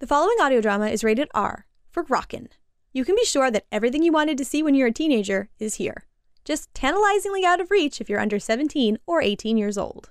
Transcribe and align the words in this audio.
The 0.00 0.08
following 0.08 0.36
audio 0.42 0.60
drama 0.60 0.88
is 0.88 1.04
rated 1.04 1.28
R 1.34 1.66
for 1.92 2.02
Rockin'. 2.02 2.48
You 2.92 3.04
can 3.04 3.14
be 3.14 3.24
sure 3.24 3.48
that 3.52 3.66
everything 3.70 4.02
you 4.02 4.10
wanted 4.10 4.36
to 4.38 4.44
see 4.44 4.60
when 4.60 4.74
you're 4.74 4.88
a 4.88 4.92
teenager 4.92 5.50
is 5.60 5.76
here. 5.76 6.04
Just 6.44 6.74
tantalizingly 6.74 7.44
out 7.44 7.60
of 7.60 7.70
reach 7.70 8.00
if 8.00 8.10
you're 8.10 8.18
under 8.18 8.40
17 8.40 8.98
or 9.06 9.22
18 9.22 9.56
years 9.56 9.78
old. 9.78 10.10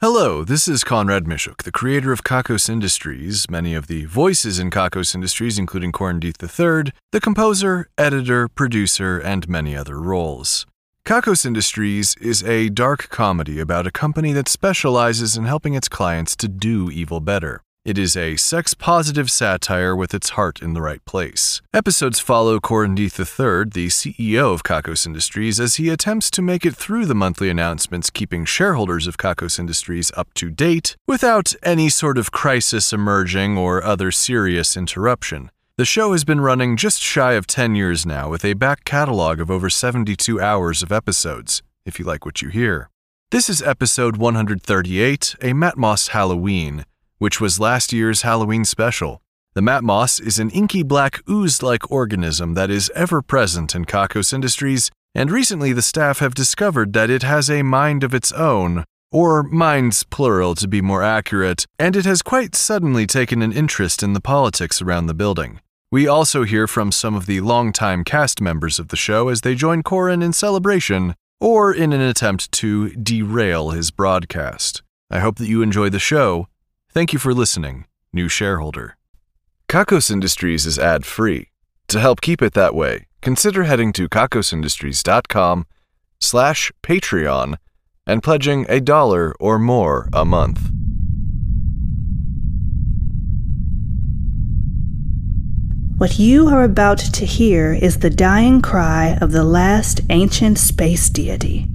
Hello, 0.00 0.44
this 0.44 0.68
is 0.68 0.84
Conrad 0.84 1.24
Miszuk, 1.24 1.64
the 1.64 1.72
creator 1.72 2.12
of 2.12 2.22
Kakos 2.22 2.68
Industries, 2.68 3.50
many 3.50 3.74
of 3.74 3.88
the 3.88 4.04
voices 4.04 4.60
in 4.60 4.70
Kakos 4.70 5.16
Industries, 5.16 5.58
including 5.58 5.90
Corin 5.90 6.20
Deeth 6.20 6.40
III, 6.40 6.92
the 7.10 7.20
composer, 7.20 7.88
editor, 7.98 8.46
producer, 8.46 9.18
and 9.18 9.48
many 9.48 9.76
other 9.76 9.98
roles. 9.98 10.66
Kakos 11.04 11.44
Industries 11.44 12.14
is 12.20 12.44
a 12.44 12.68
dark 12.68 13.08
comedy 13.08 13.58
about 13.58 13.88
a 13.88 13.90
company 13.90 14.32
that 14.32 14.48
specializes 14.48 15.36
in 15.36 15.46
helping 15.46 15.74
its 15.74 15.88
clients 15.88 16.36
to 16.36 16.46
do 16.46 16.92
evil 16.92 17.18
better. 17.18 17.63
It 17.84 17.98
is 17.98 18.16
a 18.16 18.36
sex 18.36 18.72
positive 18.72 19.30
satire 19.30 19.94
with 19.94 20.14
its 20.14 20.30
heart 20.30 20.62
in 20.62 20.72
the 20.72 20.80
right 20.80 21.04
place. 21.04 21.60
Episodes 21.74 22.18
follow 22.18 22.58
Corin 22.58 22.96
Deeth 22.96 23.18
III, 23.18 23.68
the 23.70 23.88
CEO 23.88 24.54
of 24.54 24.62
Kakos 24.62 25.04
Industries, 25.04 25.60
as 25.60 25.74
he 25.74 25.90
attempts 25.90 26.30
to 26.30 26.40
make 26.40 26.64
it 26.64 26.74
through 26.74 27.04
the 27.04 27.14
monthly 27.14 27.50
announcements, 27.50 28.08
keeping 28.08 28.46
shareholders 28.46 29.06
of 29.06 29.18
Kakos 29.18 29.58
Industries 29.58 30.10
up 30.16 30.32
to 30.32 30.50
date 30.50 30.96
without 31.06 31.52
any 31.62 31.90
sort 31.90 32.16
of 32.16 32.32
crisis 32.32 32.90
emerging 32.90 33.58
or 33.58 33.84
other 33.84 34.10
serious 34.10 34.78
interruption. 34.78 35.50
The 35.76 35.84
show 35.84 36.12
has 36.12 36.24
been 36.24 36.40
running 36.40 36.78
just 36.78 37.02
shy 37.02 37.34
of 37.34 37.46
10 37.46 37.74
years 37.74 38.06
now, 38.06 38.30
with 38.30 38.46
a 38.46 38.54
back 38.54 38.86
catalog 38.86 39.40
of 39.40 39.50
over 39.50 39.68
72 39.68 40.40
hours 40.40 40.82
of 40.82 40.90
episodes, 40.90 41.62
if 41.84 41.98
you 41.98 42.06
like 42.06 42.24
what 42.24 42.40
you 42.40 42.48
hear. 42.48 42.88
This 43.30 43.50
is 43.50 43.60
episode 43.60 44.16
138, 44.16 45.34
a 45.42 45.52
Matmos 45.52 46.08
Halloween, 46.08 46.86
which 47.24 47.40
was 47.40 47.58
last 47.58 47.90
year's 47.90 48.20
Halloween 48.20 48.66
special. 48.66 49.22
The 49.54 49.62
Matmos 49.62 50.20
is 50.20 50.38
an 50.38 50.50
inky 50.50 50.82
black 50.82 51.22
ooze 51.26 51.62
like 51.62 51.90
organism 51.90 52.52
that 52.52 52.68
is 52.68 52.92
ever 52.94 53.22
present 53.22 53.74
in 53.74 53.86
Kakos 53.86 54.34
Industries, 54.34 54.90
and 55.14 55.30
recently 55.30 55.72
the 55.72 55.80
staff 55.80 56.18
have 56.18 56.34
discovered 56.34 56.92
that 56.92 57.08
it 57.08 57.22
has 57.22 57.48
a 57.48 57.62
mind 57.62 58.04
of 58.04 58.12
its 58.12 58.30
own, 58.32 58.84
or 59.10 59.42
minds 59.42 60.04
plural 60.04 60.54
to 60.56 60.68
be 60.68 60.82
more 60.82 61.02
accurate, 61.02 61.64
and 61.78 61.96
it 61.96 62.04
has 62.04 62.20
quite 62.20 62.54
suddenly 62.54 63.06
taken 63.06 63.40
an 63.40 63.54
interest 63.54 64.02
in 64.02 64.12
the 64.12 64.20
politics 64.20 64.82
around 64.82 65.06
the 65.06 65.14
building. 65.14 65.60
We 65.90 66.06
also 66.06 66.42
hear 66.42 66.66
from 66.66 66.92
some 66.92 67.14
of 67.14 67.24
the 67.24 67.40
longtime 67.40 68.04
cast 68.04 68.42
members 68.42 68.78
of 68.78 68.88
the 68.88 68.96
show 68.96 69.30
as 69.30 69.40
they 69.40 69.54
join 69.54 69.82
Corin 69.82 70.20
in 70.20 70.34
celebration 70.34 71.14
or 71.40 71.72
in 71.72 71.94
an 71.94 72.02
attempt 72.02 72.52
to 72.60 72.90
derail 72.90 73.70
his 73.70 73.90
broadcast. 73.90 74.82
I 75.10 75.20
hope 75.20 75.36
that 75.36 75.48
you 75.48 75.62
enjoy 75.62 75.88
the 75.88 75.98
show. 75.98 76.48
Thank 76.94 77.12
you 77.12 77.18
for 77.18 77.34
listening, 77.34 77.86
new 78.12 78.28
shareholder. 78.28 78.96
Kakos 79.68 80.12
Industries 80.12 80.64
is 80.64 80.78
ad 80.78 81.04
free. 81.04 81.48
To 81.88 81.98
help 81.98 82.20
keep 82.20 82.40
it 82.40 82.54
that 82.54 82.72
way, 82.72 83.08
consider 83.20 83.64
heading 83.64 83.92
to 83.94 84.08
kakosindustries.com 84.08 85.66
slash 86.20 86.70
Patreon 86.84 87.56
and 88.06 88.22
pledging 88.22 88.64
a 88.68 88.78
dollar 88.78 89.34
or 89.40 89.58
more 89.58 90.08
a 90.12 90.24
month. 90.24 90.70
What 95.98 96.20
you 96.20 96.46
are 96.46 96.62
about 96.62 96.98
to 96.98 97.26
hear 97.26 97.72
is 97.72 97.98
the 97.98 98.10
dying 98.10 98.62
cry 98.62 99.18
of 99.20 99.32
the 99.32 99.42
last 99.42 100.00
ancient 100.10 100.58
space 100.58 101.10
deity. 101.10 101.66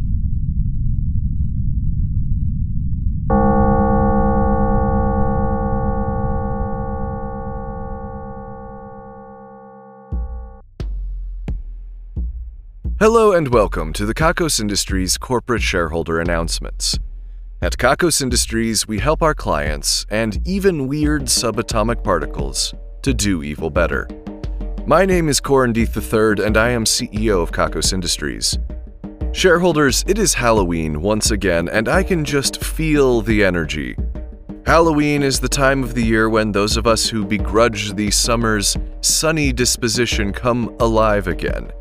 Hello 13.00 13.31
and 13.31 13.47
welcome 13.47 13.93
to 13.93 14.05
the 14.05 14.14
Kakos 14.14 14.60
Industries 14.60 15.17
corporate 15.17 15.61
shareholder 15.61 16.20
announcements. 16.20 16.99
At 17.61 17.77
Kakos 17.77 18.21
Industries, 18.21 18.89
we 18.89 18.99
help 18.99 19.21
our 19.23 19.33
clients 19.33 20.05
and 20.10 20.45
even 20.45 20.86
weird 20.86 21.21
subatomic 21.27 22.04
particles 22.04 22.73
to 23.04 23.14
do 23.14 23.42
evil 23.42 23.70
better. 23.70 24.05
My 24.86 25.05
name 25.05 25.30
is 25.30 25.39
Corin 25.39 25.71
Deeth 25.71 25.95
III, 25.95 26.45
and 26.45 26.58
I 26.58 26.71
am 26.71 26.83
CEO 26.83 27.42
of 27.42 27.54
Kakos 27.54 27.93
Industries. 27.93 28.59
Shareholders, 29.32 30.04
it 30.05 30.20
is 30.20 30.33
Halloween 30.33 31.02
once 31.02 31.32
again, 31.32 31.70
and 31.70 31.88
I 31.88 32.04
can 32.04 32.26
just 32.26 32.61
feel 32.61 33.21
the 33.21 33.45
energy. 33.45 33.95
Halloween 34.65 35.23
is 35.23 35.39
the 35.39 35.48
time 35.48 35.86
of 35.86 35.95
the 35.95 36.04
year 36.04 36.30
when 36.30 36.52
those 36.52 36.76
of 36.76 36.86
us 36.86 37.08
who 37.08 37.23
begrudge 37.23 37.93
the 37.93 38.11
summer's 38.11 38.76
sunny 38.99 39.54
disposition 39.54 40.33
come 40.33 40.76
alive 40.82 41.27
again. 41.30 41.71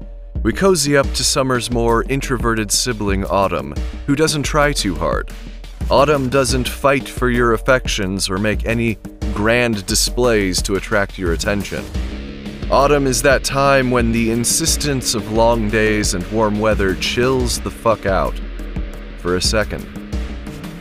We 0.45 0.53
cozy 0.53 0.97
up 0.97 1.07
to 1.15 1.25
summer's 1.25 1.69
more 1.69 2.05
introverted 2.05 2.71
sibling, 2.71 3.25
Autumn, 3.25 3.75
who 4.07 4.15
doesn't 4.15 4.45
try 4.45 4.73
too 4.73 4.95
hard. 4.95 5.31
Autumn 5.91 6.29
doesn't 6.29 6.69
fight 6.69 7.09
for 7.09 7.29
your 7.29 7.55
affections 7.55 8.31
or 8.31 8.39
make 8.39 8.65
any 8.65 8.99
grand 9.35 9.85
displays 9.87 10.63
to 10.63 10.77
attract 10.77 11.19
your 11.19 11.33
attention. 11.33 11.85
Autumn 12.71 13.09
is 13.09 13.21
that 13.23 13.43
time 13.43 13.91
when 13.91 14.13
the 14.13 14.31
insistence 14.31 15.17
of 15.17 15.33
long 15.33 15.69
days 15.71 16.15
and 16.15 16.25
warm 16.31 16.61
weather 16.61 16.95
chills 16.95 17.59
the 17.59 17.71
fuck 17.71 18.07
out. 18.07 18.39
For 19.19 19.35
a 19.35 19.43
second. 19.43 19.87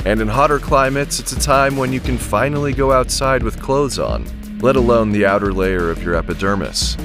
And 0.06 0.22
in 0.22 0.28
hotter 0.28 0.60
climates, 0.60 1.20
it's 1.20 1.32
a 1.32 1.40
time 1.40 1.78
when 1.78 1.92
you 1.92 2.00
can 2.00 2.20
finally 2.20 2.74
go 2.74 2.92
outside 2.92 3.42
with 3.42 3.60
clothes 3.60 3.98
on, 3.98 4.24
let 4.60 4.76
alone 4.76 5.12
the 5.12 5.26
outer 5.26 5.52
layer 5.52 5.90
of 5.90 6.04
your 6.04 6.14
epidermis. 6.14 6.96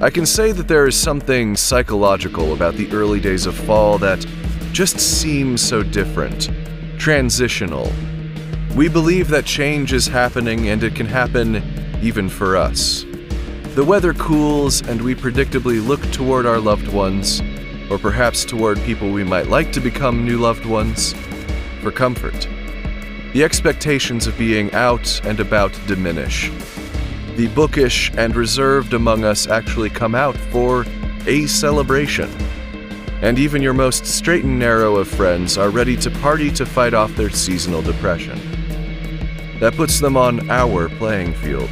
I 0.00 0.10
can 0.10 0.26
say 0.26 0.50
that 0.50 0.66
there 0.66 0.88
is 0.88 0.96
something 0.96 1.54
psychological 1.54 2.52
about 2.52 2.74
the 2.74 2.90
early 2.90 3.20
days 3.20 3.46
of 3.46 3.54
fall 3.54 3.96
that 3.98 4.26
just 4.72 4.98
seems 4.98 5.62
so 5.62 5.84
different, 5.84 6.50
transitional. 6.98 7.92
We 8.74 8.88
believe 8.88 9.28
that 9.28 9.44
change 9.44 9.92
is 9.92 10.08
happening 10.08 10.68
and 10.68 10.82
it 10.82 10.96
can 10.96 11.06
happen 11.06 11.62
even 12.02 12.28
for 12.28 12.56
us. 12.56 13.04
The 13.76 13.84
weather 13.84 14.12
cools 14.14 14.86
and 14.86 15.00
we 15.00 15.14
predictably 15.14 15.84
look 15.86 16.02
toward 16.10 16.44
our 16.44 16.58
loved 16.58 16.88
ones, 16.88 17.40
or 17.88 17.96
perhaps 17.96 18.44
toward 18.44 18.78
people 18.82 19.12
we 19.12 19.22
might 19.22 19.46
like 19.46 19.70
to 19.72 19.80
become 19.80 20.24
new 20.24 20.38
loved 20.38 20.66
ones, 20.66 21.14
for 21.82 21.92
comfort. 21.92 22.48
The 23.32 23.44
expectations 23.44 24.26
of 24.26 24.36
being 24.36 24.72
out 24.74 25.24
and 25.24 25.38
about 25.38 25.72
diminish 25.86 26.50
the 27.36 27.48
bookish 27.48 28.12
and 28.16 28.36
reserved 28.36 28.94
among 28.94 29.24
us 29.24 29.46
actually 29.46 29.90
come 29.90 30.14
out 30.14 30.36
for 30.36 30.84
a 31.26 31.46
celebration. 31.46 32.30
And 33.22 33.38
even 33.38 33.62
your 33.62 33.74
most 33.74 34.06
straight 34.06 34.44
and 34.44 34.58
narrow 34.58 34.96
of 34.96 35.08
friends 35.08 35.58
are 35.58 35.70
ready 35.70 35.96
to 35.96 36.10
party 36.10 36.50
to 36.52 36.66
fight 36.66 36.94
off 36.94 37.14
their 37.16 37.30
seasonal 37.30 37.82
depression. 37.82 38.38
That 39.60 39.74
puts 39.76 40.00
them 40.00 40.16
on 40.16 40.50
our 40.50 40.88
playing 40.88 41.34
field. 41.34 41.70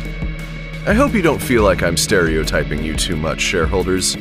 I 0.87 0.95
hope 0.95 1.15
you 1.15 1.23
don't 1.23 1.43
feel 1.43 1.63
like 1.63 1.83
I'm 1.83 1.97
stereotyping 1.97 2.83
you 2.83 2.97
too 2.97 3.17
much, 3.17 3.41
shareholders. 3.41 4.17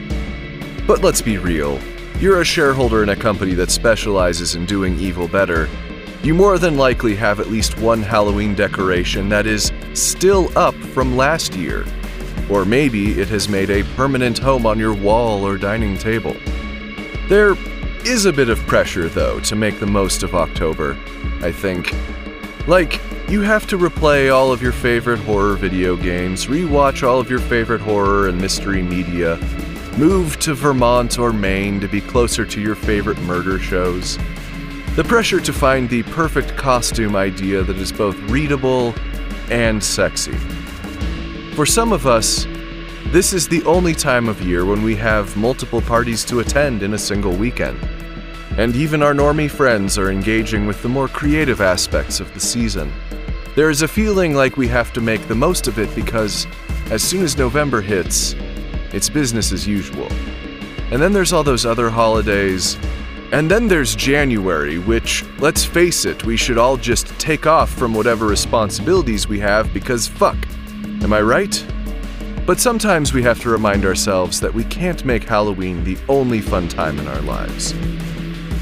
But 0.85 1.01
let's 1.01 1.21
be 1.21 1.37
real. 1.37 1.79
You're 2.19 2.41
a 2.41 2.45
shareholder 2.45 3.01
in 3.01 3.09
a 3.09 3.15
company 3.15 3.53
that 3.55 3.71
specializes 3.71 4.55
in 4.55 4.65
doing 4.65 4.99
evil 4.99 5.27
better, 5.27 5.67
you 6.23 6.35
more 6.35 6.59
than 6.59 6.77
likely 6.77 7.15
have 7.15 7.39
at 7.39 7.49
least 7.49 7.79
one 7.79 8.03
Halloween 8.03 8.53
decoration 8.53 9.27
that 9.29 9.47
is 9.47 9.71
still 9.93 10.55
up 10.57 10.75
from 10.75 11.17
last 11.17 11.55
year. 11.55 11.85
Or 12.49 12.65
maybe 12.65 13.19
it 13.19 13.29
has 13.29 13.47
made 13.47 13.69
a 13.69 13.83
permanent 13.95 14.37
home 14.37 14.65
on 14.65 14.77
your 14.79 14.93
wall 14.93 15.45
or 15.45 15.57
dining 15.57 15.97
table. 15.97 16.35
There 17.29 17.55
is 18.05 18.25
a 18.25 18.33
bit 18.33 18.49
of 18.49 18.59
pressure, 18.67 19.07
though, 19.07 19.39
to 19.41 19.55
make 19.55 19.79
the 19.79 19.85
most 19.85 20.23
of 20.23 20.35
October, 20.35 20.97
I 21.41 21.51
think. 21.51 21.95
Like, 22.67 22.99
you 23.29 23.41
have 23.41 23.65
to 23.67 23.77
replay 23.77 24.33
all 24.33 24.51
of 24.51 24.61
your 24.61 24.73
favorite 24.73 25.19
horror 25.19 25.55
video 25.55 25.95
games, 25.95 26.47
rewatch 26.47 27.07
all 27.07 27.19
of 27.19 27.29
your 27.29 27.39
favorite 27.39 27.79
horror 27.79 28.27
and 28.27 28.41
mystery 28.41 28.81
media, 28.81 29.37
move 29.97 30.39
to 30.39 30.53
Vermont 30.53 31.17
or 31.17 31.31
Maine 31.31 31.79
to 31.79 31.87
be 31.87 32.01
closer 32.01 32.45
to 32.45 32.59
your 32.59 32.75
favorite 32.75 33.19
murder 33.21 33.59
shows, 33.59 34.17
the 34.95 35.03
pressure 35.05 35.39
to 35.39 35.53
find 35.53 35.89
the 35.89 36.03
perfect 36.03 36.57
costume 36.57 37.15
idea 37.15 37.63
that 37.63 37.77
is 37.77 37.93
both 37.93 38.17
readable 38.29 38.93
and 39.51 39.83
sexy. 39.83 40.35
For 41.55 41.65
some 41.65 41.91
of 41.91 42.07
us, 42.07 42.47
this 43.07 43.33
is 43.33 43.47
the 43.47 43.63
only 43.65 43.93
time 43.93 44.29
of 44.29 44.41
year 44.41 44.65
when 44.65 44.81
we 44.81 44.95
have 44.95 45.35
multiple 45.35 45.81
parties 45.81 46.23
to 46.25 46.39
attend 46.39 46.81
in 46.81 46.93
a 46.93 46.97
single 46.97 47.33
weekend. 47.33 47.77
And 48.57 48.75
even 48.75 49.03
our 49.03 49.13
normie 49.13 49.51
friends 49.51 49.97
are 49.97 50.09
engaging 50.09 50.65
with 50.65 50.81
the 50.81 50.89
more 50.89 51.07
creative 51.07 51.61
aspects 51.61 52.19
of 52.19 52.33
the 52.33 52.39
season. 52.39 52.91
There 53.55 53.69
is 53.69 53.81
a 53.81 53.87
feeling 53.87 54.33
like 54.33 54.55
we 54.55 54.69
have 54.69 54.93
to 54.93 55.01
make 55.01 55.27
the 55.27 55.35
most 55.35 55.67
of 55.67 55.77
it 55.77 55.93
because 55.93 56.47
as 56.89 57.03
soon 57.03 57.23
as 57.23 57.37
November 57.37 57.81
hits, 57.81 58.33
it's 58.93 59.09
business 59.09 59.51
as 59.51 59.67
usual. 59.67 60.07
And 60.91 61.01
then 61.01 61.11
there's 61.11 61.33
all 61.33 61.43
those 61.43 61.65
other 61.65 61.89
holidays 61.89 62.77
And 63.31 63.49
then 63.49 63.69
there's 63.69 63.95
January, 63.95 64.77
which, 64.77 65.23
let's 65.39 65.63
face 65.63 66.03
it, 66.03 66.25
we 66.25 66.35
should 66.35 66.57
all 66.57 66.75
just 66.75 67.07
take 67.17 67.47
off 67.47 67.69
from 67.69 67.93
whatever 67.93 68.27
responsibilities 68.27 69.25
we 69.25 69.39
have 69.39 69.73
because 69.73 70.05
fuck. 70.05 70.35
Am 71.01 71.13
I 71.13 71.21
right? 71.21 71.65
But 72.45 72.59
sometimes 72.59 73.13
we 73.13 73.23
have 73.23 73.39
to 73.41 73.49
remind 73.49 73.85
ourselves 73.85 74.41
that 74.41 74.53
we 74.53 74.65
can't 74.65 75.05
make 75.05 75.23
Halloween 75.23 75.81
the 75.85 75.97
only 76.09 76.41
fun 76.41 76.67
time 76.67 76.99
in 76.99 77.07
our 77.07 77.21
lives. 77.21 77.73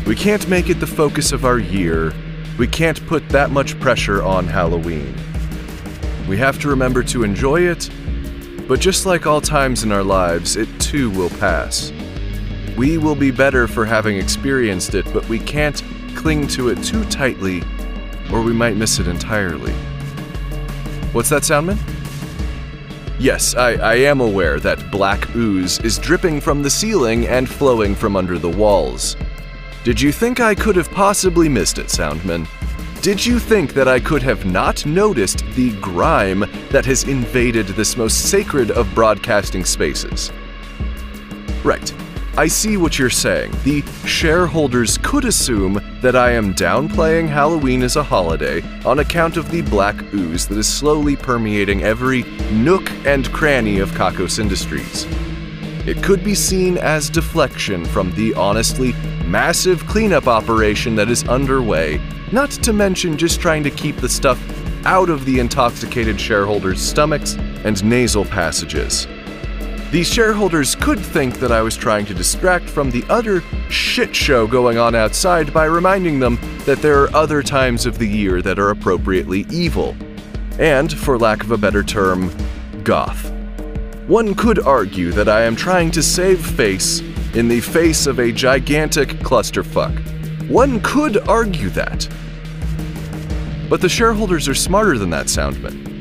We 0.05 0.15
can't 0.15 0.47
make 0.47 0.69
it 0.69 0.79
the 0.79 0.85
focus 0.85 1.31
of 1.31 1.45
our 1.45 1.57
year. 1.57 2.13
We 2.59 2.67
can't 2.67 3.03
put 3.07 3.27
that 3.29 3.49
much 3.49 3.79
pressure 3.79 4.21
on 4.21 4.45
Halloween. 4.45 5.15
We 6.27 6.37
have 6.37 6.59
to 6.59 6.69
remember 6.69 7.01
to 7.05 7.23
enjoy 7.23 7.61
it, 7.61 7.89
but 8.67 8.79
just 8.79 9.07
like 9.07 9.25
all 9.25 9.41
times 9.41 9.83
in 9.83 9.91
our 9.91 10.03
lives, 10.03 10.57
it 10.57 10.69
too 10.79 11.09
will 11.09 11.31
pass. 11.31 11.91
We 12.79 12.97
will 12.97 13.13
be 13.13 13.29
better 13.29 13.67
for 13.67 13.85
having 13.85 14.15
experienced 14.15 14.95
it, 14.95 15.05
but 15.11 15.27
we 15.27 15.37
can't 15.37 15.83
cling 16.15 16.47
to 16.47 16.69
it 16.69 16.81
too 16.81 17.03
tightly, 17.09 17.61
or 18.31 18.41
we 18.41 18.53
might 18.53 18.77
miss 18.77 18.99
it 18.99 19.07
entirely. 19.09 19.73
What's 21.11 21.27
that, 21.27 21.43
Soundman? 21.43 21.77
Yes, 23.19 23.53
I, 23.53 23.71
I 23.73 23.95
am 23.95 24.21
aware 24.21 24.61
that 24.61 24.91
black 24.91 25.35
ooze 25.35 25.79
is 25.81 25.97
dripping 25.97 26.39
from 26.39 26.63
the 26.63 26.69
ceiling 26.69 27.27
and 27.27 27.49
flowing 27.49 27.95
from 27.95 28.15
under 28.15 28.39
the 28.39 28.47
walls. 28.47 29.17
Did 29.83 29.99
you 29.99 30.13
think 30.13 30.39
I 30.39 30.55
could 30.55 30.77
have 30.77 30.89
possibly 30.89 31.49
missed 31.49 31.79
it, 31.79 31.87
Soundman? 31.87 32.47
Did 33.01 33.25
you 33.25 33.39
think 33.39 33.73
that 33.73 33.89
I 33.89 33.99
could 33.99 34.23
have 34.23 34.45
not 34.45 34.85
noticed 34.85 35.43
the 35.53 35.77
grime 35.81 36.45
that 36.69 36.85
has 36.85 37.03
invaded 37.03 37.67
this 37.67 37.97
most 37.97 38.29
sacred 38.29 38.71
of 38.71 38.95
broadcasting 38.95 39.65
spaces? 39.65 40.31
Right. 41.61 41.93
I 42.39 42.47
see 42.47 42.77
what 42.77 42.97
you're 42.97 43.09
saying. 43.09 43.51
The 43.65 43.81
shareholders 44.05 44.97
could 44.99 45.25
assume 45.25 45.81
that 45.99 46.15
I 46.15 46.31
am 46.31 46.53
downplaying 46.53 47.27
Halloween 47.27 47.83
as 47.83 47.97
a 47.97 48.03
holiday 48.03 48.61
on 48.85 48.99
account 48.99 49.35
of 49.35 49.51
the 49.51 49.61
black 49.63 50.01
ooze 50.13 50.47
that 50.47 50.57
is 50.57 50.65
slowly 50.65 51.17
permeating 51.17 51.83
every 51.83 52.23
nook 52.49 52.89
and 53.05 53.29
cranny 53.33 53.79
of 53.79 53.91
Kakos 53.91 54.39
Industries. 54.39 55.05
It 55.85 56.01
could 56.01 56.23
be 56.23 56.33
seen 56.33 56.77
as 56.77 57.09
deflection 57.09 57.83
from 57.83 58.13
the 58.13 58.33
honestly 58.35 58.93
massive 59.25 59.85
cleanup 59.85 60.27
operation 60.27 60.95
that 60.95 61.09
is 61.09 61.27
underway, 61.27 61.99
not 62.31 62.51
to 62.51 62.71
mention 62.71 63.17
just 63.17 63.41
trying 63.41 63.63
to 63.63 63.69
keep 63.69 63.97
the 63.97 64.07
stuff 64.07 64.41
out 64.85 65.09
of 65.09 65.25
the 65.25 65.39
intoxicated 65.39 66.17
shareholders' 66.17 66.81
stomachs 66.81 67.33
and 67.65 67.83
nasal 67.83 68.23
passages. 68.23 69.07
These 69.91 70.13
shareholders 70.13 70.75
could 70.75 70.99
think 70.99 71.39
that 71.39 71.51
I 71.51 71.63
was 71.63 71.75
trying 71.75 72.05
to 72.05 72.13
distract 72.13 72.69
from 72.69 72.91
the 72.91 73.03
utter 73.09 73.41
shit 73.71 74.15
show 74.15 74.45
going 74.45 74.77
on 74.77 74.93
outside 74.93 75.51
by 75.51 75.65
reminding 75.65 76.19
them 76.19 76.37
that 76.65 76.77
there 76.83 77.01
are 77.01 77.15
other 77.15 77.41
times 77.41 77.87
of 77.87 77.97
the 77.97 78.05
year 78.05 78.39
that 78.43 78.59
are 78.59 78.69
appropriately 78.69 79.47
evil. 79.49 79.97
And, 80.59 80.95
for 80.95 81.17
lack 81.17 81.43
of 81.43 81.49
a 81.49 81.57
better 81.57 81.81
term, 81.81 82.31
goth. 82.83 83.31
One 84.05 84.35
could 84.35 84.59
argue 84.59 85.11
that 85.13 85.27
I 85.27 85.41
am 85.41 85.55
trying 85.55 85.89
to 85.91 86.03
save 86.03 86.45
face 86.45 86.99
in 87.33 87.47
the 87.47 87.59
face 87.59 88.05
of 88.05 88.19
a 88.19 88.31
gigantic 88.31 89.09
clusterfuck. 89.19 89.97
One 90.49 90.81
could 90.81 91.17
argue 91.27 91.69
that. 91.69 92.07
But 93.67 93.81
the 93.81 93.89
shareholders 93.89 94.47
are 94.47 94.55
smarter 94.55 94.99
than 94.99 95.09
that, 95.09 95.25
Soundman. 95.25 95.98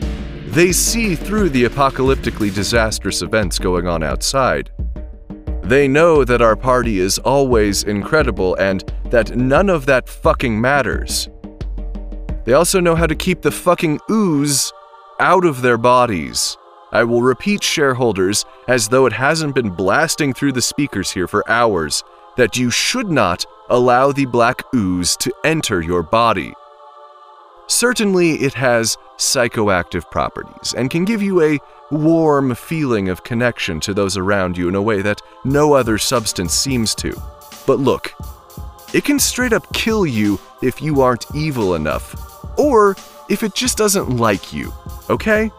They 0.49 0.73
see 0.73 1.15
through 1.15 1.51
the 1.51 1.65
apocalyptically 1.65 2.53
disastrous 2.55 3.21
events 3.21 3.59
going 3.59 3.87
on 3.87 4.03
outside. 4.03 4.71
They 5.63 5.87
know 5.87 6.25
that 6.25 6.41
our 6.41 6.57
party 6.57 7.01
is 7.01 7.19
always 7.19 7.85
incredible 7.85 8.55
and 8.55 8.83
that 9.11 9.37
none 9.37 9.69
of 9.69 9.85
that 9.87 10.09
fucking 10.09 10.59
matters. 10.59 11.29
They 12.45 12.55
also 12.55 12.81
know 12.81 12.97
how 12.97 13.07
to 13.07 13.15
keep 13.15 13.43
the 13.43 13.51
fucking 13.51 14.01
ooze 14.11 14.73
out 15.21 15.45
of 15.45 15.61
their 15.61 15.77
bodies. 15.77 16.57
I 16.93 17.05
will 17.05 17.21
repeat, 17.21 17.63
shareholders, 17.63 18.47
as 18.69 18.89
though 18.89 19.05
it 19.05 19.13
hasn't 19.13 19.55
been 19.55 19.69
blasting 19.69 20.33
through 20.33 20.53
the 20.53 20.63
speakers 20.63 21.11
here 21.11 21.29
for 21.29 21.49
hours, 21.51 22.03
that 22.39 22.57
you 22.57 22.71
should 22.71 23.11
not 23.11 23.45
allow 23.69 24.13
the 24.13 24.25
black 24.25 24.63
ooze 24.75 25.15
to 25.19 25.33
enter 25.45 25.83
your 25.83 26.03
body. 26.03 26.55
Certainly, 27.69 28.41
it 28.43 28.55
has 28.55 28.97
psychoactive 29.19 30.11
properties 30.11 30.75
and 30.75 30.91
can 30.91 31.05
give 31.05 31.23
you 31.23 31.43
a 31.43 31.59
warm 31.91 32.55
feeling 32.55 33.09
of 33.09 33.25
connection 33.25 33.81
to 33.81 33.95
those 33.95 34.17
around 34.17 34.57
you 34.57 34.69
in 34.69 34.75
a 34.75 34.83
way 34.83 35.03
that 35.03 35.23
no 35.45 35.75
other 35.75 35.99
substance 35.99 36.55
seems 36.55 36.95
to. 36.97 37.21
But 37.67 37.79
look, 37.79 38.15
it 38.95 39.05
can 39.05 39.19
straight 39.19 39.53
up 39.53 39.71
kill 39.73 40.07
you 40.07 40.41
if 40.63 40.81
you 40.81 41.03
aren't 41.03 41.27
evil 41.35 41.75
enough, 41.75 42.59
or 42.59 42.97
if 43.29 43.43
it 43.43 43.55
just 43.55 43.77
doesn't 43.77 44.17
like 44.17 44.53
you, 44.53 44.73
okay? 45.11 45.51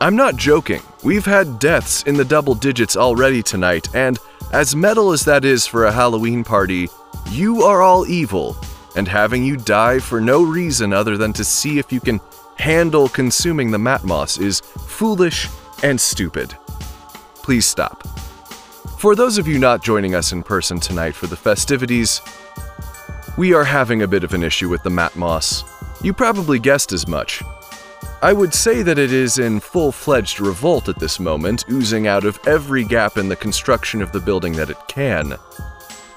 I'm 0.00 0.16
not 0.16 0.36
joking. 0.36 0.82
We've 1.04 1.24
had 1.24 1.58
deaths 1.58 2.02
in 2.02 2.16
the 2.16 2.24
double 2.24 2.54
digits 2.54 2.96
already 2.96 3.42
tonight, 3.42 3.94
and 3.94 4.18
as 4.52 4.76
metal 4.76 5.12
as 5.12 5.24
that 5.24 5.44
is 5.44 5.66
for 5.66 5.84
a 5.84 5.92
Halloween 5.92 6.44
party, 6.44 6.88
you 7.30 7.62
are 7.62 7.82
all 7.82 8.06
evil, 8.06 8.56
and 8.96 9.06
having 9.06 9.44
you 9.44 9.56
die 9.56 9.98
for 9.98 10.20
no 10.20 10.42
reason 10.42 10.92
other 10.92 11.16
than 11.16 11.32
to 11.34 11.44
see 11.44 11.78
if 11.78 11.92
you 11.92 12.00
can 12.00 12.20
handle 12.56 13.08
consuming 13.08 13.70
the 13.70 13.78
matmos 13.78 14.40
is 14.40 14.60
foolish 14.60 15.48
and 15.82 16.00
stupid. 16.00 16.56
Please 17.36 17.66
stop. 17.66 18.06
For 18.98 19.14
those 19.14 19.38
of 19.38 19.46
you 19.46 19.58
not 19.58 19.82
joining 19.82 20.14
us 20.14 20.32
in 20.32 20.42
person 20.42 20.80
tonight 20.80 21.14
for 21.14 21.26
the 21.26 21.36
festivities, 21.36 22.22
we 23.36 23.52
are 23.52 23.64
having 23.64 24.02
a 24.02 24.08
bit 24.08 24.24
of 24.24 24.32
an 24.32 24.42
issue 24.42 24.68
with 24.70 24.82
the 24.82 24.90
matmos. 24.90 25.62
You 26.02 26.14
probably 26.14 26.58
guessed 26.58 26.92
as 26.92 27.06
much. 27.06 27.42
I 28.22 28.32
would 28.32 28.54
say 28.54 28.82
that 28.82 28.98
it 28.98 29.12
is 29.12 29.38
in 29.38 29.60
full 29.60 29.92
fledged 29.92 30.40
revolt 30.40 30.88
at 30.88 30.98
this 30.98 31.20
moment, 31.20 31.66
oozing 31.70 32.06
out 32.06 32.24
of 32.24 32.40
every 32.46 32.82
gap 32.82 33.18
in 33.18 33.28
the 33.28 33.36
construction 33.36 34.00
of 34.00 34.10
the 34.12 34.20
building 34.20 34.54
that 34.54 34.70
it 34.70 34.78
can. 34.88 35.36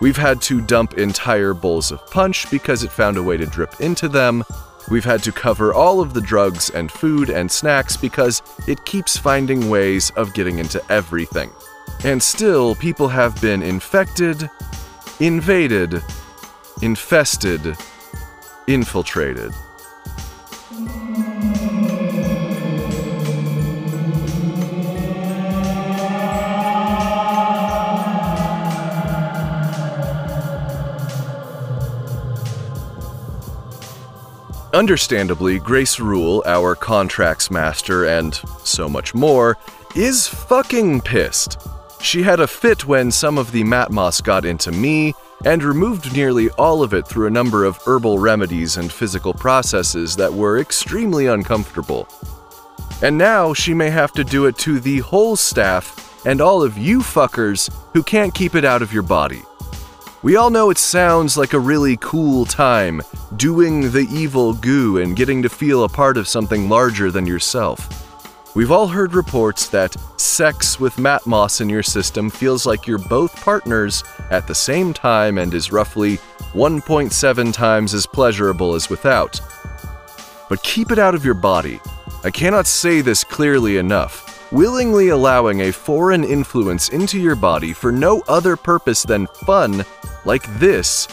We've 0.01 0.17
had 0.17 0.41
to 0.43 0.61
dump 0.61 0.97
entire 0.97 1.53
bowls 1.53 1.91
of 1.91 2.05
punch 2.09 2.49
because 2.49 2.83
it 2.83 2.91
found 2.91 3.17
a 3.17 3.23
way 3.23 3.35
to 3.35 3.45
drip 3.45 3.81
into 3.81 4.07
them. 4.07 4.45
We've 4.89 5.03
had 5.03 5.21
to 5.23 5.31
cover 5.33 5.73
all 5.73 5.99
of 5.99 6.13
the 6.13 6.21
drugs 6.21 6.69
and 6.69 6.89
food 6.89 7.29
and 7.29 7.51
snacks 7.51 7.97
because 7.97 8.41
it 8.65 8.85
keeps 8.85 9.17
finding 9.17 9.69
ways 9.69 10.09
of 10.11 10.33
getting 10.33 10.59
into 10.59 10.81
everything. 10.89 11.51
And 12.05 12.23
still, 12.23 12.75
people 12.75 13.09
have 13.09 13.39
been 13.41 13.61
infected, 13.61 14.49
invaded, 15.19 16.01
infested, 16.81 17.75
infiltrated. 18.67 19.53
Understandably, 34.73 35.57
Grace 35.57 35.99
Rule, 35.99 36.43
our 36.45 36.75
contracts 36.75 37.49
master, 37.49 38.05
and 38.05 38.35
so 38.63 38.87
much 38.87 39.15
more, 39.15 39.57
is 39.95 40.27
fucking 40.27 41.01
pissed. 41.01 41.59
She 42.01 42.21
had 42.21 42.39
a 42.39 42.47
fit 42.47 42.85
when 42.85 43.09
some 43.09 43.39
of 43.39 43.51
the 43.51 43.63
Matmos 43.63 44.23
got 44.23 44.45
into 44.45 44.71
me, 44.71 45.15
and 45.45 45.63
removed 45.63 46.13
nearly 46.13 46.49
all 46.51 46.83
of 46.83 46.93
it 46.93 47.07
through 47.07 47.27
a 47.27 47.31
number 47.31 47.63
of 47.63 47.79
herbal 47.85 48.19
remedies 48.19 48.77
and 48.77 48.91
physical 48.91 49.33
processes 49.33 50.15
that 50.17 50.33
were 50.33 50.59
extremely 50.59 51.27
uncomfortable. 51.27 52.07
And 53.01 53.17
now 53.17 53.53
she 53.53 53.73
may 53.73 53.89
have 53.89 54.11
to 54.13 54.23
do 54.23 54.45
it 54.45 54.57
to 54.59 54.79
the 54.79 54.99
whole 54.99 55.35
staff 55.35 56.25
and 56.25 56.41
all 56.41 56.61
of 56.61 56.77
you 56.77 56.99
fuckers 56.99 57.73
who 57.93 58.03
can't 58.03 58.35
keep 58.35 58.53
it 58.53 58.65
out 58.65 58.81
of 58.81 58.93
your 58.93 59.03
body. 59.03 59.41
We 60.21 60.35
all 60.35 60.49
know 60.49 60.69
it 60.69 60.77
sounds 60.77 61.37
like 61.37 61.53
a 61.53 61.59
really 61.59 61.95
cool 62.01 62.43
time, 62.43 63.01
doing 63.37 63.91
the 63.91 64.05
evil 64.11 64.53
goo 64.53 64.97
and 64.97 65.15
getting 65.15 65.41
to 65.43 65.49
feel 65.49 65.85
a 65.85 65.89
part 65.89 66.17
of 66.17 66.27
something 66.27 66.67
larger 66.67 67.09
than 67.09 67.25
yourself. 67.25 68.53
We've 68.53 68.69
all 68.69 68.87
heard 68.87 69.13
reports 69.13 69.69
that 69.69 69.95
sex 70.19 70.77
with 70.77 70.97
Matmos 70.97 71.61
in 71.61 71.69
your 71.69 71.83
system 71.83 72.29
feels 72.29 72.65
like 72.65 72.85
you're 72.85 72.97
both 72.97 73.33
partners 73.41 74.03
at 74.29 74.45
the 74.45 74.55
same 74.55 74.93
time 74.93 75.37
and 75.37 75.53
is 75.53 75.71
roughly 75.71 76.17
1.7 76.51 77.53
times 77.53 77.93
as 77.93 78.05
pleasurable 78.05 78.75
as 78.75 78.89
without. 78.89 79.39
But 80.49 80.63
keep 80.63 80.91
it 80.91 80.99
out 80.99 81.15
of 81.15 81.23
your 81.23 81.33
body. 81.33 81.79
I 82.25 82.31
cannot 82.31 82.67
say 82.67 82.99
this 82.99 83.23
clearly 83.23 83.77
enough. 83.77 84.51
Willingly 84.51 85.09
allowing 85.09 85.61
a 85.61 85.71
foreign 85.71 86.23
influence 86.23 86.89
into 86.89 87.19
your 87.19 87.35
body 87.35 87.71
for 87.71 87.91
no 87.91 88.23
other 88.27 88.55
purpose 88.57 89.03
than 89.03 89.27
fun, 89.27 89.85
like 90.25 90.45
this, 90.59 91.07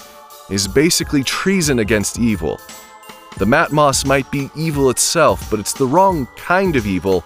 is 0.51 0.69
basically 0.69 1.25
treason 1.25 1.81
against 1.81 2.19
evil. 2.19 2.61
The 3.39 3.45
Matmos 3.45 4.07
might 4.07 4.31
be 4.31 4.51
evil 4.57 4.91
itself, 4.91 5.51
but 5.51 5.61
it's 5.61 5.75
the 5.75 5.87
wrong 5.87 6.27
kind 6.37 6.77
of 6.77 6.87
evil, 6.87 7.25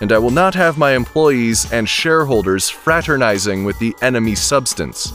and 0.00 0.12
I 0.12 0.18
will 0.18 0.30
not 0.30 0.54
have 0.54 0.78
my 0.78 0.92
employees 0.92 1.72
and 1.72 1.88
shareholders 1.88 2.68
fraternizing 2.68 3.64
with 3.64 3.78
the 3.78 3.94
enemy 4.00 4.34
substance. 4.34 5.12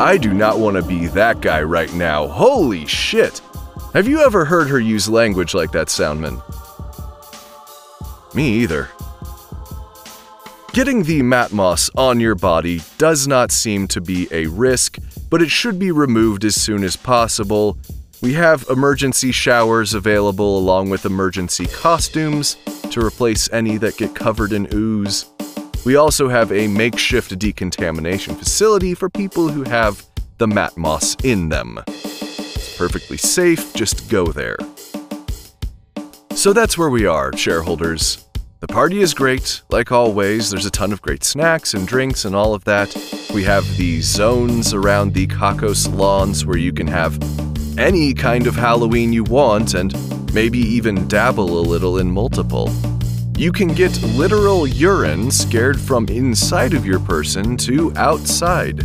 I 0.00 0.16
do 0.16 0.32
not 0.32 0.58
want 0.58 0.78
to 0.78 0.82
be 0.82 1.08
that 1.08 1.42
guy 1.42 1.62
right 1.62 1.92
now. 1.92 2.26
Holy 2.26 2.86
shit! 2.86 3.42
Have 3.92 4.06
you 4.06 4.20
ever 4.20 4.44
heard 4.44 4.68
her 4.68 4.78
use 4.78 5.08
language 5.08 5.52
like 5.52 5.72
that, 5.72 5.88
Soundman? 5.88 6.40
Me 8.36 8.48
either. 8.60 8.88
Getting 10.72 11.02
the 11.02 11.22
Matmos 11.22 11.90
on 11.96 12.20
your 12.20 12.36
body 12.36 12.82
does 12.98 13.26
not 13.26 13.50
seem 13.50 13.88
to 13.88 14.00
be 14.00 14.28
a 14.30 14.46
risk, 14.46 14.98
but 15.28 15.42
it 15.42 15.50
should 15.50 15.80
be 15.80 15.90
removed 15.90 16.44
as 16.44 16.54
soon 16.54 16.84
as 16.84 16.94
possible. 16.94 17.76
We 18.22 18.34
have 18.34 18.64
emergency 18.70 19.32
showers 19.32 19.92
available 19.92 20.56
along 20.56 20.90
with 20.90 21.04
emergency 21.04 21.66
costumes 21.66 22.58
to 22.92 23.04
replace 23.04 23.52
any 23.52 23.76
that 23.78 23.96
get 23.96 24.14
covered 24.14 24.52
in 24.52 24.68
ooze. 24.72 25.24
We 25.84 25.96
also 25.96 26.28
have 26.28 26.52
a 26.52 26.68
makeshift 26.68 27.36
decontamination 27.36 28.36
facility 28.36 28.94
for 28.94 29.10
people 29.10 29.48
who 29.48 29.64
have 29.64 30.06
the 30.38 30.46
Matmos 30.46 31.24
in 31.24 31.48
them. 31.48 31.80
Perfectly 32.80 33.18
safe, 33.18 33.74
just 33.74 34.08
go 34.08 34.24
there. 34.24 34.56
So 36.30 36.54
that's 36.54 36.78
where 36.78 36.88
we 36.88 37.04
are, 37.04 37.30
shareholders. 37.36 38.26
The 38.60 38.68
party 38.68 39.02
is 39.02 39.12
great, 39.12 39.60
like 39.68 39.92
always. 39.92 40.48
There's 40.48 40.64
a 40.64 40.70
ton 40.70 40.90
of 40.90 41.02
great 41.02 41.22
snacks 41.22 41.74
and 41.74 41.86
drinks 41.86 42.24
and 42.24 42.34
all 42.34 42.54
of 42.54 42.64
that. 42.64 42.96
We 43.34 43.44
have 43.44 43.66
the 43.76 44.00
zones 44.00 44.72
around 44.72 45.12
the 45.12 45.26
Kakos 45.26 45.94
lawns 45.94 46.46
where 46.46 46.56
you 46.56 46.72
can 46.72 46.86
have 46.86 47.18
any 47.78 48.14
kind 48.14 48.46
of 48.46 48.54
Halloween 48.54 49.12
you 49.12 49.24
want 49.24 49.74
and 49.74 49.92
maybe 50.32 50.60
even 50.60 51.06
dabble 51.06 51.58
a 51.58 51.60
little 51.60 51.98
in 51.98 52.10
multiple. 52.10 52.72
You 53.36 53.52
can 53.52 53.74
get 53.74 54.02
literal 54.04 54.66
urine 54.66 55.30
scared 55.30 55.78
from 55.78 56.06
inside 56.06 56.72
of 56.72 56.86
your 56.86 57.00
person 57.00 57.58
to 57.58 57.92
outside. 57.96 58.82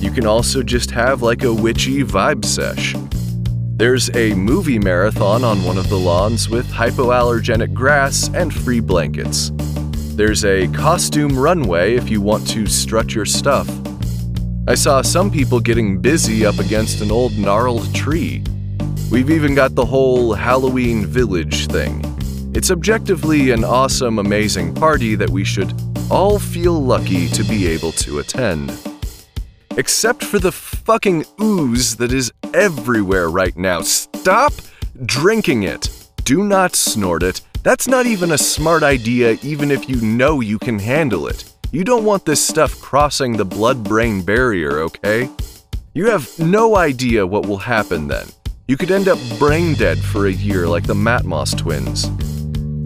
You 0.00 0.10
can 0.10 0.24
also 0.24 0.62
just 0.62 0.90
have 0.92 1.20
like 1.20 1.42
a 1.42 1.52
witchy 1.52 2.02
vibe 2.02 2.42
sesh. 2.42 2.94
There's 3.78 4.08
a 4.16 4.32
movie 4.32 4.78
marathon 4.78 5.44
on 5.44 5.62
one 5.62 5.76
of 5.76 5.90
the 5.90 5.98
lawns 5.98 6.48
with 6.48 6.66
hypoallergenic 6.68 7.74
grass 7.74 8.30
and 8.32 8.52
free 8.52 8.80
blankets. 8.80 9.52
There's 10.16 10.46
a 10.46 10.66
costume 10.68 11.38
runway 11.38 11.94
if 11.94 12.08
you 12.08 12.22
want 12.22 12.48
to 12.52 12.66
strut 12.66 13.14
your 13.14 13.26
stuff. 13.26 13.68
I 14.66 14.76
saw 14.76 15.02
some 15.02 15.30
people 15.30 15.60
getting 15.60 16.00
busy 16.00 16.46
up 16.46 16.58
against 16.58 17.02
an 17.02 17.12
old 17.12 17.36
gnarled 17.36 17.94
tree. 17.94 18.42
We've 19.10 19.28
even 19.28 19.54
got 19.54 19.74
the 19.74 19.84
whole 19.84 20.32
Halloween 20.32 21.04
village 21.04 21.66
thing. 21.66 22.00
It's 22.54 22.70
objectively 22.70 23.50
an 23.50 23.62
awesome, 23.62 24.18
amazing 24.18 24.74
party 24.74 25.16
that 25.16 25.28
we 25.28 25.44
should 25.44 25.74
all 26.10 26.38
feel 26.38 26.82
lucky 26.82 27.28
to 27.28 27.44
be 27.44 27.66
able 27.66 27.92
to 27.92 28.20
attend 28.20 28.72
except 29.76 30.24
for 30.24 30.38
the 30.38 30.52
fucking 30.52 31.24
ooze 31.40 31.96
that 31.96 32.12
is 32.12 32.32
everywhere 32.56 33.28
right 33.28 33.56
now. 33.56 33.82
Stop 33.82 34.52
drinking 35.04 35.64
it. 35.64 35.90
Do 36.24 36.42
not 36.42 36.74
snort 36.74 37.22
it. 37.22 37.42
That's 37.62 37.86
not 37.86 38.06
even 38.06 38.32
a 38.32 38.38
smart 38.38 38.82
idea, 38.82 39.36
even 39.42 39.70
if 39.70 39.88
you 39.88 40.00
know 40.00 40.40
you 40.40 40.58
can 40.58 40.78
handle 40.78 41.28
it. 41.28 41.52
You 41.70 41.84
don't 41.84 42.04
want 42.04 42.24
this 42.24 42.44
stuff 42.44 42.80
crossing 42.80 43.36
the 43.36 43.44
blood 43.44 43.84
brain 43.84 44.22
barrier, 44.22 44.78
okay? 44.80 45.28
You 45.92 46.06
have 46.06 46.26
no 46.38 46.76
idea 46.76 47.26
what 47.26 47.46
will 47.46 47.58
happen 47.58 48.08
then. 48.08 48.26
You 48.68 48.76
could 48.76 48.90
end 48.90 49.08
up 49.08 49.18
brain 49.38 49.74
dead 49.74 49.98
for 49.98 50.26
a 50.26 50.32
year 50.32 50.66
like 50.66 50.86
the 50.86 50.94
Matmos 50.94 51.56
twins. 51.56 52.08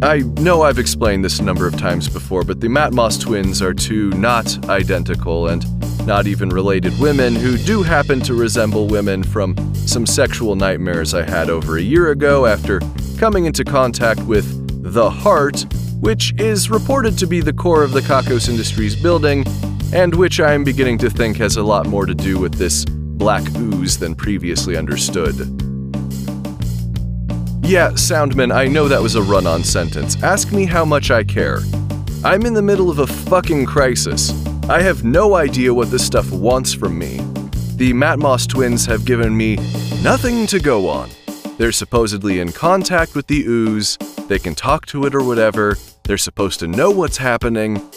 I 0.03 0.21
know 0.41 0.63
I've 0.63 0.79
explained 0.79 1.23
this 1.23 1.41
a 1.41 1.43
number 1.43 1.67
of 1.67 1.77
times 1.77 2.09
before, 2.09 2.43
but 2.43 2.59
the 2.59 2.69
Matmos 2.69 3.21
twins 3.21 3.61
are 3.61 3.75
two 3.75 4.09
not 4.13 4.67
identical 4.71 5.49
and 5.49 5.63
not 6.07 6.27
even 6.27 6.49
related 6.49 6.99
women 6.99 7.35
who 7.35 7.59
do 7.59 7.83
happen 7.83 8.21
to 8.21 8.33
resemble 8.33 8.87
women 8.87 9.23
from 9.23 9.55
some 9.75 10.07
sexual 10.07 10.57
nightmares 10.57 11.13
I 11.13 11.29
had 11.29 11.51
over 11.51 11.77
a 11.77 11.83
year 11.83 12.13
ago 12.13 12.47
after 12.47 12.81
coming 13.19 13.45
into 13.45 13.63
contact 13.63 14.23
with 14.23 14.47
the 14.83 15.11
heart, 15.11 15.67
which 16.01 16.33
is 16.39 16.71
reported 16.71 17.19
to 17.19 17.27
be 17.27 17.43
the 17.43 17.53
core 17.53 17.83
of 17.83 17.93
the 17.93 18.01
Kakos 18.01 18.49
Industries 18.49 18.97
building, 18.97 19.45
and 19.93 20.15
which 20.15 20.41
I 20.41 20.55
am 20.55 20.65
beginning 20.65 20.97
to 20.99 21.11
think 21.11 21.37
has 21.37 21.59
a 21.59 21.63
lot 21.63 21.87
more 21.87 22.07
to 22.07 22.15
do 22.15 22.39
with 22.39 22.55
this 22.55 22.87
black 22.87 23.43
ooze 23.57 23.99
than 23.99 24.15
previously 24.15 24.79
understood. 24.79 25.70
Yeah, 27.71 27.93
Soundman, 27.93 28.53
I 28.53 28.67
know 28.67 28.89
that 28.89 29.01
was 29.01 29.15
a 29.15 29.23
run 29.23 29.47
on 29.47 29.63
sentence. 29.63 30.21
Ask 30.25 30.51
me 30.51 30.65
how 30.65 30.85
much 30.85 31.13
I 31.13 31.23
care. 31.23 31.61
I'm 32.25 32.45
in 32.45 32.53
the 32.53 32.61
middle 32.61 32.91
of 32.91 32.99
a 32.99 33.07
fucking 33.07 33.67
crisis. 33.67 34.33
I 34.69 34.83
have 34.83 35.05
no 35.05 35.37
idea 35.37 35.73
what 35.73 35.89
this 35.93 36.05
stuff 36.05 36.33
wants 36.33 36.73
from 36.73 36.99
me. 36.99 37.19
The 37.77 37.93
Matmos 37.93 38.49
twins 38.49 38.87
have 38.87 39.05
given 39.05 39.37
me 39.37 39.55
nothing 40.03 40.49
to 40.49 40.59
go 40.59 40.89
on. 40.89 41.11
They're 41.59 41.71
supposedly 41.71 42.41
in 42.41 42.51
contact 42.51 43.15
with 43.15 43.29
the 43.29 43.45
ooze, 43.47 43.97
they 44.27 44.41
can 44.41 44.57
talk 44.57 44.87
to 44.87 45.05
it 45.05 45.15
or 45.15 45.23
whatever, 45.23 45.79
they're 46.03 46.19
supposed 46.19 46.59
to 46.61 46.67
know 46.67 46.91
what's 46.91 47.19
happening. 47.19 47.89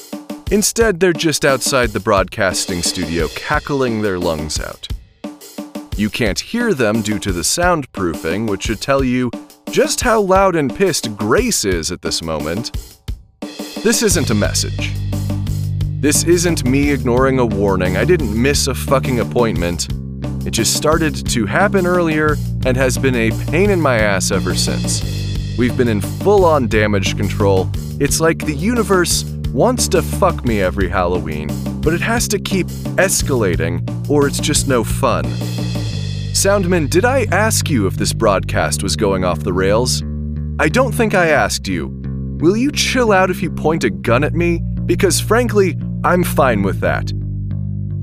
Instead, 0.51 0.99
they're 0.99 1.13
just 1.13 1.45
outside 1.45 1.89
the 1.89 1.99
broadcasting 1.99 2.83
studio 2.83 3.27
cackling 3.29 4.03
their 4.03 4.19
lungs 4.19 4.59
out. 4.59 4.87
You 5.95 6.09
can't 6.09 6.39
hear 6.39 6.73
them 6.73 7.01
due 7.01 7.19
to 7.19 7.31
the 7.31 7.41
soundproofing, 7.41 8.47
which 8.49 8.63
should 8.63 8.81
tell 8.81 9.03
you 9.03 9.31
just 9.73 10.01
how 10.01 10.21
loud 10.21 10.55
and 10.55 10.73
pissed 10.73 11.17
Grace 11.17 11.65
is 11.65 11.91
at 11.91 12.03
this 12.03 12.21
moment. 12.21 12.99
This 13.81 14.03
isn't 14.03 14.29
a 14.29 14.35
message. 14.35 14.91
This 15.99 16.23
isn't 16.25 16.63
me 16.63 16.91
ignoring 16.91 17.39
a 17.39 17.45
warning. 17.47 17.97
I 17.97 18.05
didn't 18.05 18.39
miss 18.39 18.67
a 18.67 18.75
fucking 18.75 19.19
appointment. 19.19 19.87
It 20.45 20.51
just 20.51 20.75
started 20.75 21.27
to 21.27 21.47
happen 21.47 21.87
earlier 21.87 22.35
and 22.67 22.77
has 22.77 22.99
been 22.99 23.15
a 23.15 23.31
pain 23.49 23.71
in 23.71 23.81
my 23.81 23.97
ass 23.97 24.29
ever 24.29 24.53
since. 24.53 25.01
We've 25.57 25.75
been 25.75 25.87
in 25.87 26.01
full 26.01 26.45
on 26.45 26.67
damage 26.67 27.17
control. 27.17 27.67
It's 27.99 28.19
like 28.19 28.45
the 28.45 28.53
universe 28.53 29.23
wants 29.51 29.87
to 29.87 30.03
fuck 30.03 30.45
me 30.45 30.61
every 30.61 30.87
Halloween, 30.87 31.49
but 31.81 31.95
it 31.95 32.01
has 32.01 32.27
to 32.27 32.37
keep 32.37 32.67
escalating 32.97 34.07
or 34.07 34.27
it's 34.27 34.39
just 34.39 34.67
no 34.67 34.83
fun. 34.83 35.25
Soundman, 36.43 36.89
did 36.89 37.05
I 37.05 37.23
ask 37.31 37.69
you 37.69 37.87
if 37.87 37.95
this 37.95 38.11
broadcast 38.11 38.83
was 38.83 38.97
going 38.97 39.23
off 39.23 39.45
the 39.45 39.53
rails? 39.53 40.03
I 40.59 40.67
don't 40.67 40.91
think 40.91 41.15
I 41.15 41.27
asked 41.27 41.69
you. 41.69 41.87
Will 42.41 42.57
you 42.57 42.69
chill 42.69 43.13
out 43.13 43.29
if 43.29 43.41
you 43.41 43.49
point 43.49 43.85
a 43.85 43.89
gun 43.89 44.25
at 44.25 44.33
me? 44.33 44.59
Because 44.85 45.21
frankly, 45.21 45.77
I'm 46.03 46.21
fine 46.21 46.61
with 46.61 46.81
that. 46.81 47.13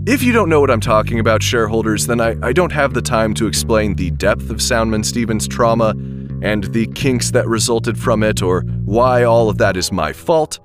If 0.06 0.22
you 0.22 0.32
don't 0.32 0.48
know 0.48 0.58
what 0.58 0.70
I'm 0.70 0.80
talking 0.80 1.20
about, 1.20 1.42
shareholders, 1.42 2.06
then 2.06 2.18
I, 2.18 2.34
I 2.42 2.54
don't 2.54 2.72
have 2.72 2.94
the 2.94 3.02
time 3.02 3.34
to 3.34 3.46
explain 3.46 3.94
the 3.94 4.10
depth 4.12 4.48
of 4.48 4.56
Soundman 4.56 5.04
Stevens' 5.04 5.46
trauma 5.46 5.90
and 6.40 6.64
the 6.72 6.86
kinks 6.94 7.32
that 7.32 7.46
resulted 7.46 7.98
from 7.98 8.22
it 8.22 8.40
or 8.40 8.62
why 8.86 9.22
all 9.22 9.50
of 9.50 9.58
that 9.58 9.76
is 9.76 9.92
my 9.92 10.14
fault. 10.14 10.60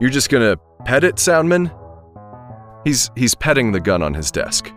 You're 0.00 0.10
just 0.10 0.30
gonna 0.30 0.56
pet 0.84 1.02
it, 1.02 1.16
Soundman? 1.16 1.76
He's 2.84 3.10
he's 3.16 3.34
petting 3.34 3.72
the 3.72 3.80
gun 3.80 4.04
on 4.04 4.14
his 4.14 4.30
desk. 4.30 4.72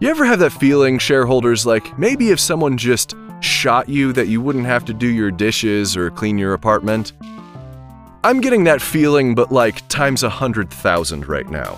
You 0.00 0.10
ever 0.10 0.24
have 0.26 0.38
that 0.38 0.52
feeling, 0.52 0.96
shareholders, 1.00 1.66
like 1.66 1.98
maybe 1.98 2.30
if 2.30 2.38
someone 2.38 2.78
just 2.78 3.16
shot 3.40 3.88
you 3.88 4.12
that 4.12 4.28
you 4.28 4.40
wouldn't 4.40 4.66
have 4.66 4.84
to 4.84 4.94
do 4.94 5.08
your 5.08 5.32
dishes 5.32 5.96
or 5.96 6.08
clean 6.08 6.38
your 6.38 6.52
apartment? 6.52 7.14
I'm 8.22 8.40
getting 8.40 8.62
that 8.64 8.80
feeling, 8.80 9.34
but 9.34 9.50
like 9.50 9.86
times 9.88 10.22
a 10.22 10.30
hundred 10.30 10.70
thousand 10.70 11.26
right 11.26 11.48
now. 11.50 11.76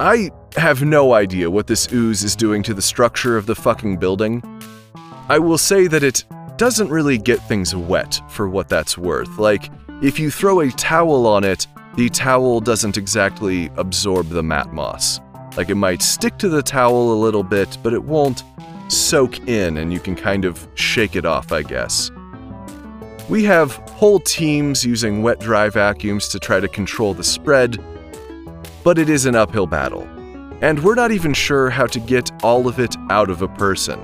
I 0.00 0.30
have 0.56 0.82
no 0.82 1.12
idea 1.12 1.50
what 1.50 1.66
this 1.66 1.92
ooze 1.92 2.24
is 2.24 2.34
doing 2.34 2.62
to 2.62 2.72
the 2.72 2.80
structure 2.80 3.36
of 3.36 3.44
the 3.44 3.54
fucking 3.54 3.98
building. 3.98 4.42
I 5.28 5.38
will 5.38 5.58
say 5.58 5.86
that 5.86 6.02
it 6.02 6.24
doesn't 6.56 6.88
really 6.88 7.18
get 7.18 7.46
things 7.46 7.76
wet 7.76 8.22
for 8.30 8.48
what 8.48 8.70
that's 8.70 8.96
worth. 8.96 9.38
Like, 9.38 9.70
if 10.00 10.18
you 10.18 10.30
throw 10.30 10.60
a 10.60 10.70
towel 10.70 11.26
on 11.26 11.44
it, 11.44 11.66
the 11.98 12.08
towel 12.10 12.60
doesn't 12.60 12.96
exactly 12.96 13.70
absorb 13.76 14.28
the 14.28 14.40
Matmos. 14.40 15.18
Like 15.56 15.68
it 15.68 15.74
might 15.74 16.00
stick 16.00 16.38
to 16.38 16.48
the 16.48 16.62
towel 16.62 17.12
a 17.12 17.18
little 17.18 17.42
bit, 17.42 17.76
but 17.82 17.92
it 17.92 18.04
won't 18.04 18.44
soak 18.86 19.48
in 19.48 19.78
and 19.78 19.92
you 19.92 19.98
can 19.98 20.14
kind 20.14 20.44
of 20.44 20.68
shake 20.76 21.16
it 21.16 21.24
off, 21.24 21.50
I 21.50 21.64
guess. 21.64 22.12
We 23.28 23.42
have 23.46 23.72
whole 23.96 24.20
teams 24.20 24.84
using 24.86 25.24
wet 25.24 25.40
dry 25.40 25.70
vacuums 25.70 26.28
to 26.28 26.38
try 26.38 26.60
to 26.60 26.68
control 26.68 27.14
the 27.14 27.24
spread, 27.24 27.82
but 28.84 28.96
it 28.96 29.08
is 29.08 29.26
an 29.26 29.34
uphill 29.34 29.66
battle. 29.66 30.04
And 30.60 30.84
we're 30.84 30.94
not 30.94 31.10
even 31.10 31.34
sure 31.34 31.68
how 31.68 31.86
to 31.86 31.98
get 31.98 32.30
all 32.44 32.68
of 32.68 32.78
it 32.78 32.94
out 33.10 33.28
of 33.28 33.42
a 33.42 33.48
person. 33.48 34.00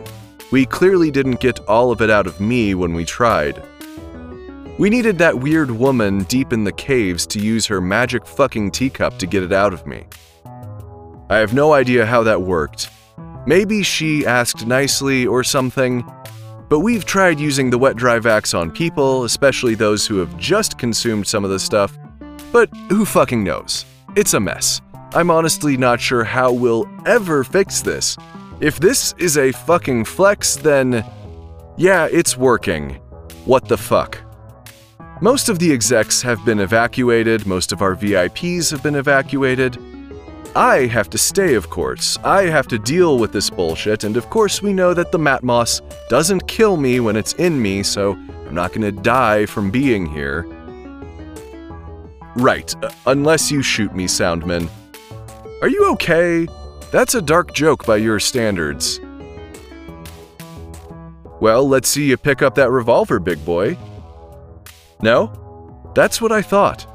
We 0.51 0.67
clearly 0.67 1.13
didn't 1.13 1.39
get 1.39 1.61
all 1.69 1.93
of 1.93 2.03
it 2.03 2.11
out 2.11 2.27
of 2.27 2.41
me 2.41 2.75
when 2.75 2.93
we 2.93 3.05
tried. 3.05 3.63
We 4.77 4.91
needed 4.91 5.19
that 5.19 5.39
weird 5.39 5.71
woman 5.71 6.25
deep 6.25 6.53
in 6.53 6.65
the 6.65 6.73
caves 6.73 7.27
to 7.29 7.39
use 7.39 7.65
her 7.67 7.81
magic 7.81 8.27
fucking 8.27 8.73
teacup 8.73 9.19
to 9.21 9.27
get 9.27 9.45
it 9.45 9.53
out 9.53 9.73
of 9.73 9.87
me. 9.87 10.05
I 11.31 11.37
have 11.37 11.55
no 11.55 11.73
idea 11.73 12.05
how 12.05 12.25
that 12.25 12.43
worked. 12.43 12.91
Maybe 13.47 13.85
she 13.85 14.27
asked 14.27 14.67
nicely 14.67 15.27
or 15.27 15.45
something, 15.45 16.05
but 16.69 16.81
we've 16.81 17.05
tried 17.05 17.39
using 17.39 17.71
the 17.71 17.79
wet 17.79 17.95
dry 17.95 18.19
vax 18.19 18.59
on 18.59 18.73
people, 18.73 19.23
especially 19.25 19.77
those 19.77 20.09
who 20.09 20.17
have 20.19 20.37
just 20.39 20.77
consumed 20.77 21.27
some 21.27 21.45
of 21.45 21.51
the 21.51 21.61
stuff, 21.61 21.97
But 22.55 22.71
who 22.89 23.05
fucking 23.05 23.43
knows? 23.43 23.85
It's 24.15 24.35
a 24.35 24.39
mess. 24.39 24.81
I'm 25.13 25.29
honestly 25.29 25.77
not 25.77 26.01
sure 26.01 26.23
how 26.23 26.53
we'll 26.53 26.89
ever 27.05 27.43
fix 27.43 27.81
this. 27.81 28.17
If 28.61 28.79
this 28.79 29.13
is 29.19 29.37
a 29.37 29.51
fucking 29.51 30.05
flex, 30.05 30.55
then. 30.55 31.05
Yeah, 31.77 32.07
it's 32.13 32.37
working. 32.37 33.01
What 33.45 33.67
the 33.67 33.77
fuck? 33.77 34.24
Most 35.25 35.49
of 35.49 35.59
the 35.59 35.73
execs 35.73 36.21
have 36.21 36.45
been 36.45 36.61
evacuated, 36.61 37.47
most 37.47 37.73
of 37.73 37.81
our 37.81 37.97
VIPs 37.97 38.71
have 38.71 38.83
been 38.83 38.97
evacuated. 38.97 39.79
I 40.55 40.85
have 40.85 41.09
to 41.09 41.17
stay, 41.17 41.55
of 41.55 41.71
course. 41.71 42.19
I 42.23 42.43
have 42.43 42.69
to 42.69 42.79
deal 42.79 43.19
with 43.19 43.33
this 43.33 43.49
bullshit, 43.49 44.05
and 44.05 44.19
of 44.19 44.29
course, 44.29 44.61
we 44.61 44.75
know 44.75 44.93
that 44.93 45.13
the 45.13 45.19
Matmos 45.19 45.81
doesn't 46.11 46.47
kill 46.47 46.77
me 46.77 47.01
when 47.01 47.17
it's 47.17 47.33
in 47.37 47.63
me, 47.63 47.83
so 47.83 48.13
I'm 48.13 48.55
not 48.55 48.75
gonna 48.75 48.93
die 48.93 49.47
from 49.47 49.71
being 49.71 50.05
here. 50.05 50.43
Right, 52.37 52.75
uh, 52.85 52.91
unless 53.07 53.51
you 53.51 53.63
shoot 53.63 53.97
me, 53.97 54.05
Soundman. 54.05 54.69
Are 55.63 55.69
you 55.69 55.91
okay? 55.93 56.47
That's 56.93 57.15
a 57.15 57.23
dark 57.23 57.55
joke 57.55 57.87
by 57.87 57.97
your 57.97 58.21
standards. 58.21 59.01
Well, 61.41 61.67
let's 61.67 61.89
see 61.89 62.11
you 62.11 62.19
pick 62.19 62.43
up 62.43 62.57
that 62.57 62.71
revolver, 62.71 63.19
big 63.19 63.43
boy. 63.43 63.79
No? 65.03 65.93
That's 65.95 66.21
what 66.21 66.33
I 66.33 66.43
thought. 66.43 66.87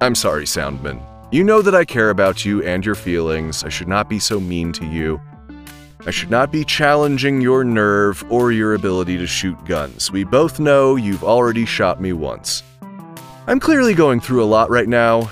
I'm 0.00 0.14
sorry, 0.14 0.44
Soundman. 0.44 1.04
You 1.32 1.44
know 1.44 1.62
that 1.62 1.74
I 1.74 1.84
care 1.84 2.10
about 2.10 2.44
you 2.44 2.62
and 2.64 2.84
your 2.84 2.94
feelings. 2.94 3.62
I 3.64 3.68
should 3.68 3.88
not 3.88 4.08
be 4.08 4.18
so 4.18 4.40
mean 4.40 4.72
to 4.72 4.86
you. 4.86 5.20
I 6.06 6.10
should 6.10 6.30
not 6.30 6.50
be 6.50 6.64
challenging 6.64 7.40
your 7.40 7.62
nerve 7.62 8.24
or 8.30 8.52
your 8.52 8.74
ability 8.74 9.18
to 9.18 9.26
shoot 9.26 9.62
guns. 9.66 10.10
We 10.10 10.24
both 10.24 10.58
know 10.58 10.96
you've 10.96 11.22
already 11.22 11.66
shot 11.66 12.00
me 12.00 12.14
once. 12.14 12.62
I'm 13.46 13.60
clearly 13.60 13.94
going 13.94 14.20
through 14.20 14.42
a 14.42 14.46
lot 14.46 14.70
right 14.70 14.88
now. 14.88 15.30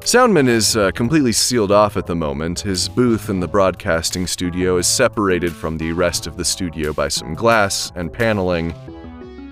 Soundman 0.00 0.48
is 0.48 0.76
uh, 0.76 0.90
completely 0.92 1.32
sealed 1.32 1.72
off 1.72 1.96
at 1.96 2.06
the 2.06 2.14
moment. 2.14 2.60
His 2.60 2.88
booth 2.88 3.28
in 3.28 3.40
the 3.40 3.48
broadcasting 3.48 4.26
studio 4.26 4.76
is 4.78 4.86
separated 4.86 5.52
from 5.52 5.78
the 5.78 5.92
rest 5.92 6.26
of 6.26 6.36
the 6.36 6.44
studio 6.44 6.92
by 6.92 7.08
some 7.08 7.34
glass 7.34 7.92
and 7.96 8.12
paneling. 8.12 8.74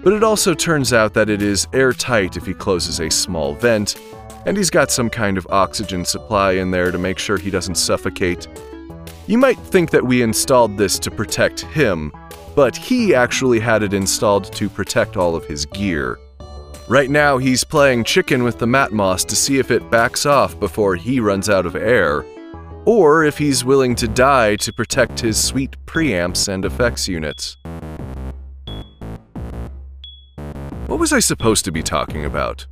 But 0.02 0.14
it 0.14 0.24
also 0.24 0.54
turns 0.54 0.92
out 0.92 1.14
that 1.14 1.30
it 1.30 1.42
is 1.42 1.68
airtight 1.72 2.36
if 2.36 2.44
he 2.44 2.54
closes 2.54 3.00
a 3.00 3.10
small 3.10 3.54
vent, 3.54 4.00
and 4.46 4.56
he's 4.56 4.70
got 4.70 4.90
some 4.90 5.08
kind 5.08 5.38
of 5.38 5.46
oxygen 5.50 6.04
supply 6.04 6.52
in 6.52 6.72
there 6.72 6.90
to 6.90 6.98
make 6.98 7.18
sure 7.18 7.38
he 7.38 7.50
doesn't 7.50 7.76
suffocate. 7.76 8.48
You 9.28 9.38
might 9.38 9.58
think 9.58 9.90
that 9.90 10.04
we 10.04 10.20
installed 10.22 10.76
this 10.76 10.98
to 10.98 11.10
protect 11.10 11.60
him, 11.60 12.12
but 12.56 12.76
he 12.76 13.14
actually 13.14 13.60
had 13.60 13.84
it 13.84 13.94
installed 13.94 14.52
to 14.54 14.68
protect 14.68 15.16
all 15.16 15.36
of 15.36 15.46
his 15.46 15.66
gear. 15.66 16.18
Right 16.88 17.08
now, 17.08 17.38
he's 17.38 17.62
playing 17.62 18.02
chicken 18.02 18.42
with 18.42 18.58
the 18.58 18.66
Matmos 18.66 19.24
to 19.26 19.36
see 19.36 19.58
if 19.58 19.70
it 19.70 19.88
backs 19.88 20.26
off 20.26 20.58
before 20.58 20.96
he 20.96 21.20
runs 21.20 21.48
out 21.48 21.64
of 21.64 21.76
air, 21.76 22.24
or 22.84 23.24
if 23.24 23.38
he's 23.38 23.64
willing 23.64 23.94
to 23.94 24.08
die 24.08 24.56
to 24.56 24.72
protect 24.72 25.20
his 25.20 25.42
sweet 25.42 25.76
preamps 25.86 26.48
and 26.48 26.64
effects 26.64 27.06
units. 27.06 27.56
Was 31.02 31.12
I 31.12 31.18
supposed 31.18 31.64
to 31.64 31.72
be 31.72 31.82
talking 31.82 32.26
about? 32.26 32.64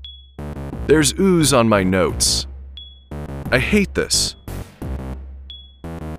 There's 0.86 1.12
ooze 1.18 1.52
on 1.52 1.68
my 1.68 1.82
notes. 1.82 2.46
I 3.50 3.58
hate 3.58 3.92
this. 3.92 4.36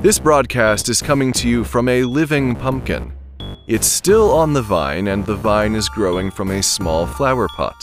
This 0.01 0.19
broadcast 0.19 0.89
is 0.89 1.01
coming 1.01 1.31
to 1.31 1.47
you 1.47 1.63
from 1.63 1.87
a 1.87 2.03
living 2.03 2.53
pumpkin. 2.53 3.13
It's 3.65 3.87
still 3.87 4.29
on 4.29 4.51
the 4.51 4.61
vine, 4.61 5.07
and 5.07 5.25
the 5.25 5.37
vine 5.37 5.73
is 5.73 5.87
growing 5.87 6.31
from 6.31 6.51
a 6.51 6.61
small 6.61 7.07
flower 7.07 7.47
pot. 7.55 7.79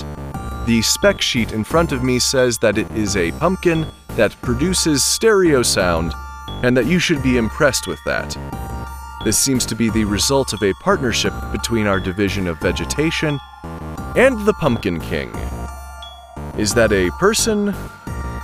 The 0.67 0.83
spec 0.83 1.23
sheet 1.23 1.53
in 1.53 1.65
front 1.65 1.93
of 1.93 2.05
me 2.05 2.19
says 2.19 2.59
that 2.59 2.77
it 2.77 2.91
is 2.91 3.17
a 3.17 3.33
pumpkin 3.33 3.87
that 4.09 4.39
produces 4.43 5.03
stereo 5.03 5.63
sound, 5.63 6.13
and 6.63 6.77
that 6.77 6.85
you 6.85 6.99
should 6.99 7.23
be 7.23 7.39
impressed 7.39 7.87
with 7.87 8.01
that. 8.05 8.37
This 9.25 9.39
seems 9.39 9.65
to 9.65 9.75
be 9.75 9.89
the 9.89 10.05
result 10.05 10.53
of 10.53 10.63
a 10.63 10.75
partnership 10.75 11.33
between 11.51 11.87
our 11.87 11.99
division 11.99 12.47
of 12.47 12.61
vegetation 12.61 13.41
and 14.17 14.45
the 14.47 14.55
Pumpkin 14.55 15.01
King. 15.01 15.31
Is 16.57 16.75
that 16.75 16.93
a 16.93 17.11
person, 17.19 17.75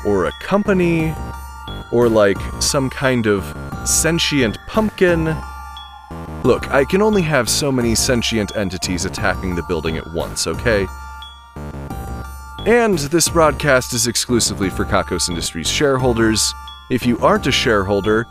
or 0.07 0.27
a 0.27 0.33
company, 0.41 1.15
or 1.93 2.09
like 2.09 2.39
some 2.61 2.91
kind 2.91 3.27
of 3.27 3.45
sentient 3.89 4.59
pumpkin? 4.69 5.37
Look, 6.45 6.71
I 6.71 6.85
can 6.85 7.03
only 7.03 7.23
have 7.23 7.49
so 7.49 7.73
many 7.73 7.95
sentient 7.95 8.55
entities 8.57 9.05
attacking 9.05 9.55
the 9.55 9.63
building 9.63 9.97
at 9.97 10.07
once, 10.15 10.47
okay? 10.47 10.87
And 12.67 12.99
this 12.99 13.29
broadcast 13.29 13.93
is 13.95 14.07
exclusively 14.07 14.71
for 14.71 14.85
Kakos 14.85 15.29
Industries 15.29 15.69
shareholders. 15.69 16.55
If 16.91 17.07
you 17.07 17.19
aren't 17.19 17.47
a 17.47 17.53
shareholder, 17.53 18.27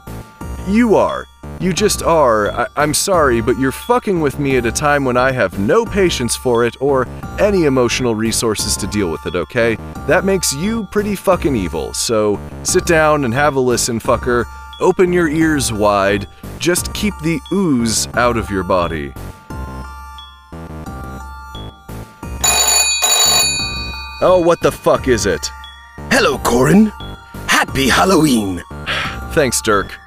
you 0.67 0.95
are. 0.95 1.27
You 1.63 1.71
just 1.71 2.03
are. 2.03 2.51
I- 2.51 2.83
am 2.83 2.93
sorry, 2.93 3.39
but 3.39 3.57
you're 3.57 3.71
fucking 3.71 4.19
with 4.19 4.37
me 4.37 4.57
at 4.57 4.65
a 4.65 4.71
time 4.71 5.05
when 5.05 5.15
I 5.15 5.31
have 5.31 5.59
no 5.59 5.85
patience 5.85 6.35
for 6.35 6.65
it 6.65 6.75
or 6.81 7.07
any 7.39 7.63
emotional 7.63 8.15
resources 8.15 8.75
to 8.75 8.87
deal 8.87 9.09
with 9.09 9.25
it, 9.25 9.33
okay? 9.33 9.77
That 10.05 10.25
makes 10.25 10.53
you 10.53 10.83
pretty 10.91 11.15
fucking 11.15 11.55
evil. 11.55 11.93
So 11.93 12.37
sit 12.63 12.85
down 12.85 13.23
and 13.23 13.33
have 13.33 13.55
a 13.55 13.61
listen, 13.61 14.01
fucker. 14.01 14.43
Open 14.81 15.13
your 15.13 15.29
ears 15.29 15.71
wide. 15.71 16.27
Just 16.59 16.93
keep 16.93 17.13
the 17.23 17.39
ooze 17.53 18.09
out 18.13 18.35
of 18.35 18.49
your 18.49 18.63
body. 18.63 19.13
Oh, 24.21 24.43
what 24.45 24.59
the 24.59 24.71
fuck 24.73 25.07
is 25.07 25.25
it? 25.25 25.49
Hello, 26.11 26.37
Corin. 26.39 26.87
Happy 27.47 27.87
Halloween. 27.87 28.61
Thanks, 29.31 29.61
Dirk. 29.61 29.97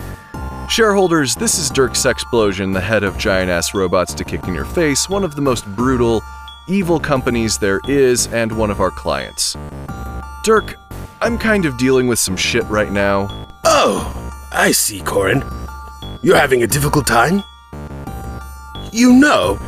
Shareholders, 0.69 1.37
this 1.37 1.59
is 1.59 1.71
Dirk 1.71 1.93
Sexplosion, 1.93 2.75
the 2.75 2.81
head 2.81 3.05
of 3.05 3.17
Giant 3.17 3.49
Ass 3.49 3.73
Robots 3.73 4.13
to 4.15 4.25
Kick 4.25 4.45
in 4.49 4.55
Your 4.55 4.65
Face, 4.65 5.09
one 5.09 5.23
of 5.23 5.35
the 5.37 5.41
most 5.41 5.65
brutal, 5.77 6.23
evil 6.69 6.99
companies 6.99 7.57
there 7.57 7.81
is, 7.89 8.27
and 8.27 8.51
one 8.51 8.71
of 8.71 8.81
our 8.81 8.91
clients. 8.91 9.57
Dirk, 10.45 10.75
I'm 11.23 11.39
kind 11.39 11.67
of 11.67 11.79
dealing 11.79 12.09
with 12.09 12.19
some 12.19 12.37
shit 12.37 12.65
right 12.65 12.91
now. 12.91 13.49
Oh, 13.65 14.33
I 14.53 14.73
see, 14.73 15.01
Corin. 15.01 15.45
You're 16.23 16.37
having 16.37 16.63
a 16.63 16.67
difficult 16.67 17.07
time? 17.07 17.43
You 18.93 19.13
know, 19.13 19.59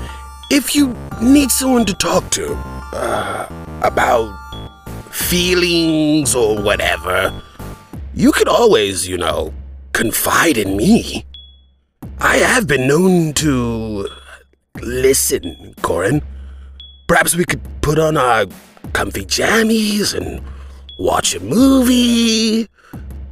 if 0.51 0.75
you 0.75 0.95
need 1.23 1.51
someone 1.51 1.87
to 1.87 1.95
talk 1.95 2.29
to, 2.31 2.55
uh, 2.93 3.49
about 3.83 4.37
feelings 5.11 6.35
or 6.35 6.61
whatever, 6.61 7.41
you 8.15 8.33
could 8.33 8.49
always, 8.49 9.09
you 9.09 9.17
know, 9.17 9.55
confide 9.99 10.57
in 10.57 10.77
me. 10.77 11.25
I 12.21 12.37
have 12.37 12.69
been 12.69 12.87
known 12.87 13.33
to 13.35 14.07
listen, 14.81 15.75
Corin. 15.83 16.23
Perhaps 17.09 17.35
we 17.35 17.45
could 17.45 17.61
put 17.81 17.99
on 17.99 18.17
our 18.17 18.47
comfy 18.93 19.25
jammies 19.25 20.15
and 20.15 20.41
watch 21.01 21.35
a 21.35 21.41
movie. 21.41 22.69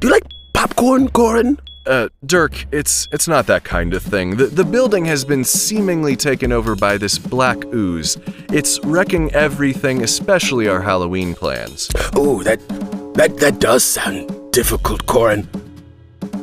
Do 0.01 0.07
you 0.07 0.09
like 0.09 0.25
popcorn, 0.53 1.07
Corin? 1.07 1.57
Uh, 1.85 2.09
Dirk, 2.25 2.65
it's 2.73 3.07
it's 3.13 3.29
not 3.29 3.47
that 3.47 3.63
kind 3.63 3.93
of 3.93 4.03
thing. 4.03 4.35
The 4.35 4.47
the 4.47 4.65
building 4.65 5.05
has 5.05 5.23
been 5.23 5.45
seemingly 5.45 6.17
taken 6.17 6.51
over 6.51 6.75
by 6.75 6.97
this 6.97 7.17
black 7.17 7.63
ooze. 7.73 8.17
It's 8.51 8.77
wrecking 8.83 9.33
everything, 9.33 10.03
especially 10.03 10.67
our 10.67 10.81
Halloween 10.81 11.33
plans. 11.33 11.89
Oh, 12.13 12.43
that 12.43 12.59
that 13.13 13.37
that 13.37 13.59
does 13.59 13.85
sound 13.85 14.29
difficult, 14.51 15.05
Corin. 15.05 15.47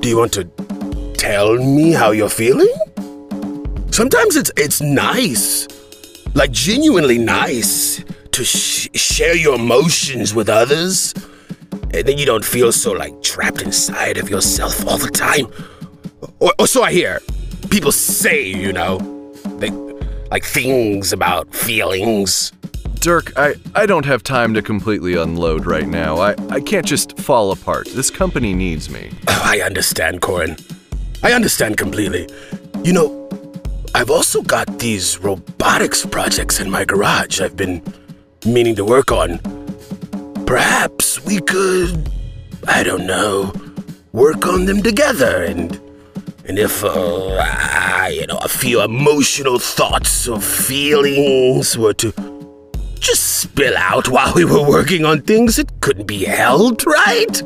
Do 0.04 0.10
you 0.10 0.18
want 0.18 0.34
to 0.34 0.44
tell 1.16 1.56
me 1.56 1.92
how 1.92 2.10
you're 2.10 2.28
feeling? 2.28 2.68
Sometimes 3.90 4.36
it's 4.36 4.50
it's 4.54 4.82
nice, 4.82 5.66
like 6.34 6.50
genuinely 6.50 7.16
nice, 7.16 8.04
to 8.32 8.44
sh- 8.44 8.90
share 8.92 9.34
your 9.34 9.54
emotions 9.54 10.34
with 10.34 10.50
others, 10.50 11.14
and 11.94 12.04
then 12.06 12.18
you 12.18 12.26
don't 12.26 12.44
feel 12.44 12.70
so 12.70 12.92
like 12.92 13.22
trapped 13.22 13.62
inside 13.62 14.18
of 14.18 14.28
yourself 14.28 14.86
all 14.86 14.98
the 14.98 15.08
time. 15.08 15.46
Or, 16.38 16.52
or 16.58 16.66
so 16.66 16.82
I 16.82 16.92
hear. 16.92 17.20
People 17.70 17.90
say, 17.90 18.44
you 18.46 18.74
know, 18.74 18.98
they 19.56 19.70
like 20.30 20.44
things 20.44 21.14
about 21.14 21.54
feelings. 21.54 22.52
Dirk, 23.04 23.34
I, 23.36 23.56
I 23.74 23.84
don't 23.84 24.06
have 24.06 24.22
time 24.22 24.54
to 24.54 24.62
completely 24.62 25.14
unload 25.14 25.66
right 25.66 25.86
now. 25.86 26.16
I, 26.16 26.34
I 26.48 26.58
can't 26.58 26.86
just 26.86 27.18
fall 27.18 27.52
apart. 27.52 27.86
This 27.88 28.10
company 28.10 28.54
needs 28.54 28.88
me. 28.88 29.10
Oh, 29.28 29.42
I 29.44 29.60
understand, 29.60 30.22
Corin. 30.22 30.56
I 31.22 31.32
understand 31.32 31.76
completely. 31.76 32.26
You 32.82 32.94
know, 32.94 33.30
I've 33.94 34.08
also 34.08 34.40
got 34.40 34.78
these 34.78 35.18
robotics 35.18 36.06
projects 36.06 36.60
in 36.60 36.70
my 36.70 36.86
garage 36.86 37.42
I've 37.42 37.58
been 37.58 37.82
meaning 38.46 38.74
to 38.76 38.86
work 38.86 39.12
on. 39.12 39.38
Perhaps 40.46 41.22
we 41.26 41.42
could, 41.42 42.10
I 42.66 42.82
don't 42.82 43.06
know, 43.06 43.52
work 44.12 44.46
on 44.46 44.64
them 44.64 44.82
together 44.82 45.44
and 45.44 45.78
and 46.46 46.58
if 46.58 46.84
uh, 46.84 47.36
I, 47.38 48.16
you 48.18 48.26
know 48.26 48.38
a 48.38 48.48
few 48.48 48.82
emotional 48.82 49.58
thoughts 49.58 50.28
or 50.28 50.40
feelings 50.40 51.76
were 51.76 51.94
to 51.94 52.33
just 53.04 53.40
spill 53.40 53.76
out 53.76 54.08
while 54.08 54.32
we 54.34 54.46
were 54.46 54.66
working 54.66 55.04
on 55.04 55.20
things 55.20 55.56
that 55.56 55.80
couldn't 55.82 56.06
be 56.06 56.24
helped, 56.24 56.86
right? 56.86 57.42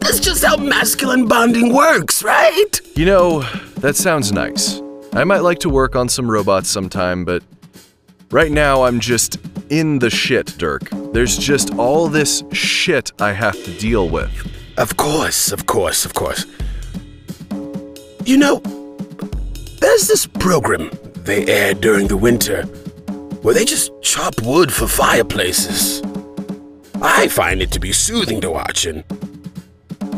That's 0.00 0.20
just 0.20 0.44
how 0.44 0.58
masculine 0.58 1.26
bonding 1.26 1.72
works, 1.72 2.22
right? 2.22 2.78
You 2.94 3.06
know, 3.06 3.42
that 3.76 3.96
sounds 3.96 4.32
nice. 4.32 4.82
I 5.14 5.24
might 5.24 5.38
like 5.40 5.60
to 5.60 5.70
work 5.70 5.96
on 5.96 6.10
some 6.10 6.30
robots 6.30 6.68
sometime, 6.68 7.24
but 7.24 7.42
right 8.30 8.52
now 8.52 8.82
I'm 8.82 9.00
just 9.00 9.38
in 9.70 9.98
the 9.98 10.10
shit, 10.10 10.54
Dirk. 10.58 10.90
There's 11.14 11.38
just 11.38 11.74
all 11.78 12.08
this 12.08 12.44
shit 12.52 13.10
I 13.18 13.32
have 13.32 13.56
to 13.64 13.78
deal 13.78 14.10
with. 14.10 14.30
Of 14.76 14.98
course, 14.98 15.52
of 15.52 15.64
course, 15.64 16.04
of 16.04 16.12
course. 16.12 16.44
You 18.26 18.36
know, 18.36 18.58
there's 19.80 20.06
this 20.06 20.26
program 20.26 20.90
they 21.24 21.46
air 21.46 21.72
during 21.72 22.08
the 22.08 22.16
winter 22.16 22.68
where 23.42 23.54
they 23.54 23.64
just 23.64 23.90
chop 24.02 24.40
wood 24.42 24.72
for 24.72 24.86
fireplaces. 24.86 26.02
I 27.00 27.28
find 27.28 27.62
it 27.62 27.70
to 27.72 27.80
be 27.80 27.92
soothing 27.92 28.40
to 28.40 28.50
watch, 28.50 28.86
and 28.86 29.04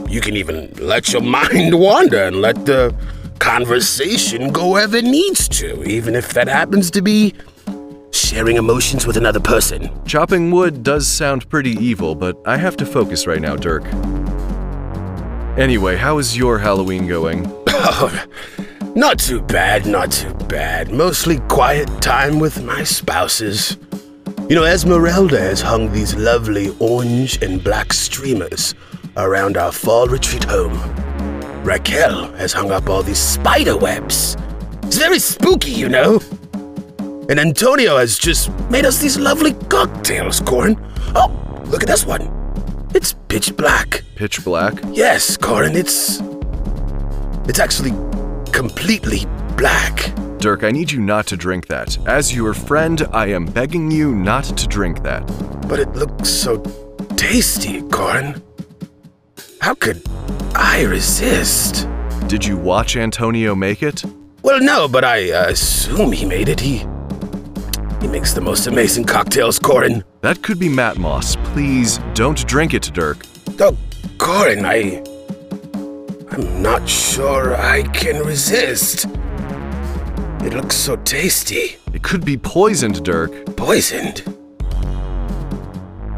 you 0.08 0.20
can 0.20 0.36
even 0.36 0.72
let 0.78 1.12
your 1.12 1.22
mind 1.38 1.78
wander 1.78 2.24
and 2.24 2.40
let 2.40 2.66
the 2.66 2.94
conversation 3.38 4.52
go 4.52 4.72
wherever 4.72 4.96
it 4.96 5.04
needs 5.04 5.48
to, 5.48 5.82
even 5.84 6.14
if 6.14 6.32
that 6.34 6.48
happens 6.48 6.90
to 6.92 7.02
be 7.02 7.34
sharing 8.12 8.56
emotions 8.56 9.06
with 9.06 9.16
another 9.16 9.40
person. 9.40 9.90
Chopping 10.04 10.50
wood 10.50 10.82
does 10.82 11.06
sound 11.06 11.48
pretty 11.48 11.72
evil, 11.72 12.14
but 12.14 12.36
I 12.46 12.56
have 12.56 12.76
to 12.78 12.86
focus 12.86 13.26
right 13.26 13.40
now, 13.40 13.56
Dirk. 13.56 13.84
Anyway, 15.58 15.96
how 15.96 16.18
is 16.18 16.36
your 16.36 16.58
Halloween 16.58 17.06
going? 17.06 17.44
Not 18.96 19.20
too 19.20 19.40
bad, 19.40 19.86
not 19.86 20.10
too 20.10 20.34
bad. 20.48 20.90
Mostly 20.90 21.38
quiet 21.48 21.88
time 22.02 22.40
with 22.40 22.64
my 22.64 22.82
spouses. 22.82 23.76
You 24.48 24.56
know, 24.56 24.64
Esmeralda 24.64 25.38
has 25.38 25.60
hung 25.60 25.92
these 25.92 26.16
lovely 26.16 26.74
orange 26.80 27.40
and 27.40 27.62
black 27.62 27.92
streamers 27.92 28.74
around 29.16 29.56
our 29.56 29.70
fall 29.70 30.08
retreat 30.08 30.42
home. 30.42 30.72
Raquel 31.62 32.32
has 32.32 32.52
hung 32.52 32.72
up 32.72 32.88
all 32.88 33.04
these 33.04 33.20
spider 33.20 33.76
webs. 33.76 34.36
It's 34.82 34.98
very 34.98 35.20
spooky, 35.20 35.70
you 35.70 35.88
know. 35.88 36.20
And 37.28 37.38
Antonio 37.38 37.96
has 37.96 38.18
just 38.18 38.50
made 38.70 38.84
us 38.84 38.98
these 38.98 39.16
lovely 39.16 39.52
cocktails, 39.68 40.40
Corin. 40.40 40.76
Oh, 41.14 41.62
look 41.66 41.84
at 41.84 41.88
this 41.88 42.04
one. 42.04 42.28
It's 42.92 43.14
pitch 43.28 43.56
black. 43.56 44.02
Pitch 44.16 44.44
black? 44.44 44.74
Yes, 44.90 45.36
Corin, 45.36 45.76
it's. 45.76 46.20
It's 47.48 47.60
actually 47.60 47.92
completely 48.52 49.26
black. 49.56 50.12
Dirk, 50.38 50.64
I 50.64 50.70
need 50.70 50.90
you 50.90 51.00
not 51.00 51.26
to 51.26 51.36
drink 51.36 51.66
that. 51.66 51.98
As 52.06 52.34
your 52.34 52.54
friend, 52.54 53.06
I 53.12 53.26
am 53.26 53.44
begging 53.44 53.90
you 53.90 54.14
not 54.14 54.44
to 54.44 54.66
drink 54.66 55.02
that. 55.02 55.26
But 55.68 55.80
it 55.80 55.90
looks 55.94 56.28
so 56.30 56.58
tasty, 57.16 57.82
Corin. 57.82 58.42
How 59.60 59.74
could 59.74 60.02
I 60.54 60.84
resist? 60.84 61.86
Did 62.26 62.44
you 62.44 62.56
watch 62.56 62.96
Antonio 62.96 63.54
make 63.54 63.82
it? 63.82 64.02
Well, 64.42 64.60
no, 64.60 64.88
but 64.88 65.04
I 65.04 65.30
uh, 65.30 65.50
assume 65.50 66.12
he 66.12 66.24
made 66.24 66.48
it. 66.48 66.60
He. 66.60 66.78
He 68.00 68.08
makes 68.08 68.32
the 68.32 68.40
most 68.40 68.66
amazing 68.66 69.04
cocktails, 69.04 69.58
Corin. 69.58 70.02
That 70.22 70.42
could 70.42 70.58
be 70.58 70.68
Matmos. 70.68 71.36
Please 71.52 71.98
don't 72.14 72.46
drink 72.46 72.72
it, 72.72 72.90
Dirk. 72.94 73.26
Oh, 73.60 73.76
Corin, 74.16 74.64
I. 74.64 75.02
I'm 76.32 76.62
not 76.62 76.88
sure 76.88 77.56
I 77.56 77.82
can 77.82 78.24
resist. 78.24 79.06
It 80.44 80.54
looks 80.54 80.76
so 80.76 80.94
tasty. 80.96 81.76
It 81.92 82.04
could 82.04 82.24
be 82.24 82.36
poisoned, 82.36 83.04
Dirk. 83.04 83.56
Poisoned. 83.56 84.22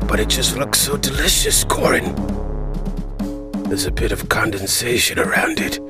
But 0.07 0.21
it 0.21 0.29
just 0.29 0.59
looks 0.59 0.79
so 0.79 0.99
delicious, 0.99 1.65
Corin. 1.65 2.15
There's 3.65 3.87
a 3.87 3.91
bit 3.91 4.13
of 4.13 4.29
condensation 4.29 5.19
around 5.19 5.61
it. 5.61 5.81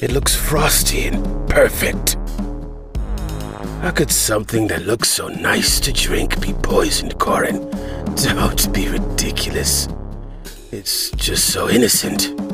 It 0.00 0.12
looks 0.12 0.36
frosty 0.36 1.08
and 1.08 1.50
perfect. 1.50 2.16
How 3.82 3.90
could 3.90 4.12
something 4.12 4.68
that 4.68 4.86
looks 4.86 5.08
so 5.08 5.26
nice 5.26 5.80
to 5.80 5.92
drink 5.92 6.40
be 6.40 6.52
poisoned, 6.52 7.18
Corin? 7.18 7.68
Don't 8.22 8.72
be 8.72 8.88
ridiculous. 8.88 9.88
It's 10.70 11.10
just 11.10 11.52
so 11.52 11.68
innocent. 11.68 12.53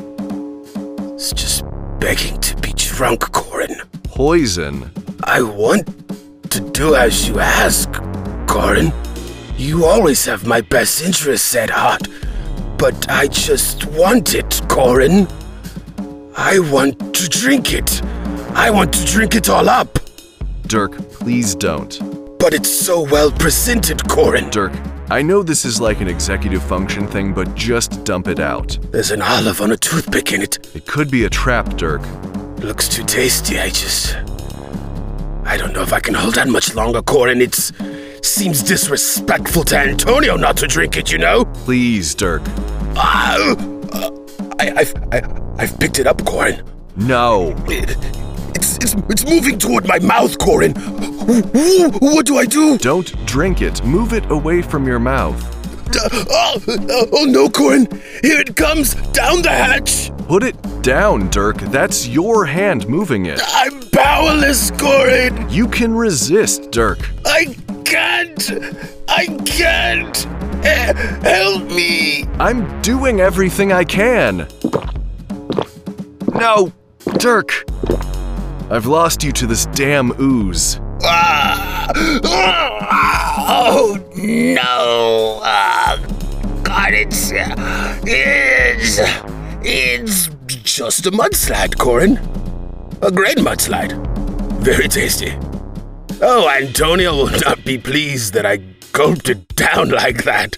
It's 1.20 1.34
just 1.34 1.64
begging 1.98 2.40
to 2.40 2.56
be 2.56 2.72
drunk, 2.72 3.30
Corin. 3.32 3.82
Poison? 4.04 4.90
I 5.24 5.42
want 5.42 5.86
to 6.50 6.60
do 6.70 6.94
as 6.94 7.28
you 7.28 7.40
ask, 7.40 7.92
Corin. 8.46 8.90
You 9.58 9.84
always 9.84 10.24
have 10.24 10.46
my 10.46 10.62
best 10.62 11.02
interests 11.02 11.54
at 11.54 11.68
heart, 11.68 12.08
but 12.78 13.10
I 13.10 13.26
just 13.26 13.84
want 13.88 14.34
it, 14.34 14.62
Corin. 14.70 15.28
I 16.38 16.58
want 16.58 17.14
to 17.14 17.28
drink 17.28 17.74
it. 17.74 18.02
I 18.54 18.70
want 18.70 18.90
to 18.94 19.04
drink 19.04 19.34
it 19.34 19.50
all 19.50 19.68
up. 19.68 19.98
Dirk, 20.68 20.92
please 21.10 21.54
don't. 21.54 21.98
But 22.38 22.54
it's 22.54 22.70
so 22.70 23.02
well 23.02 23.30
presented, 23.30 24.08
Corin. 24.08 24.48
Dirk, 24.48 24.72
I 25.10 25.22
know 25.22 25.42
this 25.42 25.64
is 25.64 25.80
like 25.80 26.00
an 26.00 26.06
executive 26.06 26.62
function 26.62 27.08
thing, 27.08 27.34
but 27.34 27.52
just 27.56 28.04
dump 28.04 28.28
it 28.28 28.38
out. 28.38 28.78
There's 28.92 29.10
an 29.10 29.20
olive 29.22 29.60
on 29.60 29.72
a 29.72 29.76
toothpick 29.76 30.32
in 30.32 30.40
it. 30.40 30.74
It 30.76 30.86
could 30.86 31.10
be 31.10 31.24
a 31.24 31.28
trap, 31.28 31.76
Dirk. 31.76 32.02
Looks 32.58 32.88
too 32.88 33.04
tasty. 33.04 33.58
I 33.58 33.70
just. 33.70 34.14
I 35.44 35.56
don't 35.56 35.72
know 35.72 35.82
if 35.82 35.92
I 35.92 35.98
can 35.98 36.14
hold 36.14 36.38
on 36.38 36.52
much 36.52 36.76
longer, 36.76 37.02
Corin. 37.02 37.40
It 37.40 37.54
Seems 38.22 38.62
disrespectful 38.62 39.64
to 39.64 39.78
Antonio 39.78 40.36
not 40.36 40.56
to 40.58 40.68
drink 40.68 40.96
it, 40.96 41.10
you 41.10 41.18
know? 41.18 41.44
Please, 41.44 42.14
Dirk. 42.14 42.42
Uh, 42.96 43.56
uh, 43.92 44.10
I, 44.60 44.72
I've, 44.76 44.94
I, 45.12 45.42
I've 45.58 45.80
picked 45.80 45.98
it 45.98 46.06
up, 46.06 46.24
Corin. 46.24 46.62
No. 46.96 47.52
It, 47.66 47.96
it's, 48.54 48.76
it's, 48.78 48.94
it's 49.08 49.24
moving 49.24 49.58
toward 49.58 49.86
my 49.86 49.98
mouth, 49.98 50.38
Corin. 50.38 50.74
What 52.00 52.26
do 52.26 52.38
I 52.38 52.46
do? 52.46 52.78
Don't 52.78 53.14
drink 53.26 53.62
it. 53.62 53.84
Move 53.84 54.12
it 54.12 54.28
away 54.30 54.62
from 54.62 54.86
your 54.86 54.98
mouth. 54.98 55.40
Uh, 55.92 56.08
oh, 56.30 57.08
oh 57.12 57.24
no, 57.24 57.48
Corin! 57.48 57.86
Here 58.22 58.40
it 58.40 58.54
comes! 58.54 58.94
Down 59.12 59.42
the 59.42 59.50
hatch! 59.50 60.12
Put 60.28 60.44
it 60.44 60.56
down, 60.82 61.28
Dirk. 61.30 61.56
That's 61.58 62.06
your 62.06 62.44
hand 62.44 62.88
moving 62.88 63.26
it. 63.26 63.40
I'm 63.44 63.80
powerless, 63.90 64.70
Corin! 64.70 65.50
You 65.50 65.66
can 65.66 65.92
resist, 65.92 66.70
Dirk. 66.70 67.10
I 67.26 67.56
can't! 67.84 68.52
I 69.08 69.26
can't! 69.44 70.16
Help 71.24 71.64
me! 71.64 72.24
I'm 72.38 72.80
doing 72.82 73.20
everything 73.20 73.72
I 73.72 73.82
can. 73.82 74.46
No, 76.34 76.72
Dirk. 77.18 77.64
I've 78.72 78.86
lost 78.86 79.24
you 79.24 79.32
to 79.32 79.46
this 79.48 79.66
damn 79.66 80.12
ooze. 80.20 80.78
Ah, 81.02 81.90
oh 83.48 83.98
no! 84.16 85.40
Ah, 85.42 85.98
God, 86.62 86.92
it's 86.92 87.32
it's 88.06 89.00
it's 89.62 90.28
just 90.62 91.06
a 91.06 91.10
mudslide, 91.10 91.76
Corin. 91.78 92.18
A 93.02 93.10
great 93.10 93.38
mudslide. 93.38 93.92
Very 94.60 94.86
tasty. 94.86 95.36
Oh, 96.22 96.48
Antonio 96.48 97.16
will 97.16 97.30
not 97.40 97.64
be 97.64 97.76
pleased 97.76 98.34
that 98.34 98.46
I 98.46 98.58
gulped 98.92 99.28
it 99.28 99.48
down 99.56 99.88
like 100.02 100.22
that. 100.22 100.56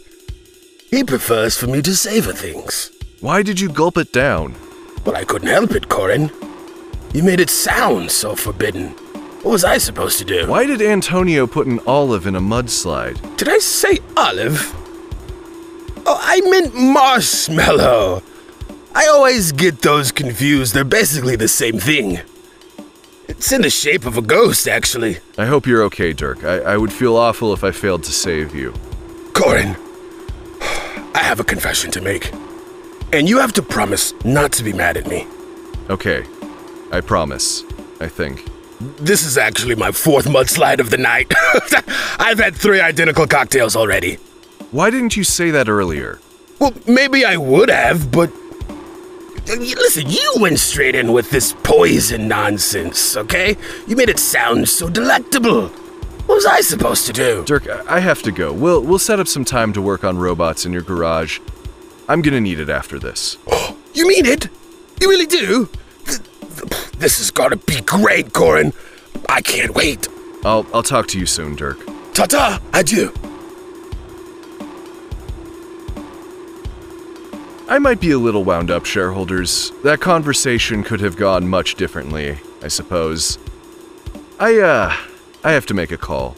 He 0.91 1.03
prefers 1.03 1.57
for 1.57 1.67
me 1.67 1.81
to 1.81 1.97
savor 1.97 2.35
things. 2.35 2.91
Why 3.21 3.43
did 3.43 3.59
you 3.59 3.71
gulp 3.71 3.97
it 3.97 4.13
down? 4.13 4.55
Well, 5.07 5.17
I 5.17 5.25
couldn't 5.25 5.49
help 5.49 5.71
it, 5.73 5.89
Corin. 5.89 6.31
You 7.13 7.23
made 7.23 7.41
it 7.41 7.51
sound 7.51 8.11
so 8.11 8.35
forbidden. 8.35 8.91
What 9.43 9.53
was 9.53 9.65
I 9.65 9.79
supposed 9.79 10.19
to 10.19 10.25
do? 10.25 10.47
Why 10.47 10.67
did 10.67 10.81
Antonio 10.81 11.47
put 11.47 11.67
an 11.67 11.81
olive 11.87 12.27
in 12.27 12.37
a 12.37 12.41
mudslide? 12.41 13.37
Did 13.37 13.49
I 13.49 13.59
say 13.59 13.99
olive? 14.17 14.73
Oh, 16.07 16.19
I 16.21 16.41
meant 16.43 16.75
marshmallow. 16.75 18.23
I 18.95 19.07
always 19.09 19.53
get 19.53 19.83
those 19.83 20.11
confused. 20.11 20.75
They're 20.75 20.85
basically 20.85 21.37
the 21.37 21.49
same 21.49 21.79
thing. 21.79 22.21
It's 23.29 23.53
in 23.53 23.63
the 23.63 23.71
shape 23.71 24.07
of 24.07 24.17
a 24.17 24.23
ghost, 24.23 24.67
actually. 24.67 25.19
I 25.37 25.47
hope 25.47 25.67
you're 25.67 25.83
okay, 25.85 26.13
Dirk. 26.13 26.45
I, 26.45 26.59
I 26.61 26.77
would 26.77 26.93
feel 26.93 27.17
awful 27.17 27.53
if 27.53 27.63
I 27.63 27.73
failed 27.73 28.05
to 28.05 28.13
save 28.13 28.55
you. 28.55 28.73
Corin, 29.33 29.77
I 31.15 31.21
have 31.23 31.41
a 31.41 31.45
confession 31.45 31.91
to 31.93 32.01
make. 32.01 32.33
And 33.13 33.29
you 33.29 33.39
have 33.39 33.53
to 33.55 33.63
promise 33.63 34.15
not 34.25 34.53
to 34.53 34.63
be 34.63 34.73
mad 34.73 34.97
at 34.97 35.07
me. 35.07 35.27
Okay, 35.91 36.25
I 36.93 37.01
promise. 37.01 37.65
I 38.01 38.09
think. 38.09 38.47
This 38.99 39.25
is 39.25 39.39
actually 39.39 39.77
my 39.77 39.93
fourth 39.93 40.27
mudslide 40.27 40.79
of 40.79 40.91
the 40.91 40.99
night. 40.99 41.33
I've 42.19 42.39
had 42.39 42.55
three 42.55 42.81
identical 42.81 43.27
cocktails 43.27 43.77
already. 43.77 44.17
Why 44.73 44.91
didn't 44.91 45.17
you 45.17 45.25
say 45.25 45.51
that 45.51 45.69
earlier? 45.69 46.21
Well, 46.59 46.73
maybe 46.87 47.25
I 47.25 47.37
would 47.37 47.71
have, 47.71 48.11
but. 48.13 48.31
Listen, 49.47 50.09
you 50.09 50.33
went 50.39 50.59
straight 50.59 50.95
in 50.95 51.13
with 51.13 51.31
this 51.31 51.55
poison 51.65 52.29
nonsense, 52.29 53.17
okay? 53.17 53.57
You 53.89 53.97
made 53.97 54.09
it 54.09 54.21
sound 54.21 54.69
so 54.69 54.89
delectable. 54.89 55.69
What 56.27 56.37
was 56.37 56.47
I 56.47 56.61
supposed 56.61 57.07
to 57.07 57.13
do? 57.13 57.45
Dirk, 57.45 57.69
I 57.69 57.97
I 57.97 57.99
have 57.99 58.23
to 58.23 58.31
go. 58.31 58.53
We'll 58.53 58.81
we'll 58.83 59.01
set 59.01 59.19
up 59.19 59.27
some 59.27 59.45
time 59.45 59.73
to 59.73 59.83
work 59.83 60.05
on 60.05 60.17
robots 60.17 60.65
in 60.65 60.73
your 60.73 60.83
garage. 60.83 61.41
I'm 62.09 62.23
gonna 62.23 62.41
need 62.41 62.61
it 62.61 62.69
after 62.69 62.99
this. 62.99 63.39
You 63.95 64.09
mean 64.09 64.25
it? 64.25 64.49
You 65.03 65.11
really 65.11 65.27
do? 65.27 65.69
Th- 66.53 66.69
th- 66.71 66.93
This 66.93 67.31
got 67.31 67.49
to 67.49 67.57
be 67.57 67.81
great, 67.83 68.33
Corin. 68.33 68.73
I 69.29 69.41
can't 69.41 69.75
wait. 69.75 70.09
I'll 70.45 70.67
I'll 70.75 70.83
talk 70.83 71.07
to 71.09 71.19
you 71.19 71.27
soon, 71.27 71.57
Dirk. 71.57 71.79
Ta 72.15 72.27
ta, 72.27 72.61
adieu. 72.73 73.13
I 77.69 77.79
might 77.79 78.01
be 78.01 78.11
a 78.11 78.19
little 78.19 78.45
wound 78.45 78.71
up, 78.71 78.85
shareholders. 78.85 79.73
That 79.83 80.01
conversation 80.01 80.83
could 80.83 81.01
have 81.01 81.17
gone 81.17 81.49
much 81.49 81.75
differently, 81.77 82.39
I 82.63 82.69
suppose. 82.69 83.39
I 84.39 84.59
uh 84.59 84.95
I 85.45 85.53
have 85.53 85.67
to 85.67 85.75
make 85.75 85.91
a 85.91 85.97
call. 85.97 86.37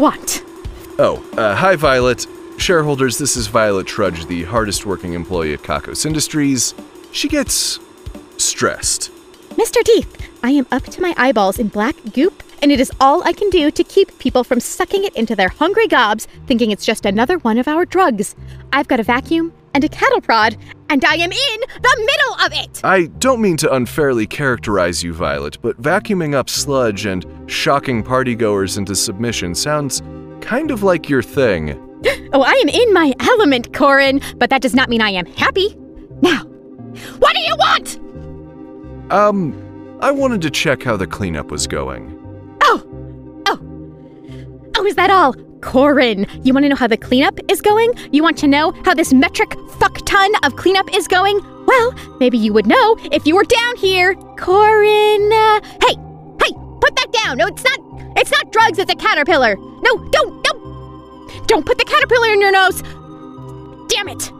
Want? 0.00 0.42
Oh, 0.98 1.22
uh, 1.36 1.54
hi 1.54 1.76
Violet. 1.76 2.26
Shareholders, 2.56 3.18
this 3.18 3.36
is 3.36 3.48
Violet 3.48 3.86
Trudge, 3.86 4.24
the 4.24 4.44
hardest 4.44 4.86
working 4.86 5.12
employee 5.12 5.52
at 5.52 5.60
Kakos 5.60 6.06
Industries. 6.06 6.74
She 7.12 7.28
gets 7.28 7.78
stressed. 8.38 9.10
Mr. 9.50 9.82
Deeth, 9.82 10.26
I 10.42 10.52
am 10.52 10.66
up 10.72 10.84
to 10.84 11.02
my 11.02 11.12
eyeballs 11.18 11.58
in 11.58 11.68
black 11.68 11.96
goop, 12.14 12.42
and 12.62 12.72
it 12.72 12.80
is 12.80 12.90
all 12.98 13.22
I 13.24 13.34
can 13.34 13.50
do 13.50 13.70
to 13.70 13.84
keep 13.84 14.18
people 14.18 14.42
from 14.42 14.58
sucking 14.58 15.04
it 15.04 15.14
into 15.16 15.36
their 15.36 15.50
hungry 15.50 15.86
gobs, 15.86 16.26
thinking 16.46 16.70
it's 16.70 16.86
just 16.86 17.04
another 17.04 17.36
one 17.36 17.58
of 17.58 17.68
our 17.68 17.84
drugs. 17.84 18.34
I've 18.72 18.88
got 18.88 19.00
a 19.00 19.02
vacuum 19.02 19.52
and 19.74 19.84
a 19.84 19.88
cattle 19.90 20.22
prod, 20.22 20.56
and 20.90 21.04
I 21.04 21.14
am 21.14 21.30
in 21.30 21.60
the 21.80 21.96
middle 22.04 22.46
of 22.46 22.52
it! 22.52 22.80
I 22.84 23.06
don't 23.06 23.40
mean 23.40 23.56
to 23.58 23.72
unfairly 23.72 24.26
characterize 24.26 25.02
you, 25.02 25.14
Violet, 25.14 25.56
but 25.62 25.80
vacuuming 25.80 26.34
up 26.34 26.50
sludge 26.50 27.06
and 27.06 27.24
shocking 27.46 28.02
partygoers 28.02 28.76
into 28.76 28.96
submission 28.96 29.54
sounds 29.54 30.02
kind 30.40 30.70
of 30.70 30.82
like 30.82 31.08
your 31.08 31.22
thing. 31.22 31.86
Oh, 32.32 32.42
I 32.42 32.52
am 32.52 32.68
in 32.68 32.92
my 32.94 33.12
element, 33.18 33.74
Corin, 33.74 34.20
but 34.36 34.50
that 34.50 34.62
does 34.62 34.72
not 34.72 34.88
mean 34.88 35.02
I 35.02 35.10
am 35.10 35.26
happy. 35.26 35.76
Now, 36.22 36.44
what 37.18 37.34
do 37.34 37.40
you 37.40 37.56
want? 37.58 39.12
Um, 39.12 39.98
I 40.00 40.12
wanted 40.12 40.40
to 40.42 40.50
check 40.50 40.84
how 40.84 40.96
the 40.96 41.08
cleanup 41.08 41.50
was 41.50 41.66
going. 41.66 42.16
Oh, 42.62 42.86
oh, 43.46 43.58
oh, 44.76 44.86
is 44.86 44.94
that 44.94 45.10
all? 45.10 45.34
Corin, 45.60 46.26
you 46.42 46.52
want 46.52 46.64
to 46.64 46.68
know 46.68 46.76
how 46.76 46.86
the 46.86 46.96
cleanup 46.96 47.38
is 47.48 47.60
going? 47.60 47.92
You 48.12 48.22
want 48.22 48.38
to 48.38 48.48
know 48.48 48.72
how 48.84 48.94
this 48.94 49.12
metric 49.12 49.54
fuck 49.78 49.98
ton 50.06 50.30
of 50.42 50.56
cleanup 50.56 50.94
is 50.94 51.06
going? 51.06 51.40
Well, 51.66 51.94
maybe 52.18 52.38
you 52.38 52.52
would 52.52 52.66
know 52.66 52.96
if 53.12 53.26
you 53.26 53.34
were 53.34 53.44
down 53.44 53.76
here, 53.76 54.14
Corin. 54.38 55.32
Uh, 55.32 55.60
hey, 55.82 55.94
hey, 56.42 56.52
put 56.80 56.96
that 56.96 57.08
down. 57.24 57.38
No, 57.38 57.46
it's 57.46 57.64
not. 57.64 57.78
It's 58.16 58.30
not 58.30 58.50
drugs. 58.52 58.78
It's 58.78 58.92
a 58.92 58.96
caterpillar. 58.96 59.56
No, 59.56 60.08
don't, 60.10 60.42
don't, 60.42 61.46
don't 61.46 61.64
put 61.64 61.78
the 61.78 61.84
caterpillar 61.84 62.32
in 62.32 62.40
your 62.40 62.52
nose. 62.52 62.82
Damn 63.88 64.08
it. 64.08 64.32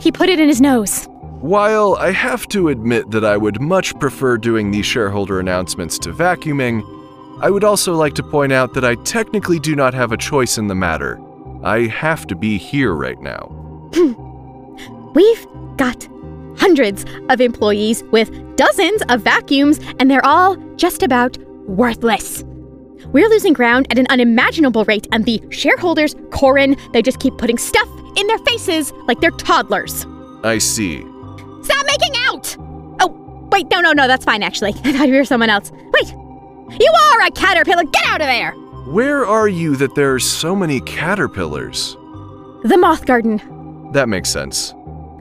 He 0.00 0.12
put 0.12 0.28
it 0.28 0.38
in 0.38 0.48
his 0.48 0.60
nose. 0.60 1.08
While 1.40 1.96
I 1.96 2.10
have 2.10 2.46
to 2.48 2.68
admit 2.68 3.10
that 3.10 3.24
I 3.24 3.36
would 3.36 3.60
much 3.60 3.98
prefer 3.98 4.38
doing 4.38 4.70
these 4.70 4.86
shareholder 4.86 5.40
announcements 5.40 5.98
to 6.00 6.12
vacuuming, 6.12 6.82
I 7.40 7.50
would 7.50 7.64
also 7.64 7.94
like 7.94 8.14
to 8.14 8.22
point 8.22 8.52
out 8.52 8.74
that 8.74 8.84
I 8.84 8.94
technically 8.96 9.58
do 9.58 9.74
not 9.74 9.92
have 9.94 10.12
a 10.12 10.16
choice 10.16 10.56
in 10.56 10.68
the 10.68 10.74
matter. 10.74 11.20
I 11.62 11.86
have 11.86 12.26
to 12.28 12.36
be 12.36 12.58
here 12.58 12.92
right 12.92 13.20
now. 13.20 13.48
We've 15.14 15.46
got 15.76 16.08
hundreds 16.56 17.04
of 17.28 17.40
employees 17.40 18.02
with 18.04 18.30
dozens 18.56 19.02
of 19.08 19.22
vacuums, 19.22 19.80
and 19.98 20.10
they're 20.10 20.24
all 20.24 20.56
just 20.76 21.02
about 21.02 21.36
worthless. 21.66 22.44
We're 23.06 23.28
losing 23.28 23.52
ground 23.52 23.86
at 23.90 23.98
an 23.98 24.06
unimaginable 24.10 24.84
rate, 24.84 25.06
and 25.12 25.24
the 25.24 25.42
shareholders, 25.50 26.14
Corin, 26.30 26.76
they 26.92 27.02
just 27.02 27.20
keep 27.20 27.36
putting 27.38 27.58
stuff 27.58 27.88
in 28.16 28.26
their 28.26 28.38
faces 28.38 28.92
like 29.06 29.20
they're 29.20 29.30
toddlers. 29.32 30.06
I 30.42 30.58
see. 30.58 31.00
Stop 31.62 31.86
making 31.86 32.14
out! 32.26 32.56
Oh, 33.00 33.48
wait, 33.50 33.70
no, 33.70 33.80
no, 33.80 33.92
no, 33.92 34.06
that's 34.06 34.24
fine 34.24 34.42
actually. 34.42 34.72
I 34.84 34.92
thought 34.92 35.08
you 35.08 35.14
were 35.14 35.24
someone 35.24 35.50
else. 35.50 35.72
Wait! 35.72 36.14
You 36.80 36.92
are 37.12 37.26
a 37.26 37.30
caterpillar! 37.30 37.84
Get 37.84 38.06
out 38.06 38.20
of 38.20 38.26
there! 38.26 38.52
Where 38.86 39.24
are 39.24 39.48
you 39.48 39.76
that 39.76 39.94
there 39.94 40.14
are 40.14 40.20
so 40.20 40.54
many 40.54 40.80
caterpillars? 40.80 41.96
The 42.64 42.76
moth 42.78 43.06
garden. 43.06 43.90
That 43.92 44.08
makes 44.08 44.28
sense. 44.28 44.72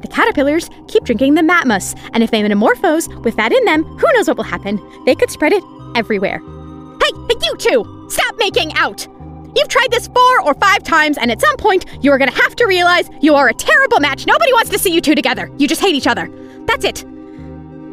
The 0.01 0.09
caterpillars 0.09 0.69
keep 0.87 1.03
drinking 1.03 1.35
the 1.35 1.41
matmos, 1.41 1.97
and 2.13 2.23
if 2.23 2.31
they 2.31 2.41
metamorphose 2.41 3.07
with 3.23 3.35
that 3.37 3.53
in 3.53 3.63
them, 3.65 3.83
who 3.83 4.07
knows 4.13 4.27
what 4.27 4.37
will 4.37 4.43
happen? 4.43 4.81
They 5.05 5.15
could 5.15 5.29
spread 5.29 5.53
it 5.53 5.63
everywhere. 5.95 6.39
Hey, 6.39 7.11
hey, 7.29 7.35
you 7.41 7.55
two! 7.57 8.07
Stop 8.09 8.35
making 8.37 8.73
out! 8.73 9.07
You've 9.55 9.67
tried 9.67 9.91
this 9.91 10.07
four 10.07 10.41
or 10.41 10.55
five 10.55 10.83
times, 10.83 11.17
and 11.17 11.31
at 11.31 11.39
some 11.39 11.55
point, 11.57 11.85
you 12.01 12.11
are 12.11 12.17
gonna 12.17 12.31
have 12.31 12.55
to 12.55 12.65
realize 12.65 13.09
you 13.21 13.35
are 13.35 13.47
a 13.47 13.53
terrible 13.53 13.99
match. 13.99 14.25
Nobody 14.25 14.51
wants 14.53 14.71
to 14.71 14.79
see 14.79 14.91
you 14.91 14.99
two 14.99 15.15
together. 15.15 15.51
You 15.57 15.67
just 15.67 15.81
hate 15.81 15.95
each 15.95 16.07
other. 16.07 16.29
That's 16.65 16.83
it. 16.83 17.05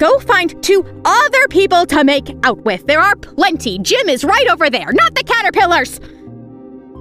Go 0.01 0.19
find 0.21 0.61
two 0.63 0.83
other 1.05 1.49
people 1.51 1.85
to 1.85 2.05
make 2.05 2.35
out 2.43 2.65
with. 2.65 2.87
There 2.87 3.01
are 3.01 3.15
plenty. 3.17 3.79
Jim 3.79 4.09
is 4.09 4.25
right 4.25 4.47
over 4.51 4.71
there, 4.71 4.91
not 4.95 5.15
the 5.15 5.23
caterpillars. 5.23 6.01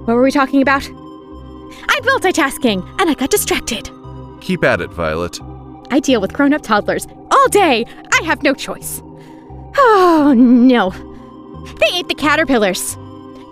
What 0.04 0.16
were 0.16 0.22
we 0.22 0.30
talking 0.30 0.60
about? 0.60 0.86
I'm 0.86 2.02
multitasking, 2.02 2.86
and 3.00 3.08
I 3.08 3.14
got 3.14 3.30
distracted. 3.30 3.90
Keep 4.42 4.64
at 4.64 4.82
it, 4.82 4.90
Violet. 4.90 5.40
I 5.90 6.00
deal 6.00 6.20
with 6.20 6.34
grown 6.34 6.52
up 6.52 6.60
toddlers 6.60 7.06
all 7.30 7.48
day. 7.48 7.86
I 8.12 8.22
have 8.24 8.42
no 8.42 8.52
choice. 8.52 9.00
Oh, 9.78 10.34
no. 10.36 10.90
They 11.78 11.96
ate 11.96 12.08
the 12.08 12.14
caterpillars. 12.14 12.96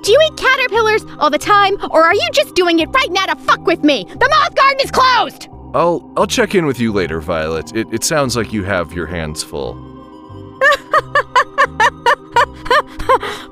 Do 0.02 0.12
you 0.12 0.20
eat 0.26 0.36
caterpillars 0.36 1.04
all 1.18 1.30
the 1.30 1.38
time, 1.38 1.78
or 1.90 2.04
are 2.04 2.14
you 2.14 2.28
just 2.34 2.54
doing 2.54 2.80
it 2.80 2.90
right 2.90 3.10
now 3.10 3.24
to 3.24 3.36
fuck 3.36 3.64
with 3.66 3.82
me? 3.82 4.04
The 4.04 4.28
moth 4.28 4.54
garden 4.54 4.80
is 4.84 4.90
closed! 4.90 5.48
I'll 5.74 6.10
I'll 6.16 6.26
check 6.26 6.54
in 6.54 6.66
with 6.66 6.80
you 6.80 6.92
later, 6.92 7.20
Violet. 7.20 7.74
It, 7.76 7.92
it 7.92 8.04
sounds 8.04 8.36
like 8.36 8.52
you 8.52 8.64
have 8.64 8.92
your 8.92 9.06
hands 9.06 9.42
full. 9.42 9.74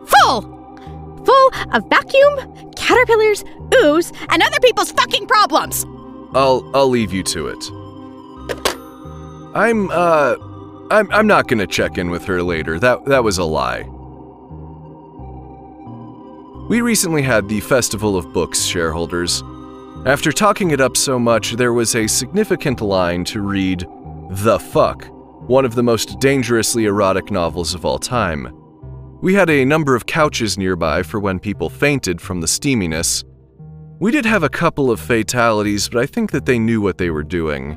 Full! 0.07 0.42
Full 1.24 1.50
of 1.72 1.88
vacuum, 1.88 2.72
caterpillars, 2.74 3.44
ooze, 3.74 4.12
and 4.29 4.42
other 4.42 4.61
people's 4.61 4.92
fucking 4.92 5.26
problems! 5.26 5.85
I'll 6.35 6.68
I'll 6.74 6.88
leave 6.88 7.12
you 7.12 7.22
to 7.24 7.48
it. 7.48 7.70
I'm 9.55 9.90
uh 9.90 10.37
I'm 10.90 11.11
I'm 11.11 11.26
not 11.26 11.48
gonna 11.48 11.66
check 11.66 11.98
in 11.98 12.11
with 12.11 12.24
her 12.26 12.42
later. 12.42 12.79
That 12.79 13.05
that 13.07 13.24
was 13.24 13.38
a 13.38 13.44
lie. 13.44 13.83
We 16.68 16.81
recently 16.81 17.22
had 17.22 17.48
the 17.48 17.61
Festival 17.61 18.16
of 18.16 18.33
Books 18.33 18.62
shareholders. 18.62 19.42
After 20.07 20.31
talking 20.31 20.71
it 20.71 20.81
up 20.81 20.97
so 20.97 21.19
much, 21.19 21.55
there 21.55 21.73
was 21.73 21.97
a 21.97 22.07
significant 22.07 22.81
line 22.81 23.25
to 23.25 23.40
read 23.40 23.85
The 24.31 24.57
Fuck, 24.57 25.09
one 25.49 25.64
of 25.64 25.75
the 25.75 25.83
most 25.83 26.21
dangerously 26.21 26.85
erotic 26.85 27.33
novels 27.33 27.75
of 27.75 27.85
all 27.85 27.99
time. 27.99 28.57
We 29.21 29.35
had 29.35 29.51
a 29.51 29.64
number 29.64 29.97
of 29.97 30.07
couches 30.07 30.57
nearby 30.57 31.03
for 31.03 31.19
when 31.19 31.40
people 31.40 31.69
fainted 31.69 32.21
from 32.21 32.40
the 32.40 32.47
steaminess. 32.47 33.25
We 33.99 34.12
did 34.12 34.25
have 34.27 34.45
a 34.45 34.49
couple 34.49 34.92
of 34.92 35.01
fatalities, 35.01 35.88
but 35.88 36.01
I 36.01 36.07
think 36.07 36.31
that 36.31 36.47
they 36.47 36.61
knew 36.61 36.81
what 36.81 36.99
they 36.99 37.11
were 37.11 37.25
doing. 37.25 37.77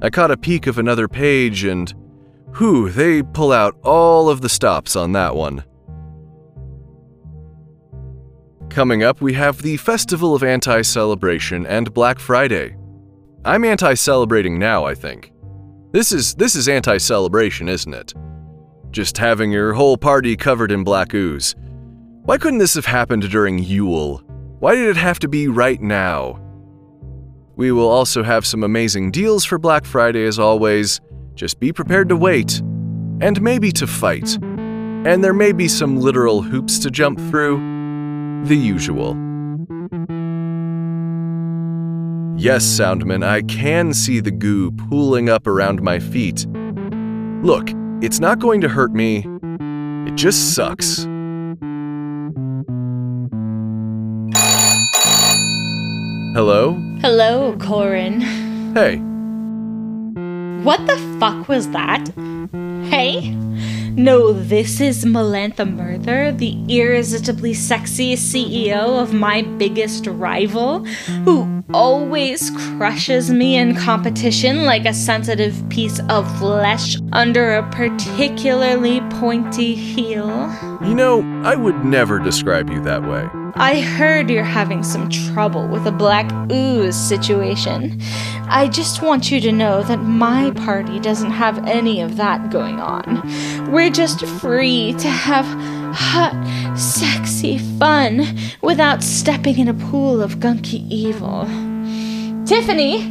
I 0.00 0.08
caught 0.08 0.30
a 0.30 0.38
peek 0.38 0.66
of 0.66 0.78
another 0.78 1.08
page 1.08 1.64
and, 1.64 1.92
whew, 2.56 2.88
they 2.88 3.22
pull 3.22 3.52
out 3.52 3.76
all 3.84 4.30
of 4.30 4.40
the 4.40 4.48
stops 4.48 4.96
on 4.96 5.12
that 5.12 5.36
one. 5.36 5.62
Coming 8.74 9.04
up, 9.04 9.20
we 9.20 9.34
have 9.34 9.62
the 9.62 9.76
Festival 9.76 10.34
of 10.34 10.42
Anti 10.42 10.82
Celebration 10.82 11.64
and 11.64 11.94
Black 11.94 12.18
Friday. 12.18 12.76
I'm 13.44 13.64
anti 13.64 13.94
celebrating 13.94 14.58
now, 14.58 14.84
I 14.84 14.96
think. 14.96 15.32
This 15.92 16.10
is 16.10 16.34
this 16.34 16.56
is 16.56 16.68
anti 16.68 16.98
celebration, 16.98 17.68
isn't 17.68 17.94
it? 17.94 18.14
Just 18.90 19.16
having 19.16 19.52
your 19.52 19.74
whole 19.74 19.96
party 19.96 20.36
covered 20.36 20.72
in 20.72 20.82
black 20.82 21.14
ooze. 21.14 21.54
Why 22.24 22.36
couldn't 22.36 22.58
this 22.58 22.74
have 22.74 22.84
happened 22.84 23.30
during 23.30 23.60
Yule? 23.60 24.18
Why 24.58 24.74
did 24.74 24.88
it 24.88 24.96
have 24.96 25.20
to 25.20 25.28
be 25.28 25.46
right 25.46 25.80
now? 25.80 26.40
We 27.54 27.70
will 27.70 27.88
also 27.88 28.24
have 28.24 28.44
some 28.44 28.64
amazing 28.64 29.12
deals 29.12 29.44
for 29.44 29.56
Black 29.56 29.84
Friday 29.84 30.26
as 30.26 30.40
always. 30.40 31.00
Just 31.36 31.60
be 31.60 31.72
prepared 31.72 32.08
to 32.08 32.16
wait. 32.16 32.58
And 33.20 33.40
maybe 33.40 33.70
to 33.70 33.86
fight. 33.86 34.36
And 34.42 35.22
there 35.22 35.32
may 35.32 35.52
be 35.52 35.68
some 35.68 36.00
literal 36.00 36.42
hoops 36.42 36.80
to 36.80 36.90
jump 36.90 37.20
through. 37.30 37.73
The 38.44 38.56
usual. 38.56 39.16
Yes, 42.36 42.62
Soundman, 42.64 43.24
I 43.24 43.40
can 43.42 43.94
see 43.94 44.20
the 44.20 44.30
goo 44.30 44.70
pooling 44.72 45.30
up 45.30 45.46
around 45.46 45.80
my 45.82 45.98
feet. 45.98 46.46
Look, 47.42 47.70
it's 48.02 48.20
not 48.20 48.38
going 48.40 48.60
to 48.60 48.68
hurt 48.68 48.92
me. 48.92 49.24
It 50.06 50.14
just 50.16 50.54
sucks. 50.54 51.06
Hello? 56.34 56.74
Hello, 57.00 57.56
Corin. 57.60 58.20
Hey, 58.74 58.96
What 60.64 60.86
the 60.86 60.96
fuck 61.20 61.48
was 61.48 61.70
that? 61.70 62.08
Hey? 62.90 63.34
No, 63.96 64.32
this 64.32 64.80
is 64.80 65.04
Melantha 65.04 65.64
Murther, 65.64 66.32
the 66.32 66.58
irresistibly 66.68 67.54
sexy 67.54 68.16
CEO 68.16 69.00
of 69.00 69.14
my 69.14 69.42
biggest 69.42 70.08
rival, 70.08 70.84
who 71.24 71.62
always 71.72 72.50
crushes 72.50 73.30
me 73.30 73.56
in 73.56 73.76
competition 73.76 74.64
like 74.64 74.84
a 74.84 74.92
sensitive 74.92 75.62
piece 75.68 76.00
of 76.08 76.38
flesh 76.38 76.96
under 77.12 77.54
a 77.54 77.70
particularly 77.70 79.00
pointy 79.20 79.76
heel. 79.76 80.52
you 80.82 80.94
know, 80.94 81.22
I 81.44 81.54
would 81.54 81.84
never 81.84 82.18
describe 82.18 82.70
you 82.70 82.82
that 82.82 83.02
way. 83.02 83.28
I 83.56 83.80
heard 83.80 84.30
you're 84.30 84.42
having 84.42 84.82
some 84.82 85.08
trouble 85.08 85.68
with 85.68 85.86
a 85.86 85.92
black 85.92 86.28
ooze 86.50 86.96
situation. 86.96 88.00
I 88.48 88.68
just 88.68 89.00
want 89.00 89.30
you 89.30 89.40
to 89.42 89.52
know 89.52 89.84
that 89.84 89.98
my 89.98 90.50
party 90.50 90.98
doesn't 90.98 91.30
have 91.30 91.64
any 91.64 92.00
of 92.00 92.16
that 92.16 92.50
going 92.50 92.80
on. 92.80 93.22
We're 93.70 93.90
just 93.90 94.26
free 94.26 94.94
to 94.94 95.08
have 95.08 95.46
hot, 95.94 96.34
sexy 96.76 97.58
fun 97.78 98.26
without 98.60 99.04
stepping 99.04 99.58
in 99.58 99.68
a 99.68 99.74
pool 99.74 100.20
of 100.20 100.40
gunky 100.40 100.90
evil. 100.90 101.44
Tiffany, 102.46 103.02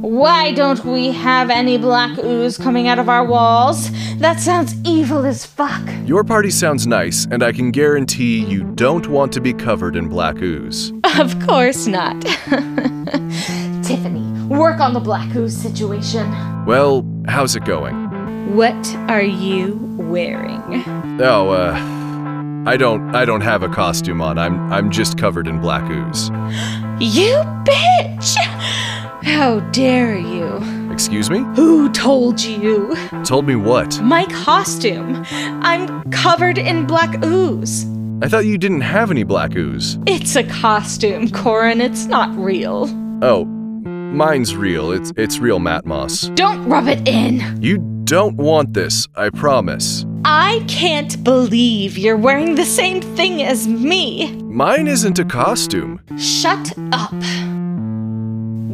why 0.00 0.52
don't 0.52 0.84
we 0.84 1.12
have 1.12 1.50
any 1.50 1.78
black 1.78 2.18
ooze 2.18 2.58
coming 2.58 2.86
out 2.88 2.98
of 2.98 3.08
our 3.08 3.24
walls? 3.24 3.90
That 4.18 4.40
sounds 4.40 4.74
evil 4.84 5.24
as 5.24 5.46
fuck. 5.46 5.82
Your 6.04 6.22
party 6.22 6.50
sounds 6.50 6.86
nice, 6.86 7.26
and 7.30 7.42
I 7.42 7.52
can 7.52 7.70
guarantee 7.70 8.44
you 8.44 8.64
don't 8.74 9.08
want 9.08 9.32
to 9.32 9.40
be 9.40 9.52
covered 9.52 9.96
in 9.96 10.08
black 10.08 10.40
ooze. 10.42 10.92
Of 11.18 11.38
course 11.46 11.86
not. 11.86 12.20
Tiffany, 13.82 14.44
work 14.48 14.80
on 14.80 14.92
the 14.92 15.00
black 15.00 15.34
ooze 15.34 15.56
situation. 15.56 16.30
Well, 16.66 17.06
how's 17.26 17.56
it 17.56 17.64
going? 17.64 18.54
What 18.54 18.86
are 19.08 19.22
you 19.22 19.78
wearing? 19.98 20.84
Oh, 21.20 21.50
uh, 21.50 21.74
I 22.68 22.76
don't, 22.76 23.14
I 23.14 23.24
don't 23.24 23.42
have 23.42 23.62
a 23.62 23.68
costume 23.68 24.20
on. 24.20 24.38
I'm, 24.38 24.72
I'm 24.72 24.90
just 24.90 25.18
covered 25.18 25.46
in 25.48 25.60
black 25.60 25.88
ooze. 25.90 26.30
You 26.98 27.42
bitch! 27.66 28.36
How 29.26 29.58
dare 29.72 30.16
you? 30.16 30.62
Excuse 30.92 31.28
me? 31.30 31.40
Who 31.56 31.90
told 31.90 32.40
you? 32.40 32.96
Told 33.24 33.44
me 33.44 33.56
what? 33.56 34.00
My 34.00 34.24
costume. 34.26 35.24
I'm 35.32 36.08
covered 36.10 36.58
in 36.58 36.86
black 36.86 37.24
ooze. 37.24 37.86
I 38.22 38.28
thought 38.28 38.46
you 38.46 38.56
didn't 38.56 38.82
have 38.82 39.10
any 39.10 39.24
black 39.24 39.56
ooze. 39.56 39.98
It's 40.06 40.36
a 40.36 40.44
costume, 40.44 41.28
Corin. 41.32 41.80
It's 41.80 42.06
not 42.06 42.34
real. 42.38 42.84
Oh, 43.20 43.44
mine's 43.44 44.54
real. 44.54 44.92
It's, 44.92 45.12
it's 45.16 45.40
real 45.40 45.58
Matmos. 45.58 46.32
Don't 46.36 46.64
rub 46.68 46.86
it 46.86 47.06
in. 47.08 47.60
You 47.60 47.78
don't 48.04 48.36
want 48.36 48.74
this, 48.74 49.08
I 49.16 49.30
promise. 49.30 50.06
I 50.24 50.64
can't 50.68 51.22
believe 51.24 51.98
you're 51.98 52.16
wearing 52.16 52.54
the 52.54 52.64
same 52.64 53.02
thing 53.02 53.42
as 53.42 53.66
me. 53.66 54.32
Mine 54.42 54.86
isn't 54.86 55.18
a 55.18 55.24
costume. 55.24 56.00
Shut 56.16 56.72
up. 56.92 57.12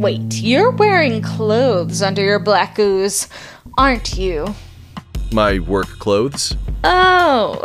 Wait, 0.03 0.43
you're 0.43 0.73
wearing 0.73 1.23
clothes 1.23 2.03
under 2.03 2.25
your 2.25 2.41
black 2.41 2.77
ooze, 2.77 3.29
aren't 3.79 4.19
you? 4.19 4.53
My 5.31 5.61
work 5.61 5.87
clothes? 6.01 6.57
Oh, 6.83 7.61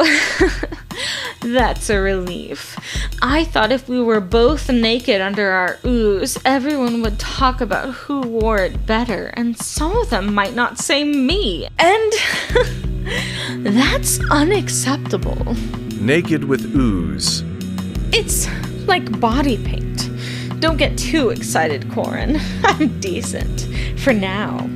that's 1.41 1.89
a 1.89 1.99
relief. 1.99 2.77
I 3.23 3.43
thought 3.43 3.71
if 3.71 3.89
we 3.89 3.99
were 3.99 4.21
both 4.21 4.69
naked 4.69 5.19
under 5.19 5.49
our 5.49 5.79
ooze, 5.83 6.37
everyone 6.45 7.01
would 7.01 7.17
talk 7.17 7.59
about 7.59 7.95
who 7.95 8.21
wore 8.21 8.59
it 8.59 8.85
better, 8.85 9.31
and 9.33 9.57
some 9.57 9.97
of 9.97 10.11
them 10.11 10.31
might 10.31 10.53
not 10.53 10.77
say 10.77 11.03
me. 11.03 11.67
And 11.79 12.13
that's 13.75 14.19
unacceptable. 14.29 15.55
Naked 15.99 16.43
with 16.43 16.75
ooze. 16.75 17.43
It's 18.13 18.47
like 18.85 19.19
body 19.19 19.57
paint. 19.57 20.06
Don't 20.59 20.77
get 20.77 20.97
too 20.97 21.29
excited, 21.29 21.91
Corin. 21.91 22.39
I'm 22.63 22.99
decent. 22.99 23.67
For 23.99 24.11
now. 24.11 24.67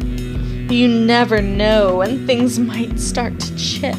You 0.69 0.87
never 0.87 1.41
know 1.41 1.97
when 1.97 2.25
things 2.27 2.59
might 2.59 2.99
start 2.99 3.39
to 3.39 3.55
chip. 3.55 3.97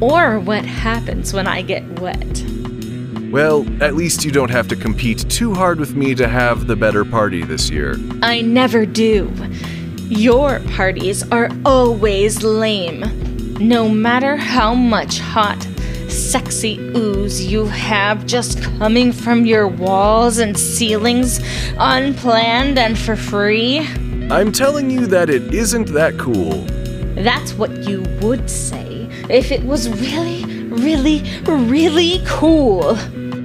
Or 0.00 0.40
what 0.40 0.64
happens 0.64 1.32
when 1.32 1.46
I 1.46 1.62
get 1.62 2.00
wet. 2.00 2.44
Well, 3.30 3.66
at 3.82 3.94
least 3.94 4.24
you 4.24 4.30
don't 4.30 4.50
have 4.50 4.68
to 4.68 4.76
compete 4.76 5.28
too 5.30 5.54
hard 5.54 5.78
with 5.78 5.94
me 5.94 6.14
to 6.14 6.28
have 6.28 6.66
the 6.66 6.76
better 6.76 7.04
party 7.04 7.44
this 7.44 7.70
year. 7.70 7.96
I 8.22 8.40
never 8.40 8.84
do. 8.84 9.32
Your 10.08 10.60
parties 10.74 11.22
are 11.30 11.50
always 11.64 12.42
lame. 12.42 13.00
No 13.58 13.88
matter 13.88 14.36
how 14.36 14.74
much 14.74 15.18
hot, 15.18 15.66
sexy 16.12 16.78
ooze 16.94 17.44
you 17.44 17.64
have 17.66 18.26
just 18.26 18.62
coming 18.62 19.12
from 19.12 19.46
your 19.46 19.66
walls 19.66 20.38
and 20.38 20.56
ceilings, 20.56 21.40
unplanned 21.78 22.78
and 22.78 22.98
for 22.98 23.16
free. 23.16 23.80
I'm 24.30 24.52
telling 24.52 24.90
you 24.90 25.06
that 25.08 25.30
it 25.30 25.52
isn't 25.54 25.88
that 25.88 26.18
cool. 26.18 26.64
That's 27.22 27.54
what 27.54 27.70
you 27.88 28.02
would 28.20 28.48
say 28.48 29.08
if 29.28 29.50
it 29.50 29.62
was 29.64 29.88
really, 29.88 30.44
really, 30.66 31.22
really 31.44 32.22
cool. 32.26 32.94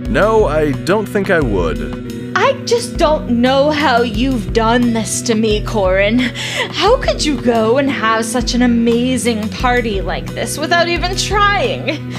No, 0.09 0.45
I 0.45 0.71
don't 0.83 1.05
think 1.05 1.29
I 1.29 1.39
would. 1.39 2.07
I 2.35 2.53
just 2.65 2.97
don't 2.97 3.41
know 3.41 3.71
how 3.71 4.03
you've 4.03 4.53
done 4.53 4.93
this 4.93 5.21
to 5.23 5.35
me, 5.35 5.65
Corin. 5.65 6.19
How 6.19 7.01
could 7.01 7.25
you 7.25 7.41
go 7.41 7.77
and 7.77 7.89
have 7.89 8.25
such 8.25 8.53
an 8.53 8.61
amazing 8.61 9.49
party 9.49 10.01
like 10.01 10.27
this 10.27 10.57
without 10.57 10.87
even 10.87 11.17
trying? 11.17 12.13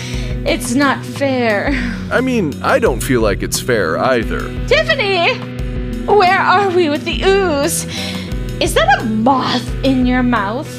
It's 0.48 0.74
not 0.74 1.04
fair. 1.04 1.68
I 2.11 2.22
mean, 2.22 2.54
I 2.62 2.78
don't 2.78 3.00
feel 3.00 3.20
like 3.20 3.42
it's 3.42 3.61
fair 3.61 3.98
either. 3.98 4.40
Tiffany! 4.66 5.34
Where 6.06 6.38
are 6.38 6.70
we 6.70 6.88
with 6.88 7.04
the 7.04 7.22
ooze? 7.22 7.84
Is 8.58 8.72
that 8.72 9.02
a 9.02 9.04
moth 9.04 9.68
in 9.84 10.06
your 10.06 10.22
mouth? 10.22 10.70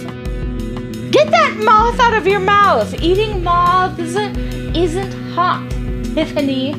Get 1.12 1.30
that 1.30 1.62
moth 1.64 2.00
out 2.00 2.16
of 2.16 2.26
your 2.26 2.40
mouth! 2.40 3.00
Eating 3.00 3.44
moths 3.44 4.16
isn't 4.76 5.14
hot, 5.34 5.70
Tiffany. 6.16 6.74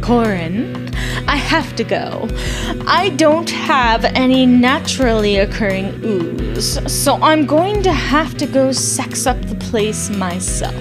Corin, 0.00 0.91
I 1.26 1.36
have 1.36 1.74
to 1.76 1.84
go. 1.84 2.28
I 2.86 3.10
don't 3.16 3.50
have 3.50 4.04
any 4.04 4.46
naturally 4.46 5.38
occurring 5.38 6.00
ooze, 6.04 6.78
so 6.92 7.14
I'm 7.22 7.46
going 7.46 7.82
to 7.82 7.92
have 7.92 8.36
to 8.38 8.46
go 8.46 8.72
sex 8.72 9.26
up 9.26 9.40
the 9.42 9.54
place 9.56 10.10
myself. 10.10 10.74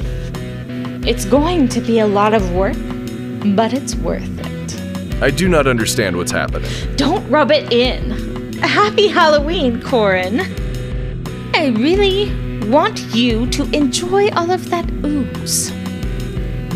It's 1.05 1.25
going 1.25 1.67
to 1.69 1.81
be 1.81 1.99
a 1.99 2.07
lot 2.07 2.33
of 2.33 2.53
work, 2.53 2.77
but 3.55 3.73
it's 3.73 3.95
worth 3.95 4.39
it. 4.39 5.21
I 5.21 5.31
do 5.31 5.47
not 5.47 5.67
understand 5.67 6.15
what's 6.17 6.31
happening. 6.31 6.69
Don't 6.95 7.27
rub 7.29 7.51
it 7.51 7.71
in. 7.71 8.53
Happy 8.59 9.07
Halloween, 9.07 9.81
Corin. 9.81 10.41
I 11.53 11.67
really 11.67 12.31
want 12.69 12.99
you 13.13 13.47
to 13.51 13.63
enjoy 13.71 14.29
all 14.29 14.51
of 14.51 14.69
that 14.69 14.89
ooze. 15.03 15.71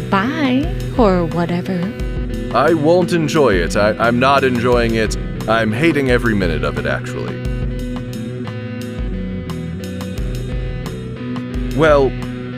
Bye, 0.09 0.65
or 0.97 1.25
whatever. 1.25 2.04
I 2.53 2.73
won't 2.73 3.13
enjoy 3.13 3.55
it. 3.55 3.75
I, 3.75 3.91
I'm 3.97 4.19
not 4.19 4.43
enjoying 4.43 4.95
it. 4.95 5.17
I'm 5.49 5.71
hating 5.71 6.12
every 6.12 6.36
minute 6.36 6.63
of 6.63 6.77
it, 6.77 6.86
actually. 6.86 7.36
Well, 11.75 12.10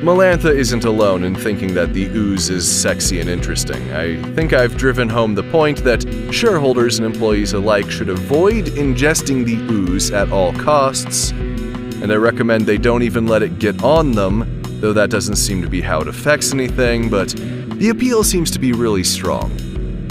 Melantha 0.01 0.53
isn't 0.53 0.85
alone 0.85 1.23
in 1.23 1.33
thinking 1.33 1.73
that 1.73 1.91
the 1.91 2.05
ooze 2.05 2.51
is 2.51 2.69
sexy 2.69 3.19
and 3.19 3.27
interesting. 3.27 3.91
I 3.91 4.21
think 4.33 4.53
I've 4.53 4.77
driven 4.77 5.09
home 5.09 5.33
the 5.33 5.41
point 5.41 5.83
that 5.85 6.05
shareholders 6.31 6.99
and 6.99 7.05
employees 7.07 7.53
alike 7.53 7.89
should 7.89 8.09
avoid 8.09 8.65
ingesting 8.65 9.43
the 9.43 9.55
ooze 9.73 10.11
at 10.11 10.31
all 10.31 10.53
costs, 10.53 11.31
and 11.31 12.11
I 12.11 12.15
recommend 12.15 12.67
they 12.67 12.77
don't 12.77 13.01
even 13.01 13.25
let 13.25 13.41
it 13.41 13.57
get 13.57 13.83
on 13.83 14.11
them, 14.11 14.61
though 14.81 14.93
that 14.93 15.09
doesn't 15.09 15.37
seem 15.37 15.63
to 15.63 15.67
be 15.67 15.81
how 15.81 15.99
it 15.99 16.07
affects 16.07 16.53
anything, 16.53 17.09
but 17.09 17.29
the 17.29 17.89
appeal 17.89 18.23
seems 18.23 18.51
to 18.51 18.59
be 18.59 18.71
really 18.71 19.03
strong. 19.03 19.51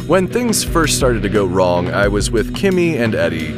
When 0.07 0.29
things 0.29 0.63
first 0.63 0.97
started 0.97 1.25
to 1.25 1.29
go 1.29 1.45
wrong, 1.45 1.89
I 1.89 2.07
was 2.07 2.31
with 2.31 2.55
Kimmy 2.55 2.97
and 2.97 3.13
Eddie. 3.17 3.53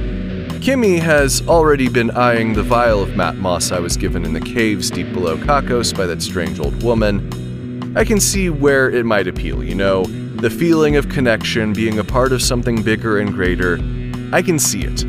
Kimmy 0.60 0.98
has 0.98 1.46
already 1.46 1.90
been 1.90 2.10
eyeing 2.12 2.54
the 2.54 2.62
vial 2.62 3.02
of 3.02 3.10
Matmos 3.10 3.70
I 3.70 3.80
was 3.80 3.98
given 3.98 4.24
in 4.24 4.32
the 4.32 4.40
caves 4.40 4.90
deep 4.90 5.12
below 5.12 5.36
Kakos 5.36 5.94
by 5.94 6.06
that 6.06 6.22
strange 6.22 6.58
old 6.58 6.82
woman. 6.82 7.92
I 7.94 8.02
can 8.02 8.18
see 8.18 8.48
where 8.48 8.88
it 8.88 9.04
might 9.04 9.28
appeal, 9.28 9.62
you 9.62 9.74
know, 9.74 10.04
the 10.04 10.48
feeling 10.48 10.96
of 10.96 11.10
connection, 11.10 11.74
being 11.74 11.98
a 11.98 12.04
part 12.04 12.32
of 12.32 12.40
something 12.40 12.82
bigger 12.82 13.18
and 13.18 13.34
greater. 13.34 13.78
I 14.32 14.40
can 14.40 14.58
see 14.58 14.84
it. 14.84 15.04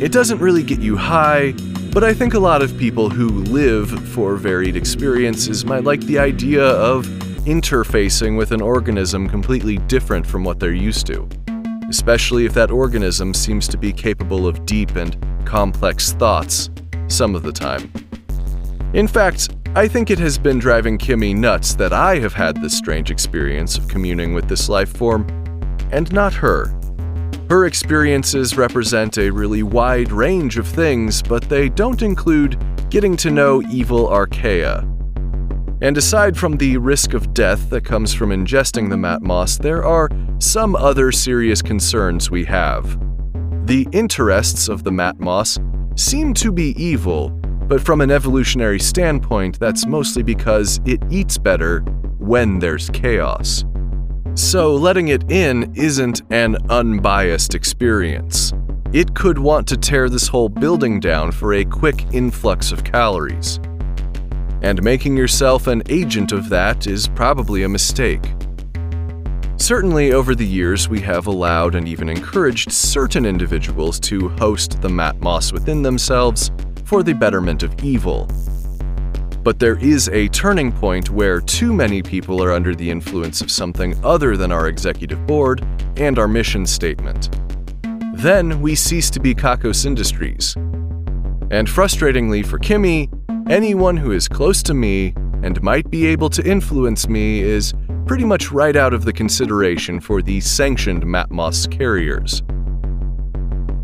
It 0.00 0.12
doesn't 0.12 0.38
really 0.38 0.62
get 0.62 0.78
you 0.78 0.96
high, 0.96 1.50
but 1.92 2.04
I 2.04 2.14
think 2.14 2.34
a 2.34 2.38
lot 2.38 2.62
of 2.62 2.78
people 2.78 3.10
who 3.10 3.28
live 3.28 3.90
for 4.10 4.36
varied 4.36 4.76
experiences 4.76 5.64
might 5.64 5.82
like 5.82 6.02
the 6.02 6.20
idea 6.20 6.64
of 6.64 7.08
interfacing 7.46 8.36
with 8.36 8.52
an 8.52 8.60
organism 8.60 9.28
completely 9.28 9.78
different 9.86 10.26
from 10.26 10.44
what 10.44 10.60
they're 10.60 10.74
used 10.74 11.06
to. 11.06 11.28
especially 11.88 12.44
if 12.44 12.54
that 12.54 12.70
organism 12.70 13.32
seems 13.32 13.68
to 13.68 13.78
be 13.78 13.92
capable 13.92 14.46
of 14.46 14.66
deep 14.66 14.96
and 14.96 15.16
complex 15.44 16.12
thoughts 16.12 16.70
some 17.08 17.34
of 17.34 17.42
the 17.42 17.52
time. 17.52 17.92
In 18.92 19.06
fact, 19.06 19.54
I 19.74 19.86
think 19.86 20.10
it 20.10 20.18
has 20.18 20.38
been 20.38 20.58
driving 20.58 20.98
Kimmy 20.98 21.36
nuts 21.36 21.74
that 21.74 21.92
I 21.92 22.18
have 22.18 22.32
had 22.32 22.60
this 22.60 22.76
strange 22.76 23.10
experience 23.10 23.76
of 23.76 23.86
communing 23.88 24.32
with 24.32 24.48
this 24.48 24.68
life 24.68 24.96
form, 24.96 25.26
and 25.92 26.10
not 26.12 26.32
her. 26.34 26.74
Her 27.48 27.66
experiences 27.66 28.56
represent 28.56 29.18
a 29.18 29.30
really 29.30 29.62
wide 29.62 30.10
range 30.10 30.58
of 30.58 30.66
things, 30.66 31.22
but 31.22 31.48
they 31.48 31.68
don't 31.68 32.02
include 32.02 32.58
getting 32.90 33.16
to 33.18 33.30
know 33.30 33.62
evil 33.70 34.08
archaea. 34.08 34.92
And 35.82 35.98
aside 35.98 36.38
from 36.38 36.56
the 36.56 36.78
risk 36.78 37.12
of 37.12 37.34
death 37.34 37.68
that 37.68 37.84
comes 37.84 38.14
from 38.14 38.30
ingesting 38.30 38.88
the 38.88 38.96
matmos, 38.96 39.58
there 39.58 39.84
are 39.84 40.08
some 40.38 40.74
other 40.74 41.12
serious 41.12 41.60
concerns 41.60 42.30
we 42.30 42.44
have. 42.44 42.98
The 43.66 43.86
interests 43.92 44.68
of 44.68 44.84
the 44.84 44.90
matmos 44.90 45.58
seem 45.98 46.32
to 46.34 46.50
be 46.50 46.70
evil, 46.82 47.28
but 47.68 47.82
from 47.82 48.00
an 48.00 48.10
evolutionary 48.10 48.78
standpoint, 48.78 49.58
that's 49.60 49.86
mostly 49.86 50.22
because 50.22 50.80
it 50.86 51.02
eats 51.10 51.36
better 51.36 51.80
when 52.18 52.58
there's 52.58 52.88
chaos. 52.90 53.64
So 54.34 54.74
letting 54.74 55.08
it 55.08 55.30
in 55.30 55.74
isn't 55.74 56.22
an 56.30 56.56
unbiased 56.70 57.54
experience. 57.54 58.52
It 58.92 59.14
could 59.14 59.38
want 59.38 59.66
to 59.68 59.76
tear 59.76 60.08
this 60.08 60.28
whole 60.28 60.48
building 60.48 61.00
down 61.00 61.32
for 61.32 61.54
a 61.54 61.64
quick 61.64 62.06
influx 62.12 62.72
of 62.72 62.84
calories. 62.84 63.60
And 64.62 64.82
making 64.82 65.16
yourself 65.16 65.66
an 65.66 65.82
agent 65.88 66.32
of 66.32 66.48
that 66.48 66.86
is 66.86 67.08
probably 67.08 67.62
a 67.62 67.68
mistake. 67.68 68.24
Certainly, 69.58 70.12
over 70.12 70.34
the 70.34 70.46
years, 70.46 70.88
we 70.88 71.00
have 71.00 71.26
allowed 71.26 71.74
and 71.74 71.88
even 71.88 72.08
encouraged 72.08 72.70
certain 72.70 73.24
individuals 73.24 73.98
to 74.00 74.28
host 74.30 74.82
the 74.82 74.88
Matmos 74.88 75.52
within 75.52 75.82
themselves 75.82 76.50
for 76.84 77.02
the 77.02 77.14
betterment 77.14 77.62
of 77.62 77.74
evil. 77.82 78.28
But 79.42 79.58
there 79.58 79.78
is 79.78 80.08
a 80.08 80.28
turning 80.28 80.72
point 80.72 81.10
where 81.10 81.40
too 81.40 81.72
many 81.72 82.02
people 82.02 82.42
are 82.42 82.52
under 82.52 82.74
the 82.74 82.90
influence 82.90 83.40
of 83.40 83.50
something 83.50 83.94
other 84.04 84.36
than 84.36 84.52
our 84.52 84.68
executive 84.68 85.26
board 85.26 85.64
and 85.96 86.18
our 86.18 86.28
mission 86.28 86.66
statement. 86.66 87.30
Then 88.14 88.60
we 88.60 88.74
cease 88.74 89.08
to 89.10 89.20
be 89.20 89.34
Kakos 89.34 89.86
Industries. 89.86 90.54
And 91.50 91.68
frustratingly 91.68 92.44
for 92.44 92.58
Kimmy, 92.58 93.08
anyone 93.48 93.96
who 93.96 94.12
is 94.12 94.28
close 94.28 94.62
to 94.64 94.74
me 94.74 95.14
and 95.42 95.62
might 95.62 95.88
be 95.90 96.06
able 96.06 96.28
to 96.30 96.44
influence 96.44 97.08
me 97.08 97.40
is 97.40 97.74
pretty 98.06 98.24
much 98.24 98.50
right 98.50 98.76
out 98.76 98.92
of 98.92 99.04
the 99.04 99.12
consideration 99.12 100.00
for 100.00 100.22
the 100.22 100.40
sanctioned 100.40 101.04
Matmos 101.04 101.70
carriers. 101.70 102.42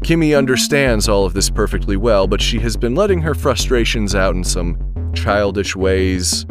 Kimmy 0.05 0.37
understands 0.37 1.09
all 1.09 1.25
of 1.25 1.33
this 1.33 1.49
perfectly 1.49 1.97
well, 1.97 2.27
but 2.27 2.41
she 2.41 2.59
has 2.59 2.77
been 2.77 2.95
letting 2.95 3.21
her 3.21 3.35
frustrations 3.35 4.15
out 4.15 4.35
in 4.35 4.43
some 4.43 4.77
childish 5.15 5.77
ways. 5.77 6.45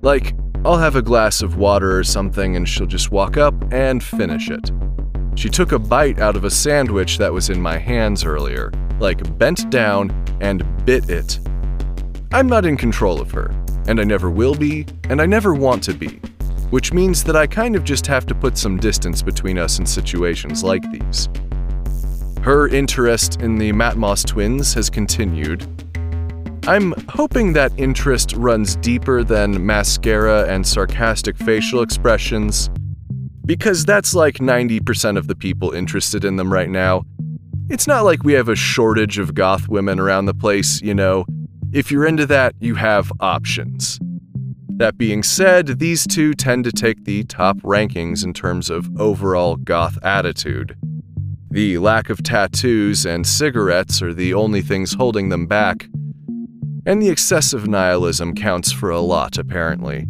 Like, 0.00 0.34
I'll 0.64 0.78
have 0.78 0.96
a 0.96 1.02
glass 1.02 1.42
of 1.42 1.56
water 1.56 1.98
or 1.98 2.04
something 2.04 2.56
and 2.56 2.66
she'll 2.66 2.86
just 2.86 3.10
walk 3.10 3.36
up 3.36 3.54
and 3.72 4.02
finish 4.02 4.50
it. 4.50 4.70
She 5.34 5.48
took 5.50 5.72
a 5.72 5.78
bite 5.78 6.18
out 6.18 6.34
of 6.34 6.44
a 6.44 6.50
sandwich 6.50 7.18
that 7.18 7.32
was 7.32 7.50
in 7.50 7.60
my 7.60 7.78
hands 7.78 8.24
earlier, 8.24 8.72
like 8.98 9.38
bent 9.38 9.70
down 9.70 10.10
and 10.40 10.64
bit 10.84 11.10
it. 11.10 11.38
I'm 12.32 12.46
not 12.46 12.66
in 12.66 12.76
control 12.76 13.20
of 13.20 13.30
her, 13.32 13.54
and 13.86 14.00
I 14.00 14.04
never 14.04 14.30
will 14.30 14.54
be, 14.54 14.86
and 15.08 15.20
I 15.20 15.26
never 15.26 15.54
want 15.54 15.82
to 15.84 15.94
be 15.94 16.20
which 16.70 16.92
means 16.92 17.24
that 17.24 17.36
I 17.36 17.46
kind 17.46 17.74
of 17.76 17.84
just 17.84 18.06
have 18.06 18.26
to 18.26 18.34
put 18.34 18.58
some 18.58 18.76
distance 18.76 19.22
between 19.22 19.58
us 19.58 19.78
in 19.78 19.86
situations 19.86 20.62
like 20.62 20.82
these. 20.92 21.28
Her 22.42 22.68
interest 22.68 23.40
in 23.40 23.56
the 23.56 23.72
Matmos 23.72 24.24
twins 24.24 24.74
has 24.74 24.90
continued. 24.90 25.66
I'm 26.66 26.92
hoping 27.08 27.54
that 27.54 27.72
interest 27.78 28.34
runs 28.34 28.76
deeper 28.76 29.24
than 29.24 29.64
mascara 29.64 30.46
and 30.46 30.66
sarcastic 30.66 31.38
facial 31.38 31.80
expressions, 31.80 32.68
because 33.46 33.86
that's 33.86 34.14
like 34.14 34.34
90% 34.34 35.16
of 35.16 35.26
the 35.26 35.34
people 35.34 35.70
interested 35.70 36.24
in 36.24 36.36
them 36.36 36.52
right 36.52 36.68
now. 36.68 37.04
It's 37.70 37.86
not 37.86 38.04
like 38.04 38.22
we 38.22 38.34
have 38.34 38.48
a 38.48 38.56
shortage 38.56 39.18
of 39.18 39.34
goth 39.34 39.68
women 39.68 39.98
around 39.98 40.26
the 40.26 40.34
place, 40.34 40.82
you 40.82 40.94
know. 40.94 41.24
If 41.72 41.90
you're 41.90 42.06
into 42.06 42.24
that, 42.26 42.54
you 42.60 42.76
have 42.76 43.12
options. 43.20 43.98
That 44.78 44.96
being 44.96 45.22
said, 45.22 45.78
these 45.78 46.06
two 46.06 46.32
tend 46.32 46.64
to 46.64 46.72
take 46.72 47.04
the 47.04 47.24
top 47.24 47.58
rankings 47.58 48.24
in 48.24 48.32
terms 48.32 48.70
of 48.70 48.88
overall 48.98 49.56
goth 49.56 49.98
attitude. 50.02 50.76
The 51.50 51.78
lack 51.78 52.10
of 52.10 52.22
tattoos 52.22 53.04
and 53.04 53.26
cigarettes 53.26 54.00
are 54.00 54.14
the 54.14 54.34
only 54.34 54.62
things 54.62 54.94
holding 54.94 55.28
them 55.28 55.46
back, 55.46 55.88
and 56.86 57.02
the 57.02 57.10
excessive 57.10 57.66
nihilism 57.66 58.34
counts 58.34 58.72
for 58.72 58.90
a 58.90 59.00
lot, 59.00 59.36
apparently. 59.36 60.06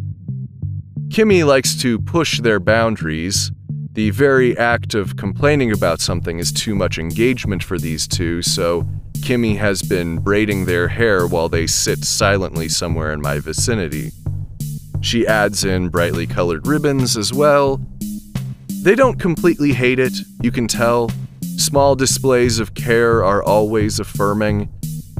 Kimmy 1.09 1.45
likes 1.45 1.75
to 1.81 1.99
push 1.99 2.39
their 2.39 2.59
boundaries. 2.59 3.51
The 3.99 4.11
very 4.11 4.57
act 4.57 4.93
of 4.95 5.17
complaining 5.17 5.73
about 5.73 5.99
something 5.99 6.39
is 6.39 6.53
too 6.53 6.73
much 6.73 6.97
engagement 6.97 7.61
for 7.61 7.77
these 7.77 8.07
two, 8.07 8.41
so 8.41 8.87
Kimmy 9.17 9.57
has 9.57 9.81
been 9.81 10.19
braiding 10.19 10.63
their 10.63 10.87
hair 10.87 11.27
while 11.27 11.49
they 11.49 11.67
sit 11.67 12.05
silently 12.05 12.69
somewhere 12.69 13.11
in 13.11 13.19
my 13.19 13.39
vicinity. 13.39 14.11
She 15.01 15.27
adds 15.27 15.65
in 15.65 15.89
brightly 15.89 16.25
colored 16.25 16.65
ribbons 16.65 17.17
as 17.17 17.33
well. 17.33 17.81
They 18.83 18.95
don't 18.95 19.19
completely 19.19 19.73
hate 19.73 19.99
it, 19.99 20.13
you 20.41 20.53
can 20.53 20.69
tell. 20.69 21.11
Small 21.57 21.93
displays 21.93 22.57
of 22.57 22.75
care 22.75 23.21
are 23.25 23.43
always 23.43 23.99
affirming. 23.99 24.69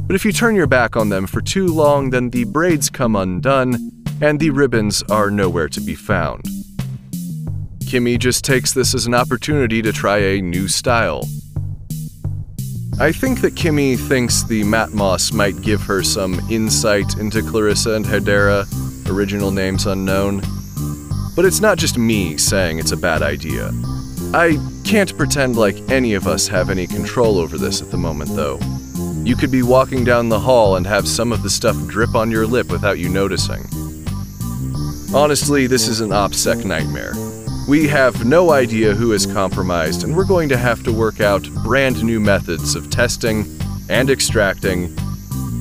But 0.07 0.15
if 0.15 0.23
you 0.23 0.31
turn 0.31 0.55
your 0.55 0.67
back 0.67 0.95
on 0.95 1.09
them 1.09 1.27
for 1.27 1.41
too 1.41 1.67
long, 1.67 2.11
then 2.11 2.29
the 2.29 2.45
braids 2.45 2.89
come 2.89 3.17
undone 3.17 3.91
and 4.21 4.39
the 4.39 4.51
ribbons 4.51 5.03
are 5.11 5.29
nowhere 5.29 5.67
to 5.67 5.81
be 5.81 5.95
found. 5.95 6.45
Kimmy 7.89 8.19
just 8.19 8.45
takes 8.45 8.71
this 8.71 8.93
as 8.93 9.07
an 9.07 9.15
opportunity 9.15 9.81
to 9.81 9.91
try 9.91 10.19
a 10.19 10.41
new 10.43 10.67
style. 10.67 11.23
I 12.99 13.11
think 13.11 13.41
that 13.41 13.55
Kimmy 13.55 13.97
thinks 13.97 14.43
the 14.43 14.61
Matmos 14.61 15.33
might 15.33 15.59
give 15.63 15.81
her 15.81 16.03
some 16.03 16.39
insight 16.51 17.17
into 17.17 17.41
Clarissa 17.41 17.93
and 17.93 18.05
Hedera, 18.05 18.67
original 19.09 19.49
names 19.49 19.87
unknown. 19.87 20.43
But 21.35 21.45
it's 21.45 21.61
not 21.61 21.79
just 21.79 21.97
me 21.97 22.37
saying 22.37 22.77
it's 22.77 22.91
a 22.91 22.97
bad 22.97 23.23
idea. 23.23 23.71
I 24.35 24.59
can't 24.83 25.17
pretend 25.17 25.55
like 25.55 25.89
any 25.89 26.13
of 26.13 26.27
us 26.27 26.47
have 26.47 26.69
any 26.69 26.85
control 26.85 27.39
over 27.39 27.57
this 27.57 27.81
at 27.81 27.89
the 27.89 27.97
moment, 27.97 28.35
though. 28.35 28.59
You 29.23 29.35
could 29.35 29.51
be 29.51 29.63
walking 29.63 30.03
down 30.03 30.29
the 30.29 30.39
hall 30.39 30.75
and 30.75 30.85
have 30.85 31.07
some 31.07 31.31
of 31.31 31.41
the 31.41 31.49
stuff 31.49 31.75
drip 31.87 32.13
on 32.13 32.29
your 32.29 32.45
lip 32.45 32.69
without 32.69 32.99
you 32.99 33.09
noticing. 33.09 33.65
Honestly, 35.11 35.65
this 35.65 35.87
is 35.87 36.01
an 36.01 36.11
OPSEC 36.11 36.65
nightmare. 36.65 37.13
We 37.69 37.87
have 37.87 38.25
no 38.25 38.51
idea 38.51 38.95
who 38.95 39.13
is 39.13 39.25
compromised, 39.25 40.03
and 40.03 40.17
we're 40.17 40.25
going 40.25 40.49
to 40.49 40.57
have 40.57 40.83
to 40.83 40.91
work 40.91 41.21
out 41.21 41.47
brand 41.63 42.03
new 42.03 42.19
methods 42.19 42.75
of 42.75 42.89
testing 42.89 43.45
and 43.87 44.09
extracting 44.09 44.93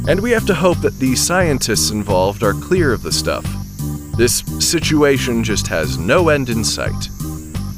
and 0.09 0.21
we 0.21 0.31
have 0.31 0.47
to 0.47 0.55
hope 0.55 0.81
that 0.81 0.99
the 0.99 1.15
scientists 1.15 1.91
involved 1.91 2.43
are 2.43 2.55
clear 2.55 2.95
of 2.95 3.03
the 3.03 3.13
stuff. 3.13 3.45
This 4.17 4.39
situation 4.59 5.45
just 5.45 5.67
has 5.67 5.99
no 5.99 6.31
end 6.31 6.49
in 6.49 6.65
sight. 6.65 7.11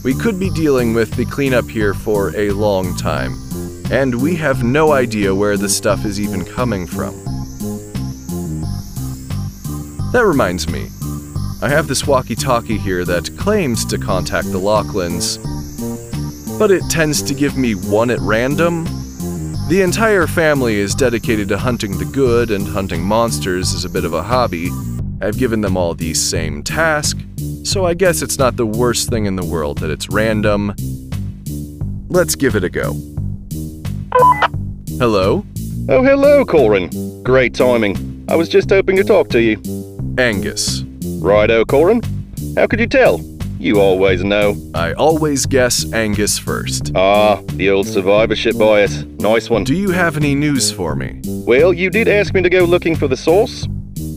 We 0.04 0.14
could 0.14 0.38
be 0.38 0.48
dealing 0.50 0.94
with 0.94 1.10
the 1.16 1.24
cleanup 1.24 1.68
here 1.68 1.92
for 1.92 2.34
a 2.36 2.50
long 2.50 2.96
time, 2.96 3.34
and 3.90 4.22
we 4.22 4.36
have 4.36 4.62
no 4.62 4.92
idea 4.92 5.34
where 5.34 5.56
the 5.56 5.68
stuff 5.68 6.04
is 6.04 6.20
even 6.20 6.44
coming 6.44 6.86
from. 6.86 7.16
That 10.12 10.24
reminds 10.24 10.68
me, 10.68 10.88
I 11.62 11.68
have 11.68 11.88
this 11.88 12.06
walkie 12.06 12.36
talkie 12.36 12.78
here 12.78 13.04
that 13.04 13.36
claims 13.36 13.84
to 13.86 13.98
contact 13.98 14.50
the 14.50 14.58
Lachlan's, 14.58 15.38
but 16.58 16.70
it 16.70 16.82
tends 16.90 17.22
to 17.22 17.34
give 17.34 17.56
me 17.56 17.74
one 17.74 18.10
at 18.10 18.18
random 18.20 18.86
the 19.70 19.82
entire 19.82 20.26
family 20.26 20.80
is 20.80 20.96
dedicated 20.96 21.46
to 21.50 21.56
hunting 21.56 21.96
the 21.96 22.04
good, 22.04 22.50
and 22.50 22.66
hunting 22.66 23.04
monsters 23.04 23.72
is 23.72 23.84
a 23.84 23.88
bit 23.88 24.04
of 24.04 24.12
a 24.12 24.20
hobby. 24.20 24.68
I've 25.20 25.38
given 25.38 25.60
them 25.60 25.76
all 25.76 25.94
the 25.94 26.12
same 26.12 26.64
task, 26.64 27.16
so 27.62 27.86
I 27.86 27.94
guess 27.94 28.20
it's 28.20 28.36
not 28.36 28.56
the 28.56 28.66
worst 28.66 29.08
thing 29.10 29.26
in 29.26 29.36
the 29.36 29.44
world 29.44 29.78
that 29.78 29.88
it's 29.88 30.08
random. 30.08 30.74
Let's 32.08 32.34
give 32.34 32.56
it 32.56 32.64
a 32.64 32.68
go. 32.68 32.94
Hello? 34.98 35.46
Oh, 35.88 36.02
hello, 36.02 36.44
Corin. 36.44 37.22
Great 37.22 37.54
timing. 37.54 38.26
I 38.28 38.34
was 38.34 38.48
just 38.48 38.70
hoping 38.70 38.96
to 38.96 39.04
talk 39.04 39.28
to 39.28 39.40
you. 39.40 39.62
Angus. 40.18 40.79
Righto, 41.20 41.66
Corin. 41.66 42.00
How 42.56 42.66
could 42.66 42.80
you 42.80 42.86
tell? 42.86 43.20
You 43.58 43.78
always 43.78 44.24
know. 44.24 44.56
I 44.74 44.94
always 44.94 45.44
guess 45.44 45.92
Angus 45.92 46.38
first. 46.38 46.92
Ah, 46.94 47.42
the 47.52 47.68
old 47.68 47.86
survivorship 47.86 48.56
bias. 48.56 49.02
Nice 49.18 49.50
one. 49.50 49.64
Do 49.64 49.74
you 49.74 49.90
have 49.90 50.16
any 50.16 50.34
news 50.34 50.72
for 50.72 50.96
me? 50.96 51.20
Well, 51.46 51.74
you 51.74 51.90
did 51.90 52.08
ask 52.08 52.32
me 52.32 52.40
to 52.40 52.48
go 52.48 52.64
looking 52.64 52.96
for 52.96 53.06
the 53.06 53.18
source, 53.18 53.64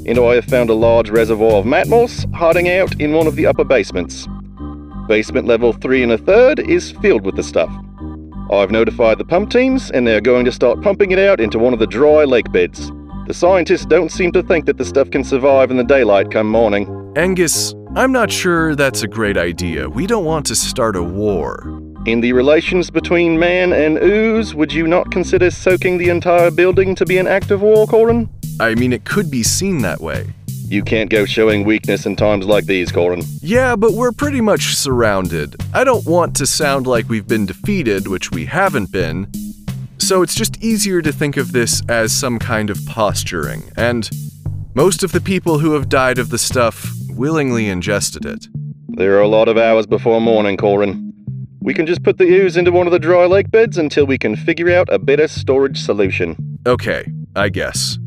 and 0.05 0.17
I 0.17 0.35
have 0.35 0.45
found 0.45 0.69
a 0.69 0.73
large 0.73 1.09
reservoir 1.09 1.55
of 1.55 1.65
matmos 1.65 2.33
hiding 2.33 2.69
out 2.69 2.99
in 3.01 3.11
one 3.11 3.27
of 3.27 3.35
the 3.35 3.47
upper 3.47 3.65
basements. 3.65 4.25
Basement 5.09 5.45
level 5.45 5.73
3 5.73 6.03
and 6.03 6.13
a 6.13 6.17
third 6.17 6.59
is 6.59 6.91
filled 7.01 7.25
with 7.25 7.35
the 7.35 7.43
stuff. 7.43 7.69
I've 8.49 8.71
notified 8.71 9.17
the 9.17 9.25
pump 9.25 9.49
teams, 9.51 9.91
and 9.91 10.07
they're 10.07 10.21
going 10.21 10.45
to 10.45 10.53
start 10.53 10.81
pumping 10.81 11.11
it 11.11 11.19
out 11.19 11.41
into 11.41 11.59
one 11.59 11.73
of 11.73 11.79
the 11.79 11.87
dry 11.87 12.23
lake 12.23 12.49
beds. 12.53 12.93
The 13.25 13.33
scientists 13.33 13.85
don't 13.85 14.11
seem 14.11 14.33
to 14.33 14.43
think 14.43 14.65
that 14.65 14.77
the 14.77 14.83
stuff 14.83 15.09
can 15.09 15.23
survive 15.23 15.71
in 15.71 15.77
the 15.77 15.83
daylight 15.85 16.29
come 16.29 16.49
morning. 16.49 17.13
Angus, 17.15 17.73
I'm 17.95 18.11
not 18.11 18.29
sure 18.29 18.75
that's 18.75 19.03
a 19.03 19.07
great 19.07 19.37
idea. 19.37 19.87
We 19.87 20.07
don't 20.07 20.25
want 20.25 20.45
to 20.47 20.55
start 20.55 20.97
a 20.97 21.03
war. 21.03 21.81
In 22.05 22.19
the 22.19 22.33
relations 22.33 22.89
between 22.89 23.39
man 23.39 23.71
and 23.71 23.97
ooze, 23.97 24.53
would 24.53 24.73
you 24.73 24.87
not 24.87 25.09
consider 25.09 25.51
soaking 25.51 25.99
the 25.99 26.09
entire 26.09 26.51
building 26.51 26.95
to 26.95 27.05
be 27.05 27.17
an 27.17 27.27
act 27.27 27.49
of 27.49 27.61
war, 27.61 27.87
Corin? 27.87 28.29
I 28.59 28.75
mean, 28.75 28.91
it 28.91 29.05
could 29.05 29.31
be 29.31 29.41
seen 29.41 29.81
that 29.83 30.01
way. 30.01 30.27
You 30.67 30.83
can't 30.83 31.09
go 31.09 31.23
showing 31.23 31.63
weakness 31.63 32.05
in 32.05 32.17
times 32.17 32.45
like 32.45 32.65
these, 32.65 32.91
Corin. 32.91 33.23
Yeah, 33.41 33.77
but 33.77 33.93
we're 33.93 34.11
pretty 34.11 34.41
much 34.41 34.75
surrounded. 34.75 35.55
I 35.73 35.85
don't 35.85 36.05
want 36.05 36.35
to 36.37 36.45
sound 36.45 36.87
like 36.87 37.07
we've 37.07 37.27
been 37.27 37.45
defeated, 37.45 38.07
which 38.07 38.31
we 38.31 38.45
haven't 38.47 38.91
been. 38.91 39.31
So 40.03 40.21
it's 40.21 40.35
just 40.35 40.61
easier 40.61 41.01
to 41.01 41.13
think 41.13 41.37
of 41.37 41.53
this 41.53 41.81
as 41.87 42.11
some 42.11 42.37
kind 42.37 42.69
of 42.69 42.77
posturing, 42.85 43.71
and 43.77 44.09
most 44.75 45.01
of 45.01 45.13
the 45.13 45.21
people 45.21 45.59
who 45.59 45.71
have 45.75 45.87
died 45.87 46.19
of 46.19 46.29
the 46.29 46.37
stuff 46.37 46.91
willingly 47.11 47.69
ingested 47.69 48.25
it. 48.25 48.45
There 48.89 49.17
are 49.17 49.21
a 49.21 49.29
lot 49.29 49.47
of 49.47 49.57
hours 49.57 49.87
before 49.87 50.19
morning, 50.19 50.57
Corin. 50.57 51.13
We 51.61 51.73
can 51.73 51.85
just 51.85 52.03
put 52.03 52.17
the 52.17 52.25
ooze 52.25 52.57
into 52.57 52.69
one 52.69 52.85
of 52.85 52.91
the 52.91 52.99
dry 52.99 53.25
lake 53.27 53.49
beds 53.49 53.77
until 53.77 54.05
we 54.05 54.17
can 54.17 54.35
figure 54.35 54.69
out 54.75 54.89
a 54.91 54.99
better 54.99 55.29
storage 55.29 55.79
solution. 55.79 56.59
Okay, 56.67 57.05
I 57.37 57.47
guess. 57.47 57.97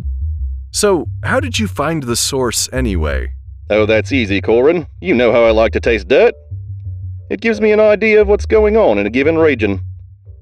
So, 0.72 1.06
how 1.24 1.40
did 1.40 1.58
you 1.58 1.66
find 1.66 2.02
the 2.02 2.14
source 2.14 2.68
anyway? 2.74 3.32
Oh, 3.70 3.86
that's 3.86 4.12
easy, 4.12 4.42
Corin. 4.42 4.86
You 5.00 5.14
know 5.14 5.32
how 5.32 5.44
I 5.44 5.50
like 5.50 5.72
to 5.72 5.80
taste 5.80 6.08
dirt. 6.08 6.34
It 7.30 7.40
gives 7.40 7.58
me 7.58 7.72
an 7.72 7.80
idea 7.80 8.20
of 8.20 8.28
what's 8.28 8.44
going 8.44 8.76
on 8.76 8.98
in 8.98 9.06
a 9.06 9.10
given 9.10 9.38
region. 9.38 9.80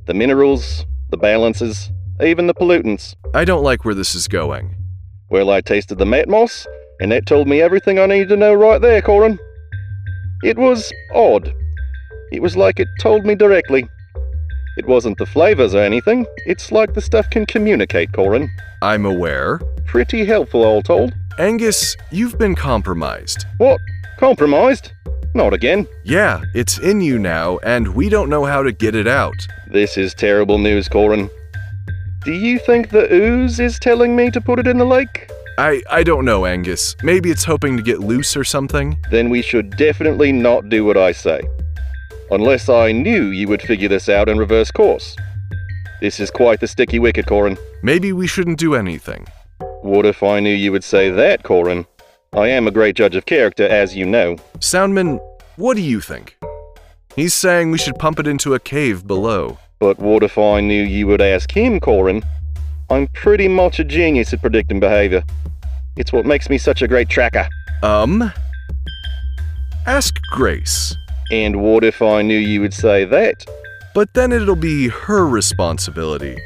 The 0.07 0.15
minerals, 0.15 0.85
the 1.15 1.19
balances, 1.19 1.93
even 2.21 2.49
the 2.49 2.55
pollutants. 2.55 3.15
I 3.35 3.45
don't 3.45 3.62
like 3.62 3.85
where 3.85 3.95
this 3.95 4.17
is 4.17 4.27
going. 4.27 4.75
Well, 5.31 5.51
I 5.51 5.61
tasted 5.61 5.99
the 5.99 6.05
matmos, 6.05 6.67
and 7.01 7.12
that 7.12 7.27
told 7.27 7.47
me 7.47 7.61
everything 7.62 8.01
I 8.01 8.07
needed 8.07 8.31
to 8.31 8.37
know 8.37 8.53
right 8.53 8.81
there, 8.81 9.01
Corin. 9.01 9.39
It 10.43 10.59
was 10.59 10.93
odd. 11.15 11.55
It 12.33 12.43
was 12.43 12.57
like 12.57 12.81
it 12.81 12.89
told 13.01 13.25
me 13.25 13.37
directly. 13.37 13.87
It 14.77 14.89
wasn't 14.89 15.19
the 15.19 15.27
flavors 15.27 15.73
or 15.73 15.83
anything. 15.83 16.27
It's 16.47 16.73
like 16.73 16.95
the 16.95 17.01
stuff 17.01 17.31
can 17.31 17.47
communicate, 17.47 18.12
Corin. 18.12 18.51
I'm 18.83 19.07
aware. 19.07 19.61
Pretty 19.87 20.25
helpful, 20.25 20.65
all 20.65 20.83
told. 20.83 21.15
Angus, 21.39 21.97
you've 22.11 22.39
been 22.39 22.57
compromised. 22.57 23.47
What? 23.59 23.79
Compromised? 24.19 24.91
Not 25.35 25.53
again. 25.53 25.89
Yeah, 26.05 26.43
it's 26.55 26.78
in 26.78 27.01
you 27.01 27.18
now, 27.18 27.59
and 27.59 27.89
we 27.89 28.09
don't 28.09 28.30
know 28.30 28.45
how 28.45 28.62
to 28.62 28.70
get 28.70 28.95
it 28.95 29.09
out. 29.09 29.35
This 29.68 29.99
is 29.99 30.14
terrible 30.14 30.59
news, 30.59 30.89
Corin. 30.89 31.28
Do 32.24 32.32
you 32.32 32.61
think 32.61 32.91
the 32.91 33.12
ooze 33.12 33.59
is 33.59 33.78
telling 33.80 34.14
me 34.14 34.30
to 34.30 34.41
put 34.41 34.61
it 34.61 34.68
in 34.68 34.78
the 34.78 34.85
lake? 34.87 35.30
I, 35.59 35.82
I 35.91 36.05
don't 36.05 36.24
know, 36.24 36.47
Angus. 36.47 36.97
Maybe 37.03 37.30
it's 37.30 37.45
hoping 37.45 37.76
to 37.76 37.82
get 37.82 37.99
loose 37.99 38.37
or 38.37 38.45
something. 38.45 38.97
Then 39.11 39.28
we 39.28 39.43
should 39.43 39.76
definitely 39.76 40.30
not 40.30 40.68
do 40.68 40.85
what 40.85 40.97
I 40.97 41.11
say. 41.11 41.43
Unless 42.30 42.68
I 42.68 42.93
knew 42.93 43.26
you 43.26 43.49
would 43.49 43.62
figure 43.62 43.89
this 43.89 44.09
out 44.09 44.28
and 44.28 44.39
reverse 44.39 44.70
course. 44.70 45.16
This 46.01 46.20
is 46.20 46.30
quite 46.30 46.61
the 46.61 46.68
sticky 46.68 46.99
wicket, 47.01 47.26
Corin. 47.26 47.59
Maybe 47.82 48.12
we 48.12 48.26
shouldn't 48.26 48.59
do 48.59 48.74
anything. 48.74 49.26
What 49.82 50.07
if 50.07 50.22
I 50.22 50.41
knew 50.41 50.55
you 50.55 50.72
would 50.72 50.85
say 50.85 51.11
that, 51.11 51.43
Corin? 51.43 51.87
I 52.37 52.49
am 52.49 52.66
a 52.66 52.72
great 52.72 52.97
judge 52.97 53.14
of 53.14 53.26
character, 53.26 53.64
as 53.68 53.95
you 53.95 54.05
know. 54.05 54.35
Soundman, 54.59 55.20
what 55.55 55.76
do 55.76 55.82
you 55.82 56.01
think? 56.01 56.37
He's 57.14 57.32
saying 57.32 57.70
we 57.70 57.78
should 57.78 57.95
pump 57.95 58.18
it 58.18 58.26
into 58.26 58.55
a 58.55 58.59
cave 58.59 59.07
below. 59.07 59.57
But 59.78 60.01
what 60.01 60.24
if 60.24 60.37
I 60.37 60.61
knew 60.61 60.82
you 60.82 61.07
would 61.07 61.20
ask 61.20 61.53
him, 61.53 61.78
Corin? 61.78 62.24
I'm 62.91 63.07
pretty 63.14 63.47
much 63.47 63.78
a 63.78 63.85
genius 63.85 64.32
at 64.32 64.41
predicting 64.41 64.80
behavior. 64.80 65.22
It's 65.97 66.12
what 66.12 66.26
makes 66.26 66.51
me 66.51 66.59
such 66.59 66.82
a 66.82 66.89
great 66.89 67.09
tracker. 67.09 67.49
Um? 67.85 68.32
Ask 69.87 70.16
Grace. 70.32 70.93
And 71.30 71.62
what 71.62 71.85
if 71.85 72.03
I 72.03 72.22
knew 72.22 72.37
you 72.37 72.61
would 72.62 72.74
say 72.74 73.05
that? 73.05 73.45
But 73.95 74.12
then 74.14 74.32
it'll 74.32 74.57
be 74.57 74.89
her 74.89 75.24
responsibility. 75.24 76.37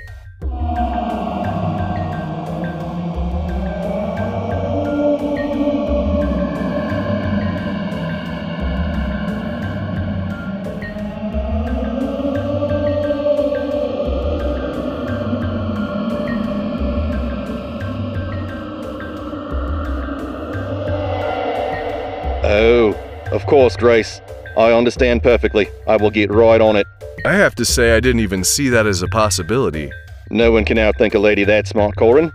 Course, 23.49 23.76
Grace. 23.76 24.20
I 24.57 24.72
understand 24.72 25.22
perfectly. 25.22 25.68
I 25.86 25.96
will 25.96 26.11
get 26.11 26.30
right 26.30 26.61
on 26.61 26.76
it. 26.76 26.86
I 27.24 27.32
have 27.32 27.55
to 27.57 27.64
say, 27.64 27.96
I 27.96 28.01
didn't 28.01 28.20
even 28.20 28.44
see 28.44 28.68
that 28.68 28.86
as 28.86 29.03
a 29.03 29.09
possibility. 29.09 29.90
No 30.30 30.53
one 30.53 30.64
can 30.64 30.76
outthink 30.76 31.14
a 31.14 31.18
lady 31.18 31.44
that 31.44 31.66
smart, 31.66 31.96
Corin. 31.96 32.30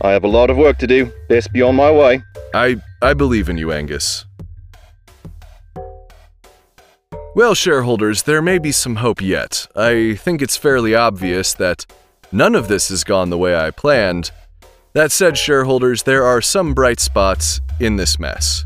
I 0.00 0.10
have 0.10 0.24
a 0.24 0.28
lot 0.28 0.50
of 0.50 0.56
work 0.56 0.78
to 0.78 0.86
do. 0.86 1.12
Best 1.28 1.52
be 1.52 1.62
on 1.62 1.76
my 1.76 1.90
way. 1.90 2.22
I, 2.54 2.76
I 3.02 3.14
believe 3.14 3.48
in 3.48 3.58
you, 3.58 3.70
Angus. 3.70 4.24
Well, 7.36 7.54
shareholders, 7.54 8.22
there 8.22 8.40
may 8.40 8.58
be 8.58 8.72
some 8.72 8.96
hope 8.96 9.20
yet. 9.20 9.66
I 9.76 10.14
think 10.14 10.40
it's 10.40 10.56
fairly 10.56 10.94
obvious 10.94 11.52
that 11.54 11.84
none 12.32 12.54
of 12.54 12.68
this 12.68 12.88
has 12.88 13.04
gone 13.04 13.28
the 13.30 13.38
way 13.38 13.54
I 13.54 13.70
planned. 13.70 14.30
That 14.94 15.12
said, 15.12 15.36
shareholders, 15.36 16.04
there 16.04 16.24
are 16.24 16.40
some 16.40 16.72
bright 16.72 17.00
spots 17.00 17.60
in 17.80 17.96
this 17.96 18.18
mess. 18.18 18.64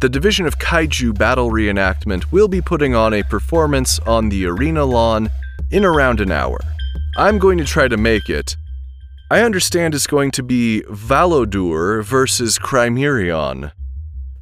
The 0.00 0.08
Division 0.08 0.46
of 0.46 0.60
Kaiju 0.60 1.18
Battle 1.18 1.50
Reenactment 1.50 2.30
will 2.30 2.46
be 2.46 2.60
putting 2.60 2.94
on 2.94 3.12
a 3.12 3.24
performance 3.24 3.98
on 4.06 4.28
the 4.28 4.46
arena 4.46 4.84
lawn 4.84 5.28
in 5.72 5.84
around 5.84 6.20
an 6.20 6.30
hour. 6.30 6.60
I'm 7.16 7.38
going 7.38 7.58
to 7.58 7.64
try 7.64 7.88
to 7.88 7.96
make 7.96 8.30
it. 8.30 8.54
I 9.28 9.40
understand 9.40 9.96
it's 9.96 10.06
going 10.06 10.30
to 10.32 10.44
be 10.44 10.84
Valodur 10.88 12.04
versus 12.04 12.60
Crimerion. 12.60 13.72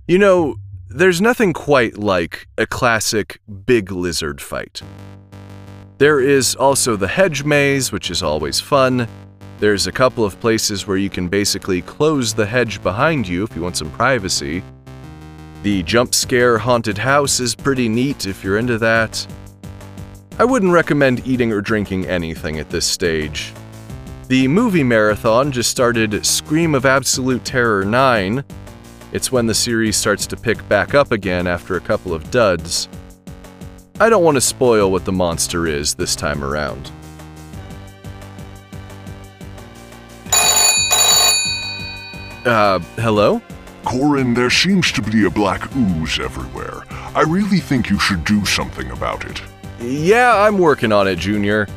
You 0.06 0.18
know, 0.18 0.56
there's 0.90 1.22
nothing 1.22 1.54
quite 1.54 1.96
like 1.96 2.48
a 2.58 2.66
classic 2.66 3.40
big 3.64 3.90
lizard 3.90 4.42
fight. 4.42 4.82
There 5.96 6.20
is 6.20 6.54
also 6.54 6.96
the 6.96 7.08
hedge 7.08 7.44
maze, 7.44 7.90
which 7.90 8.10
is 8.10 8.22
always 8.22 8.60
fun. 8.60 9.08
There's 9.58 9.86
a 9.86 9.92
couple 9.92 10.22
of 10.22 10.38
places 10.38 10.86
where 10.86 10.98
you 10.98 11.08
can 11.08 11.28
basically 11.28 11.80
close 11.80 12.34
the 12.34 12.44
hedge 12.44 12.82
behind 12.82 13.26
you 13.26 13.42
if 13.44 13.56
you 13.56 13.62
want 13.62 13.78
some 13.78 13.90
privacy. 13.92 14.62
The 15.66 15.82
jump 15.82 16.14
scare 16.14 16.58
haunted 16.58 16.96
house 16.96 17.40
is 17.40 17.56
pretty 17.56 17.88
neat 17.88 18.26
if 18.26 18.44
you're 18.44 18.56
into 18.56 18.78
that. 18.78 19.26
I 20.38 20.44
wouldn't 20.44 20.70
recommend 20.72 21.26
eating 21.26 21.50
or 21.50 21.60
drinking 21.60 22.06
anything 22.06 22.60
at 22.60 22.70
this 22.70 22.86
stage. 22.86 23.52
The 24.28 24.46
movie 24.46 24.84
marathon 24.84 25.50
just 25.50 25.68
started 25.68 26.24
Scream 26.24 26.72
of 26.76 26.86
Absolute 26.86 27.44
Terror 27.44 27.84
9. 27.84 28.44
It's 29.10 29.32
when 29.32 29.48
the 29.48 29.54
series 29.54 29.96
starts 29.96 30.24
to 30.28 30.36
pick 30.36 30.68
back 30.68 30.94
up 30.94 31.10
again 31.10 31.48
after 31.48 31.74
a 31.74 31.80
couple 31.80 32.14
of 32.14 32.30
duds. 32.30 32.88
I 33.98 34.08
don't 34.08 34.22
want 34.22 34.36
to 34.36 34.40
spoil 34.40 34.92
what 34.92 35.04
the 35.04 35.10
monster 35.10 35.66
is 35.66 35.96
this 35.96 36.14
time 36.14 36.44
around. 36.44 36.92
Uh, 42.44 42.78
hello? 43.00 43.42
Corin, 43.86 44.34
there 44.34 44.50
seems 44.50 44.90
to 44.90 45.00
be 45.00 45.26
a 45.26 45.30
black 45.30 45.74
ooze 45.76 46.18
everywhere. 46.18 46.82
I 46.90 47.22
really 47.22 47.60
think 47.60 47.88
you 47.88 48.00
should 48.00 48.24
do 48.24 48.44
something 48.44 48.90
about 48.90 49.24
it. 49.24 49.40
Yeah, 49.80 50.36
I'm 50.36 50.58
working 50.58 50.90
on 50.90 51.06
it, 51.06 51.20
Junior. 51.20 51.68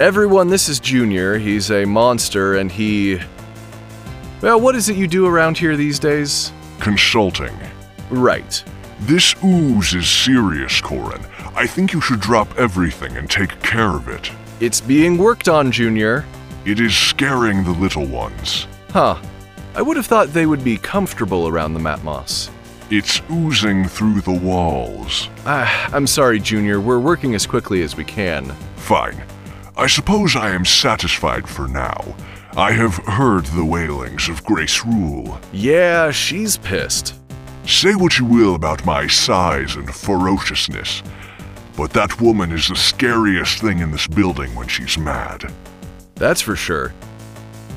Everyone, 0.00 0.48
this 0.48 0.68
is 0.68 0.80
Junior. 0.80 1.38
He's 1.38 1.70
a 1.70 1.84
monster 1.84 2.56
and 2.56 2.70
he. 2.70 3.20
Well, 4.42 4.60
what 4.60 4.74
is 4.74 4.88
it 4.88 4.96
you 4.96 5.06
do 5.06 5.24
around 5.24 5.56
here 5.56 5.76
these 5.76 6.00
days? 6.00 6.52
Consulting. 6.80 7.56
Right. 8.10 8.64
This 9.02 9.36
ooze 9.44 9.94
is 9.94 10.10
serious, 10.10 10.80
Corin. 10.80 11.24
I 11.54 11.64
think 11.64 11.92
you 11.92 12.00
should 12.00 12.20
drop 12.20 12.58
everything 12.58 13.16
and 13.16 13.30
take 13.30 13.62
care 13.62 13.94
of 13.94 14.08
it. 14.08 14.32
It's 14.58 14.80
being 14.80 15.16
worked 15.16 15.48
on, 15.48 15.70
Junior. 15.70 16.24
It 16.64 16.80
is 16.80 16.96
scaring 16.96 17.62
the 17.62 17.70
little 17.70 18.06
ones. 18.06 18.66
Huh. 18.90 19.22
I 19.74 19.82
would 19.82 19.96
have 19.96 20.06
thought 20.06 20.28
they 20.28 20.46
would 20.46 20.64
be 20.64 20.76
comfortable 20.76 21.46
around 21.46 21.74
the 21.74 21.80
Matmos. 21.80 22.50
It's 22.90 23.22
oozing 23.30 23.86
through 23.86 24.20
the 24.22 24.32
walls. 24.32 25.28
Ah, 25.46 25.88
I'm 25.94 26.08
sorry, 26.08 26.40
Junior. 26.40 26.80
We're 26.80 26.98
working 26.98 27.36
as 27.36 27.46
quickly 27.46 27.82
as 27.82 27.96
we 27.96 28.04
can. 28.04 28.46
Fine. 28.76 29.22
I 29.76 29.86
suppose 29.86 30.34
I 30.34 30.50
am 30.50 30.64
satisfied 30.64 31.48
for 31.48 31.68
now. 31.68 32.16
I 32.56 32.72
have 32.72 32.96
heard 32.96 33.46
the 33.46 33.64
wailings 33.64 34.28
of 34.28 34.44
Grace 34.44 34.84
Rule. 34.84 35.38
Yeah, 35.52 36.10
she's 36.10 36.56
pissed. 36.56 37.14
Say 37.64 37.94
what 37.94 38.18
you 38.18 38.24
will 38.24 38.56
about 38.56 38.84
my 38.84 39.06
size 39.06 39.76
and 39.76 39.94
ferociousness, 39.94 41.04
but 41.76 41.92
that 41.92 42.20
woman 42.20 42.50
is 42.50 42.66
the 42.66 42.74
scariest 42.74 43.60
thing 43.60 43.78
in 43.78 43.92
this 43.92 44.08
building 44.08 44.52
when 44.56 44.66
she's 44.66 44.98
mad. 44.98 45.52
That's 46.16 46.40
for 46.40 46.56
sure. 46.56 46.92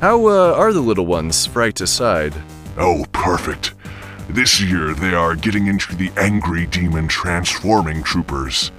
How 0.03 0.27
uh, 0.27 0.53
are 0.57 0.73
the 0.73 0.81
little 0.81 1.05
ones, 1.05 1.45
fright 1.45 1.79
aside? 1.79 2.33
Oh, 2.77 3.05
perfect. 3.13 3.73
This 4.27 4.59
year 4.59 4.93
they 4.93 5.13
are 5.13 5.33
getting 5.33 5.67
into 5.67 5.95
the 5.95 6.11
Angry 6.17 6.65
Demon 6.65 7.07
Transforming 7.07 8.03
Troopers. 8.03 8.73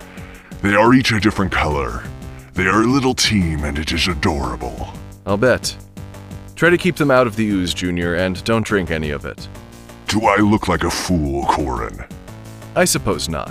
They 0.61 0.75
are 0.75 0.93
each 0.93 1.13
a 1.13 1.21
different 1.21 1.51
color. 1.51 2.05
They 2.53 2.67
are 2.67 2.83
a 2.83 2.87
little 2.87 3.15
team 3.15 3.65
and 3.65 3.79
it 3.79 3.91
is 3.91 4.07
adorable. 4.07 4.93
I'll 5.25 5.39
bet. 5.39 5.75
Try 6.57 6.69
to 6.69 6.77
keep 6.77 6.97
them 6.97 7.11
out 7.11 7.27
of 7.27 7.37
the 7.37 7.49
ooze, 7.49 7.73
Junior, 7.73 8.17
and 8.17 8.45
don't 8.45 8.67
drink 8.67 8.91
any 8.91 9.09
of 9.09 9.25
it. 9.25 9.49
Do 10.09 10.27
I 10.27 10.37
look 10.37 10.69
like 10.69 10.85
a 10.85 10.91
fool, 10.91 11.47
Corin? 11.47 12.05
I 12.77 12.85
suppose 12.85 13.31
not. 13.31 13.51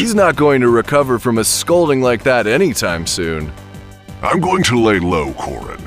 He's 0.00 0.14
not 0.14 0.34
going 0.34 0.62
to 0.62 0.70
recover 0.70 1.18
from 1.18 1.36
a 1.36 1.44
scolding 1.44 2.00
like 2.00 2.22
that 2.22 2.46
anytime 2.46 3.06
soon. 3.06 3.52
I'm 4.22 4.40
going 4.40 4.62
to 4.64 4.80
lay 4.80 4.98
low, 4.98 5.34
Corin. 5.34 5.78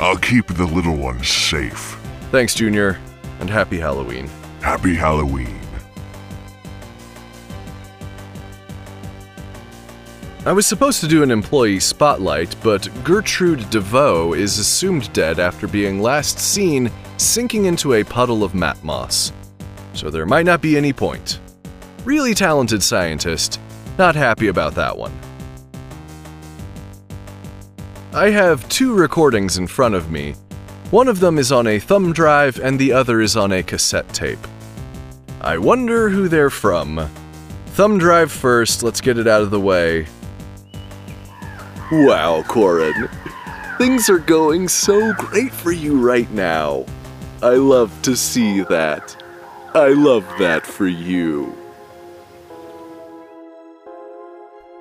I'll 0.00 0.16
keep 0.16 0.48
the 0.48 0.64
little 0.64 0.96
ones 0.96 1.28
safe. 1.28 1.96
Thanks, 2.32 2.52
Junior, 2.52 2.98
and 3.38 3.48
happy 3.48 3.78
Halloween. 3.78 4.28
Happy 4.60 4.96
Halloween. 4.96 5.56
I 10.44 10.52
was 10.52 10.66
supposed 10.66 11.00
to 11.02 11.06
do 11.06 11.22
an 11.22 11.30
employee 11.30 11.78
spotlight, 11.78 12.56
but 12.64 12.88
Gertrude 13.04 13.70
DeVoe 13.70 14.32
is 14.34 14.58
assumed 14.58 15.12
dead 15.12 15.38
after 15.38 15.68
being 15.68 16.02
last 16.02 16.40
seen 16.40 16.90
sinking 17.18 17.66
into 17.66 17.94
a 17.94 18.02
puddle 18.02 18.42
of 18.42 18.52
matmos. 18.52 19.30
So 19.92 20.10
there 20.10 20.26
might 20.26 20.46
not 20.46 20.60
be 20.60 20.76
any 20.76 20.92
point. 20.92 21.38
Really 22.04 22.32
talented 22.32 22.82
scientist, 22.82 23.60
not 23.98 24.14
happy 24.14 24.48
about 24.48 24.74
that 24.76 24.96
one. 24.96 25.12
I 28.14 28.30
have 28.30 28.66
two 28.70 28.94
recordings 28.94 29.58
in 29.58 29.66
front 29.66 29.94
of 29.94 30.10
me. 30.10 30.34
One 30.90 31.08
of 31.08 31.20
them 31.20 31.38
is 31.38 31.52
on 31.52 31.66
a 31.66 31.78
thumb 31.78 32.12
drive 32.14 32.58
and 32.58 32.78
the 32.78 32.92
other 32.92 33.20
is 33.20 33.36
on 33.36 33.52
a 33.52 33.62
cassette 33.62 34.08
tape. 34.14 34.38
I 35.42 35.58
wonder 35.58 36.08
who 36.08 36.26
they're 36.26 36.50
from. 36.50 37.08
Thumb 37.66 37.98
drive 37.98 38.32
first, 38.32 38.82
let's 38.82 39.02
get 39.02 39.18
it 39.18 39.28
out 39.28 39.42
of 39.42 39.50
the 39.50 39.60
way. 39.60 40.06
Wow, 41.92 42.42
Corin. 42.48 43.10
Things 43.76 44.08
are 44.08 44.18
going 44.18 44.68
so 44.68 45.12
great 45.12 45.52
for 45.52 45.70
you 45.70 46.00
right 46.00 46.30
now. 46.30 46.86
I 47.42 47.56
love 47.56 48.00
to 48.02 48.16
see 48.16 48.62
that. 48.62 49.22
I 49.74 49.88
love 49.88 50.26
that 50.38 50.66
for 50.66 50.86
you. 50.86 51.59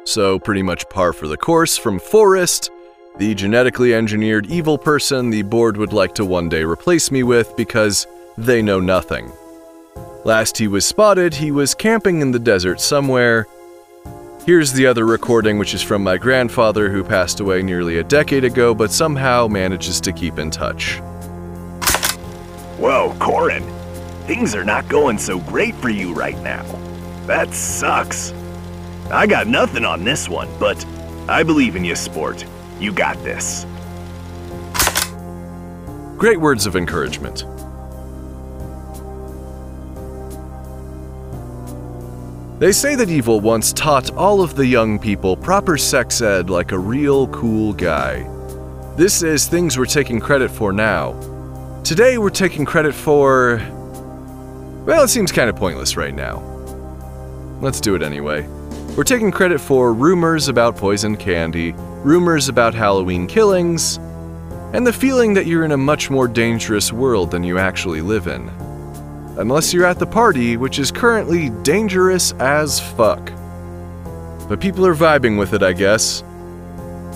So, 0.09 0.39
pretty 0.39 0.63
much 0.63 0.89
par 0.89 1.13
for 1.13 1.27
the 1.27 1.37
course 1.37 1.77
from 1.77 1.99
Forrest, 1.99 2.71
the 3.19 3.35
genetically 3.35 3.93
engineered 3.93 4.47
evil 4.47 4.75
person 4.75 5.29
the 5.29 5.43
board 5.43 5.77
would 5.77 5.93
like 5.93 6.15
to 6.15 6.25
one 6.25 6.49
day 6.49 6.63
replace 6.63 7.11
me 7.11 7.21
with 7.21 7.55
because 7.55 8.07
they 8.35 8.63
know 8.63 8.79
nothing. 8.79 9.31
Last 10.25 10.57
he 10.57 10.67
was 10.67 10.83
spotted, 10.83 11.35
he 11.35 11.51
was 11.51 11.75
camping 11.75 12.21
in 12.21 12.31
the 12.31 12.39
desert 12.39 12.81
somewhere. 12.81 13.45
Here's 14.47 14.73
the 14.73 14.87
other 14.87 15.05
recording, 15.05 15.59
which 15.59 15.75
is 15.75 15.83
from 15.83 16.03
my 16.03 16.17
grandfather 16.17 16.89
who 16.89 17.03
passed 17.03 17.39
away 17.39 17.61
nearly 17.61 17.99
a 17.99 18.03
decade 18.03 18.45
ago 18.45 18.73
but 18.73 18.91
somehow 18.91 19.47
manages 19.47 20.01
to 20.01 20.11
keep 20.11 20.39
in 20.39 20.49
touch. 20.49 20.97
Whoa, 22.79 23.15
Corin. 23.19 23.63
Things 24.25 24.55
are 24.55 24.65
not 24.65 24.89
going 24.89 25.19
so 25.19 25.37
great 25.37 25.75
for 25.75 25.89
you 25.89 26.15
right 26.15 26.39
now. 26.39 26.63
That 27.27 27.53
sucks. 27.53 28.33
I 29.11 29.25
got 29.25 29.47
nothing 29.47 29.85
on 29.85 30.03
this 30.03 30.29
one, 30.29 30.47
but 30.59 30.85
I 31.27 31.41
believe 31.41 31.75
in 31.75 31.83
you, 31.83 31.95
sport. 31.95 32.45
You 32.79 32.93
got 32.93 33.15
this. 33.23 33.65
Great 36.17 36.39
words 36.39 36.67
of 36.67 36.75
encouragement. 36.75 37.45
They 42.59 42.71
say 42.71 42.93
that 42.95 43.09
Evil 43.09 43.39
once 43.39 43.73
taught 43.73 44.11
all 44.15 44.41
of 44.41 44.55
the 44.55 44.65
young 44.65 44.99
people 44.99 45.37
proper 45.37 45.77
sex 45.77 46.21
ed 46.21 46.49
like 46.49 46.71
a 46.71 46.77
real 46.77 47.29
cool 47.29 47.73
guy. 47.73 48.27
This 48.95 49.23
is 49.23 49.47
things 49.47 49.77
we're 49.77 49.85
taking 49.85 50.19
credit 50.19 50.51
for 50.51 50.71
now. 50.71 51.13
Today 51.83 52.17
we're 52.17 52.29
taking 52.29 52.65
credit 52.65 52.93
for. 52.93 53.59
Well, 54.85 55.03
it 55.03 55.07
seems 55.07 55.31
kind 55.31 55.49
of 55.49 55.55
pointless 55.55 55.95
right 55.95 56.13
now. 56.13 56.39
Let's 57.61 57.79
do 57.79 57.95
it 57.95 58.03
anyway. 58.03 58.45
We're 58.95 59.03
taking 59.03 59.31
credit 59.31 59.59
for 59.59 59.93
rumors 59.93 60.49
about 60.49 60.75
poisoned 60.75 61.19
candy, 61.19 61.73
rumors 62.03 62.49
about 62.49 62.73
Halloween 62.73 63.27
killings, 63.27 63.97
and 64.73 64.85
the 64.85 64.91
feeling 64.91 65.33
that 65.35 65.45
you're 65.45 65.63
in 65.63 65.71
a 65.71 65.77
much 65.77 66.09
more 66.09 66.27
dangerous 66.27 66.91
world 66.91 67.31
than 67.31 67.43
you 67.43 67.57
actually 67.57 68.01
live 68.01 68.27
in. 68.27 68.49
Unless 69.37 69.73
you're 69.73 69.85
at 69.85 69.99
the 69.99 70.05
party, 70.05 70.57
which 70.57 70.79
is 70.79 70.91
currently 70.91 71.49
dangerous 71.63 72.33
as 72.33 72.79
fuck. 72.79 73.31
But 74.49 74.59
people 74.59 74.85
are 74.85 74.95
vibing 74.95 75.39
with 75.39 75.53
it, 75.53 75.63
I 75.63 75.71
guess. 75.71 76.23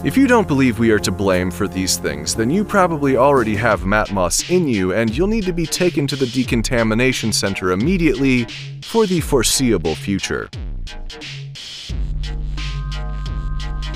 If 0.05 0.15
you 0.15 0.28
don't 0.28 0.47
believe 0.47 0.80
we 0.80 0.91
are 0.91 0.99
to 0.99 1.11
blame 1.11 1.49
for 1.49 1.67
these 1.67 1.97
things, 1.97 2.36
then 2.36 2.49
you 2.49 2.63
probably 2.63 3.17
already 3.17 3.55
have 3.55 3.82
Matmos 3.82 4.49
in 4.49 4.67
you, 4.67 4.93
and 4.93 5.15
you'll 5.15 5.28
need 5.28 5.45
to 5.45 5.53
be 5.53 5.65
taken 5.65 6.07
to 6.07 6.15
the 6.15 6.28
decontamination 6.28 7.34
center 7.34 7.71
immediately 7.71 8.45
for 8.84 9.05
the 9.05 9.19
foreseeable 9.19 9.95
future. 9.95 10.49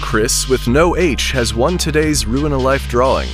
Chris 0.07 0.47
with 0.47 0.69
no 0.69 0.95
H 0.95 1.31
has 1.31 1.53
won 1.53 1.77
today's 1.77 2.25
Ruin 2.25 2.53
a 2.53 2.57
Life 2.57 2.87
drawing. 2.87 3.27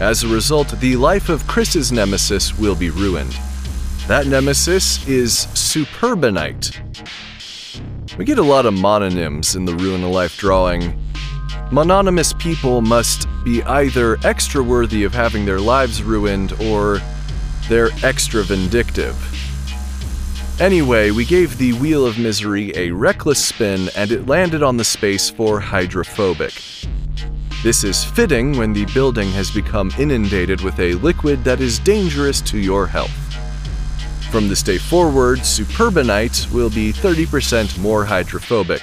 As 0.00 0.24
a 0.24 0.28
result, 0.28 0.70
the 0.80 0.96
life 0.96 1.28
of 1.28 1.46
Chris's 1.46 1.92
nemesis 1.92 2.58
will 2.58 2.74
be 2.74 2.88
ruined. 2.88 3.36
That 4.08 4.26
nemesis 4.26 5.06
is 5.06 5.46
Superbonite. 5.52 6.80
We 8.16 8.24
get 8.24 8.38
a 8.38 8.42
lot 8.42 8.64
of 8.64 8.72
mononyms 8.72 9.54
in 9.54 9.66
the 9.66 9.74
Ruin 9.74 10.02
a 10.02 10.08
Life 10.08 10.38
drawing. 10.38 10.98
Mononymous 11.70 12.32
people 12.32 12.80
must 12.80 13.28
be 13.44 13.62
either 13.64 14.16
extra 14.24 14.62
worthy 14.62 15.04
of 15.04 15.12
having 15.12 15.44
their 15.44 15.60
lives 15.60 16.02
ruined 16.02 16.54
or 16.54 17.02
they're 17.68 17.90
extra 18.02 18.42
vindictive. 18.42 19.14
Anyway, 20.60 21.10
we 21.10 21.24
gave 21.24 21.58
the 21.58 21.72
Wheel 21.74 22.06
of 22.06 22.16
Misery 22.16 22.72
a 22.76 22.92
reckless 22.92 23.44
spin 23.44 23.88
and 23.96 24.12
it 24.12 24.28
landed 24.28 24.62
on 24.62 24.76
the 24.76 24.84
space 24.84 25.28
for 25.28 25.58
hydrophobic. 25.58 26.54
This 27.64 27.82
is 27.82 28.04
fitting 28.04 28.56
when 28.56 28.72
the 28.72 28.84
building 28.94 29.28
has 29.32 29.50
become 29.50 29.90
inundated 29.98 30.60
with 30.60 30.78
a 30.78 30.94
liquid 30.94 31.42
that 31.42 31.60
is 31.60 31.80
dangerous 31.80 32.40
to 32.42 32.58
your 32.58 32.86
health. 32.86 33.10
From 34.30 34.46
this 34.48 34.62
day 34.62 34.78
forward, 34.78 35.40
Superbonite 35.40 36.48
will 36.52 36.70
be 36.70 36.92
30% 36.92 37.76
more 37.80 38.04
hydrophobic. 38.04 38.82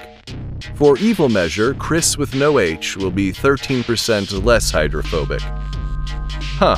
For 0.75 0.97
evil 0.97 1.29
measure, 1.29 1.73
Chris 1.75 2.17
with 2.17 2.35
no 2.35 2.59
H 2.59 2.97
will 2.97 3.11
be 3.11 3.31
13% 3.31 4.43
less 4.43 4.71
hydrophobic. 4.71 5.41
Huh. 5.41 6.77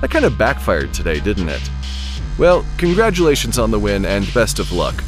That 0.00 0.10
kind 0.10 0.24
of 0.24 0.38
backfired 0.38 0.94
today, 0.94 1.18
didn't 1.18 1.48
it? 1.48 1.70
Well, 2.38 2.66
congratulations 2.76 3.58
on 3.58 3.70
the 3.70 3.78
win 3.78 4.04
and 4.04 4.32
best 4.34 4.58
of 4.58 4.72
luck. 4.72 5.02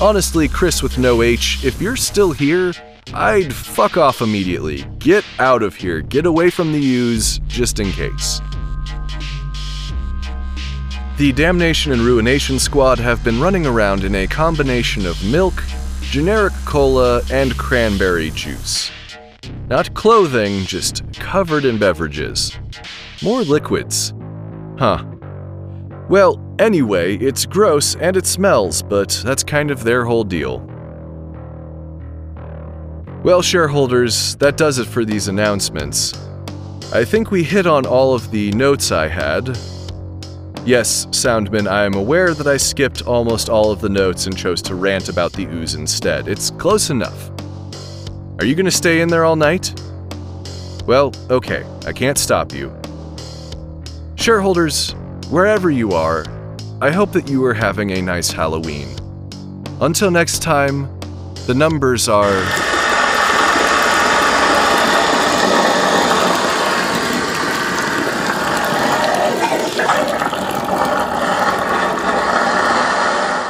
Honestly, 0.00 0.48
Chris 0.48 0.82
with 0.82 0.98
no 0.98 1.22
H, 1.22 1.64
if 1.64 1.80
you're 1.80 1.96
still 1.96 2.32
here, 2.32 2.72
I'd 3.12 3.54
fuck 3.54 3.96
off 3.96 4.20
immediately. 4.20 4.84
Get 4.98 5.24
out 5.38 5.62
of 5.62 5.74
here. 5.74 6.00
Get 6.00 6.26
away 6.26 6.50
from 6.50 6.72
the 6.72 6.80
U's, 6.80 7.38
just 7.46 7.80
in 7.80 7.90
case. 7.92 8.40
The 11.16 11.32
Damnation 11.32 11.92
and 11.92 12.02
Ruination 12.02 12.58
Squad 12.58 12.98
have 12.98 13.22
been 13.22 13.40
running 13.40 13.66
around 13.66 14.02
in 14.02 14.16
a 14.16 14.26
combination 14.26 15.06
of 15.06 15.22
milk, 15.24 15.62
generic 16.00 16.52
cola, 16.64 17.22
and 17.30 17.56
cranberry 17.56 18.30
juice. 18.30 18.90
Not 19.68 19.94
clothing, 19.94 20.64
just 20.64 21.04
covered 21.14 21.64
in 21.64 21.78
beverages. 21.78 22.58
More 23.22 23.42
liquids. 23.42 24.12
Huh. 24.76 25.04
Well, 26.08 26.38
anyway, 26.58 27.16
it's 27.16 27.46
gross 27.46 27.96
and 27.96 28.16
it 28.16 28.26
smells, 28.26 28.82
but 28.82 29.22
that's 29.24 29.42
kind 29.42 29.70
of 29.70 29.84
their 29.84 30.04
whole 30.04 30.24
deal. 30.24 30.58
Well, 33.22 33.40
shareholders, 33.40 34.36
that 34.36 34.58
does 34.58 34.78
it 34.78 34.86
for 34.86 35.04
these 35.04 35.28
announcements. 35.28 36.12
I 36.92 37.04
think 37.06 37.30
we 37.30 37.42
hit 37.42 37.66
on 37.66 37.86
all 37.86 38.12
of 38.12 38.30
the 38.30 38.52
notes 38.52 38.92
I 38.92 39.08
had. 39.08 39.48
Yes, 40.66 41.06
Soundman, 41.06 41.66
I 41.66 41.84
am 41.84 41.94
aware 41.94 42.34
that 42.34 42.46
I 42.46 42.58
skipped 42.58 43.06
almost 43.06 43.48
all 43.48 43.70
of 43.70 43.80
the 43.80 43.88
notes 43.88 44.26
and 44.26 44.36
chose 44.36 44.60
to 44.62 44.74
rant 44.74 45.08
about 45.08 45.32
the 45.32 45.46
ooze 45.46 45.74
instead. 45.74 46.28
It's 46.28 46.50
close 46.50 46.90
enough. 46.90 47.30
Are 48.40 48.44
you 48.44 48.54
gonna 48.54 48.70
stay 48.70 49.00
in 49.00 49.08
there 49.08 49.24
all 49.24 49.36
night? 49.36 49.72
Well, 50.86 51.12
okay, 51.30 51.64
I 51.86 51.92
can't 51.92 52.18
stop 52.18 52.52
you. 52.52 52.74
Shareholders, 54.16 54.94
wherever 55.34 55.68
you 55.68 55.90
are, 55.90 56.24
I 56.80 56.92
hope 56.92 57.10
that 57.10 57.28
you 57.28 57.44
are 57.44 57.54
having 57.54 57.90
a 57.90 58.00
nice 58.00 58.30
Halloween. 58.30 58.86
Until 59.80 60.08
next 60.08 60.42
time, 60.42 60.88
the 61.48 61.54
numbers 61.54 62.08
are. 62.08 62.40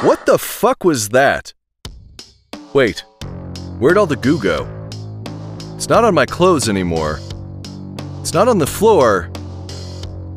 What 0.03 0.25
the 0.25 0.39
fuck 0.39 0.83
was 0.83 1.09
that? 1.09 1.53
Wait, 2.73 3.03
where'd 3.77 3.99
all 3.99 4.07
the 4.07 4.15
goo 4.15 4.41
go? 4.41 4.67
It's 5.75 5.87
not 5.87 6.03
on 6.03 6.15
my 6.15 6.25
clothes 6.25 6.67
anymore. 6.67 7.19
It's 8.21 8.33
not 8.33 8.47
on 8.47 8.57
the 8.57 8.65
floor. 8.65 9.29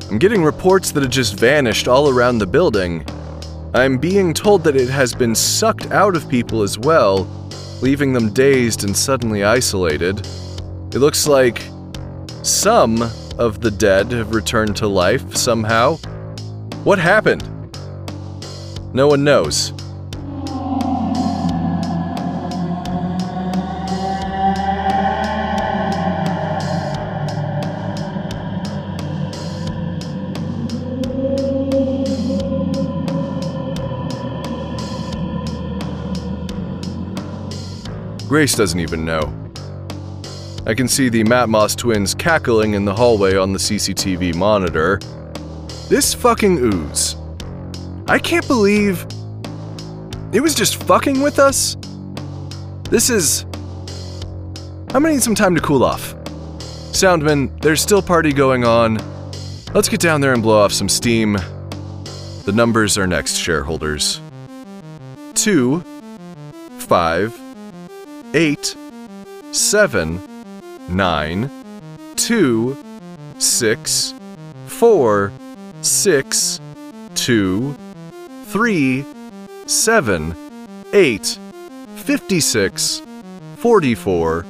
I'm 0.09 0.17
getting 0.17 0.43
reports 0.43 0.91
that 0.93 1.03
it 1.03 1.11
just 1.11 1.35
vanished 1.35 1.87
all 1.87 2.09
around 2.09 2.39
the 2.39 2.47
building. 2.47 3.05
I'm 3.75 3.99
being 3.99 4.33
told 4.33 4.63
that 4.63 4.75
it 4.75 4.89
has 4.89 5.13
been 5.13 5.35
sucked 5.35 5.91
out 5.91 6.15
of 6.15 6.27
people 6.27 6.63
as 6.63 6.79
well, 6.79 7.27
leaving 7.83 8.11
them 8.13 8.33
dazed 8.33 8.83
and 8.83 8.97
suddenly 8.97 9.43
isolated. 9.43 10.25
It 10.91 10.95
looks 10.95 11.27
like 11.27 11.61
some 12.41 13.03
of 13.37 13.61
the 13.61 13.69
dead 13.69 14.11
have 14.11 14.33
returned 14.33 14.75
to 14.77 14.87
life 14.87 15.35
somehow. 15.35 15.97
What 16.83 16.97
happened? 16.97 17.43
No 18.91 19.05
one 19.05 19.23
knows. 19.23 19.73
Grace 38.29 38.53
doesn't 38.53 38.79
even 38.79 39.03
know. 39.03 39.21
I 40.67 40.75
can 40.75 40.87
see 40.87 41.09
the 41.09 41.23
Matmos 41.23 41.75
twins 41.75 42.13
cackling 42.13 42.75
in 42.75 42.85
the 42.85 42.93
hallway 42.93 43.35
on 43.35 43.53
the 43.53 43.57
CCTV 43.57 44.35
monitor. 44.35 44.99
This 45.89 46.13
fucking 46.13 46.59
ooze. 46.59 47.15
I 48.07 48.19
can't 48.19 48.45
believe 48.45 49.03
it 50.31 50.41
was 50.41 50.53
just 50.53 50.83
fucking 50.83 51.21
with 51.21 51.39
us. 51.39 51.75
This 52.91 53.09
is. 53.09 53.45
I'm 54.93 55.01
gonna 55.01 55.13
need 55.13 55.23
some 55.23 55.33
time 55.33 55.55
to 55.55 55.61
cool 55.61 55.83
off. 55.83 56.13
Soundman, 56.91 57.59
there's 57.63 57.81
still 57.81 58.03
party 58.03 58.31
going 58.31 58.63
on. 58.63 58.99
Let's 59.73 59.89
get 59.89 60.01
down 60.01 60.21
there 60.21 60.33
and 60.33 60.43
blow 60.43 60.63
off 60.63 60.71
some 60.71 60.87
steam. 60.87 61.33
The 62.45 62.51
numbers 62.53 62.95
are 62.95 63.07
next, 63.07 63.37
shareholders. 63.37 64.21
Two, 65.33 65.83
five, 66.77 67.35
eight, 68.33 68.75
seven, 69.51 70.21
nine, 70.87 71.49
two, 72.15 72.77
six, 73.37 74.13
four, 74.67 75.31
six, 75.81 76.59
two, 77.15 77.75
three, 78.45 79.05
seven, 79.65 80.35
eight, 80.93 81.39
fifty-six, 81.95 83.01
forty-four, 83.57 84.45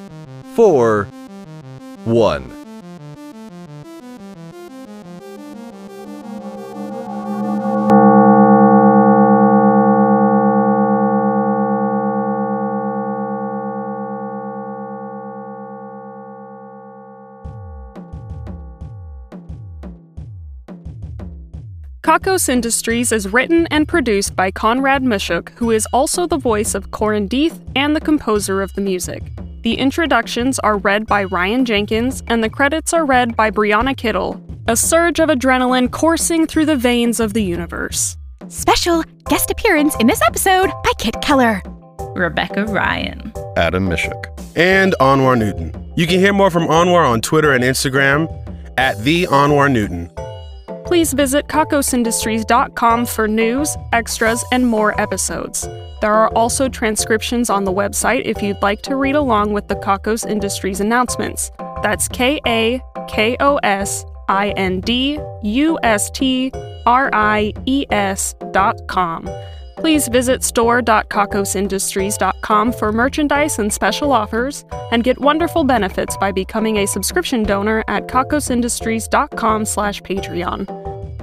four, 0.55 1.05
one. 2.05 2.58
Kakos 22.19 22.49
Industries 22.49 23.13
is 23.13 23.31
written 23.31 23.65
and 23.67 23.87
produced 23.87 24.35
by 24.35 24.51
Conrad 24.51 25.03
Miszuk, 25.03 25.51
who 25.51 25.71
is 25.71 25.87
also 25.93 26.27
the 26.27 26.37
voice 26.37 26.75
of 26.75 26.91
Corin 26.91 27.29
Deeth 27.29 27.57
and 27.77 27.95
the 27.95 28.01
composer 28.01 28.61
of 28.61 28.73
the 28.73 28.81
music. 28.81 29.23
The 29.61 29.75
introductions 29.75 30.59
are 30.59 30.77
read 30.77 31.07
by 31.07 31.23
Ryan 31.23 31.63
Jenkins, 31.63 32.21
and 32.27 32.43
the 32.43 32.49
credits 32.49 32.93
are 32.93 33.05
read 33.05 33.37
by 33.37 33.51
Brianna 33.51 33.95
Kittle, 33.95 34.41
a 34.67 34.75
surge 34.75 35.21
of 35.21 35.29
adrenaline 35.29 35.89
coursing 35.91 36.45
through 36.45 36.65
the 36.65 36.75
veins 36.75 37.21
of 37.21 37.33
the 37.33 37.43
universe. 37.43 38.17
Special 38.49 39.05
guest 39.29 39.49
appearance 39.49 39.95
in 39.95 40.07
this 40.07 40.21
episode 40.27 40.71
by 40.83 40.91
Kit 40.97 41.15
Keller. 41.21 41.61
Rebecca 42.17 42.65
Ryan. 42.65 43.31
Adam 43.55 43.87
Miszuk. 43.87 44.25
And 44.57 44.93
Anwar 44.99 45.37
Newton. 45.37 45.93
You 45.95 46.05
can 46.05 46.19
hear 46.19 46.33
more 46.33 46.51
from 46.51 46.67
Anwar 46.67 47.09
on 47.09 47.21
Twitter 47.21 47.53
and 47.53 47.63
Instagram 47.63 48.27
at 48.77 49.01
the 49.05 49.23
Anwar 49.27 49.71
Newton. 49.71 50.11
Please 50.89 51.13
visit 51.13 51.47
kakosindustries.com 51.47 53.05
for 53.05 53.27
news, 53.27 53.77
extras, 53.93 54.43
and 54.51 54.65
more 54.65 54.99
episodes. 54.99 55.69
There 56.01 56.11
are 56.11 56.29
also 56.29 56.67
transcriptions 56.67 57.51
on 57.51 57.63
the 57.63 57.71
website 57.71 58.23
if 58.25 58.41
you'd 58.41 58.63
like 58.63 58.81
to 58.81 58.95
read 58.95 59.13
along 59.13 59.53
with 59.53 59.67
the 59.67 59.75
Kakos 59.75 60.27
Industries 60.27 60.79
announcements. 60.79 61.51
That's 61.83 62.07
K 62.07 62.41
A 62.47 62.81
K 63.07 63.37
O 63.39 63.57
S 63.57 64.03
I 64.29 64.49
N 64.57 64.81
D 64.81 65.19
U 65.43 65.77
S 65.83 66.09
T 66.09 66.51
R 66.87 67.11
I 67.13 67.53
E 67.67 67.85
S 67.91 68.33
dot 68.51 68.87
com. 68.87 69.29
Please 69.77 70.07
visit 70.07 70.43
store.kakosindustries.com 70.43 72.73
for 72.73 72.91
merchandise 72.91 73.59
and 73.59 73.71
special 73.71 74.11
offers, 74.11 74.65
and 74.91 75.03
get 75.05 75.21
wonderful 75.21 75.63
benefits 75.63 76.17
by 76.17 76.31
becoming 76.31 76.77
a 76.77 76.85
subscription 76.85 77.43
donor 77.43 77.83
at 77.87 78.07
kakosindustries.com 78.07 79.65
slash 79.65 80.01
Patreon. 80.01 80.78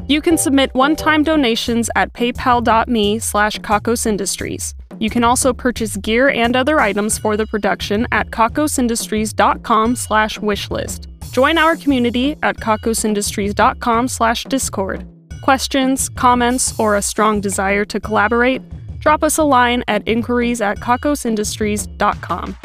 You 0.09 0.21
can 0.21 0.39
submit 0.39 0.75
one-time 0.75 1.25
donations 1.25 1.91
at 1.97 2.13
paypal.me 2.13 3.19
slash 3.19 3.59
kakosindustries. 3.61 4.75
You 4.99 5.11
can 5.11 5.25
also 5.25 5.53
purchase 5.53 5.97
gear 5.97 6.29
and 6.29 6.57
other 6.57 6.81
items 6.81 7.19
for 7.19 7.37
the 7.37 7.47
production 7.47 8.07
at 8.13 8.31
kakosindustries.com 8.31 9.97
slash 9.97 10.39
wishlist. 10.39 11.07
Join 11.33 11.59
our 11.59 11.77
community 11.77 12.37
at 12.43 12.57
kakosindustries.com 12.59 14.09
slash 14.09 14.45
discord. 14.45 15.07
Questions, 15.43 16.09
comments, 16.09 16.79
or 16.79 16.97
a 16.97 17.03
strong 17.03 17.41
desire 17.41 17.85
to 17.85 18.01
collaborate? 18.01 18.63
Drop 19.01 19.23
us 19.23 19.39
a 19.39 19.45
line 19.45 19.85
at 19.87 20.07
inquiries 20.07 20.61
at 20.61 20.79
kakosindustries.com. 20.79 22.57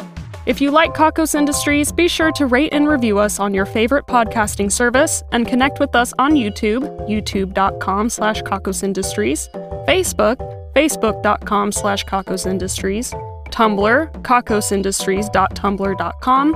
If 0.44 0.60
you 0.60 0.72
like 0.72 0.92
Kakos 0.92 1.36
Industries, 1.36 1.92
be 1.92 2.08
sure 2.08 2.32
to 2.32 2.46
rate 2.46 2.70
and 2.72 2.88
review 2.88 3.20
us 3.20 3.38
on 3.38 3.54
your 3.54 3.64
favorite 3.64 4.06
podcasting 4.06 4.72
service 4.72 5.22
and 5.30 5.46
connect 5.46 5.78
with 5.78 5.94
us 5.94 6.12
on 6.18 6.32
YouTube, 6.32 6.82
youtube.com 7.08 8.10
slash 8.10 8.42
kakosindustries, 8.42 9.48
Facebook, 9.86 10.38
facebook.com 10.74 11.70
slash 11.70 12.04
kakosindustries, 12.06 13.12
Tumblr, 13.52 14.12
kakosindustries.tumblr.com, 14.22 16.54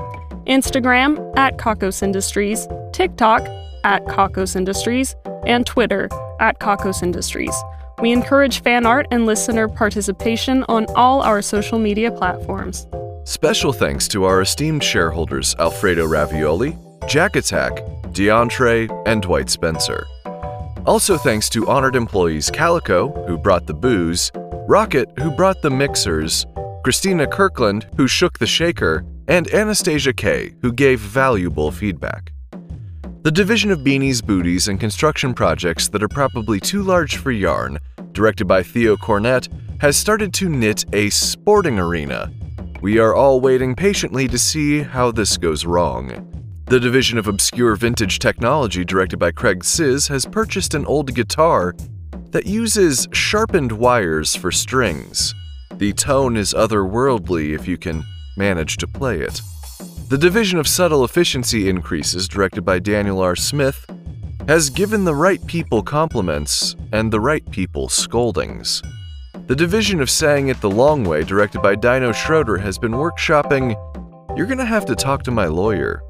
Instagram 0.49 1.39
at 1.39 1.57
Kakos 1.57 2.03
Industries, 2.03 2.67
TikTok 2.93 3.47
at 3.85 4.05
Kakos 4.07 4.57
Industries, 4.57 5.15
and 5.47 5.65
Twitter 5.65 6.09
at 6.41 6.59
Kakos 6.59 7.05
Industries. 7.05 7.55
We 8.03 8.11
encourage 8.11 8.63
fan 8.63 8.85
art 8.85 9.07
and 9.13 9.27
listener 9.27 9.69
participation 9.69 10.65
on 10.69 10.87
all 10.97 11.23
our 11.23 11.41
social 11.41 11.79
media 11.79 12.11
platforms. 12.11 12.89
Special 13.27 13.73
thanks 13.73 14.07
to 14.07 14.23
our 14.23 14.43
esteemed 14.43 14.85
shareholders 14.85 15.57
Alfredo 15.59 16.07
Ravioli, 16.07 16.79
Jack 17.09 17.35
Attack, 17.35 17.79
DeAndre, 18.13 18.89
and 19.05 19.21
Dwight 19.21 19.51
Spencer. 19.51 20.07
Also 20.87 21.17
thanks 21.17 21.49
to 21.49 21.67
honored 21.67 21.97
employees 21.97 22.53
Calico, 22.53 23.09
who 23.27 23.37
brought 23.37 23.67
the 23.67 23.75
booze, 23.75 24.31
Rocket, 24.69 25.09
who 25.19 25.33
brought 25.33 25.61
the 25.61 25.69
mixers, 25.69 26.47
Christina 26.85 27.27
Kirkland, 27.27 27.89
who 27.97 28.07
shook 28.07 28.39
the 28.39 28.47
shaker, 28.47 29.05
and 29.27 29.53
Anastasia 29.53 30.13
K., 30.13 30.55
who 30.63 30.73
gave 30.73 31.01
valuable 31.01 31.73
feedback. 31.73 32.31
The 33.23 33.33
division 33.33 33.73
of 33.73 33.81
beanies, 33.81 34.25
booties, 34.25 34.69
and 34.69 34.79
construction 34.79 35.35
projects 35.35 35.89
that 35.89 36.01
are 36.01 36.09
probably 36.09 36.61
too 36.61 36.85
large 36.85 37.17
for 37.17 37.33
yarn, 37.33 37.81
directed 38.13 38.45
by 38.45 38.63
Theo 38.63 38.97
Cornett, 38.97 39.49
has 39.81 39.97
started 39.97 40.33
to 40.35 40.49
knit 40.49 40.85
a 40.95 41.11
sporting 41.11 41.81
arena. 41.81 42.31
We 42.81 42.99
are 42.99 43.15
all 43.15 43.41
waiting 43.41 43.75
patiently 43.75 44.29
to 44.29 44.39
see 44.39 44.83
how 44.83 45.11
this 45.11 45.37
goes 45.37 45.65
wrong. 45.65 46.33
The 46.67 46.79
division 46.79 47.17
of 47.17 47.27
obscure 47.27 47.75
vintage 47.75 48.19
technology, 48.19 48.85
directed 48.85 49.19
by 49.19 49.31
Craig 49.31 49.65
Sizz, 49.65 50.09
has 50.09 50.27
purchased 50.27 50.75
an 50.75 50.85
old 50.85 51.15
guitar 51.15 51.75
that 52.33 52.47
uses 52.47 53.09
sharpened 53.13 53.73
wires 53.73 54.37
for 54.37 54.53
strings. 54.53 55.35
The 55.77 55.93
tone 55.95 56.37
is 56.37 56.53
otherworldly 56.53 57.55
if 57.55 57.67
you 57.67 57.79
can 57.79 58.05
manage 58.37 58.77
to 58.79 58.87
play 58.87 59.21
it. 59.21 59.41
The 60.09 60.19
division 60.19 60.59
of 60.59 60.69
subtle 60.69 61.05
efficiency 61.05 61.69
increases, 61.69 62.29
directed 62.29 62.63
by 62.63 62.79
Daniel 62.79 63.21
R. 63.21 63.37
Smith, 63.37 63.87
has 64.49 64.71
given 64.71 65.05
the 65.05 65.15
right 65.15 65.45
people 65.47 65.83
compliments 65.83 66.77
and 66.93 67.13
the 67.13 67.21
right 67.21 67.49
people 67.51 67.89
scoldings. 67.89 68.83
The 69.47 69.55
division 69.55 70.01
of 70.01 70.11
saying 70.11 70.49
it 70.49 70.61
the 70.61 70.69
long 70.69 71.05
way, 71.05 71.23
directed 71.23 71.63
by 71.63 71.77
Dino 71.77 72.11
Schroeder, 72.11 72.57
has 72.57 72.79
been 72.79 72.91
workshopping 72.91 73.77
You're 74.37 74.47
Gonna 74.47 74.65
Have 74.65 74.85
to 74.87 74.97
Talk 74.97 75.23
to 75.23 75.31
My 75.31 75.47
Lawyer. 75.47 76.03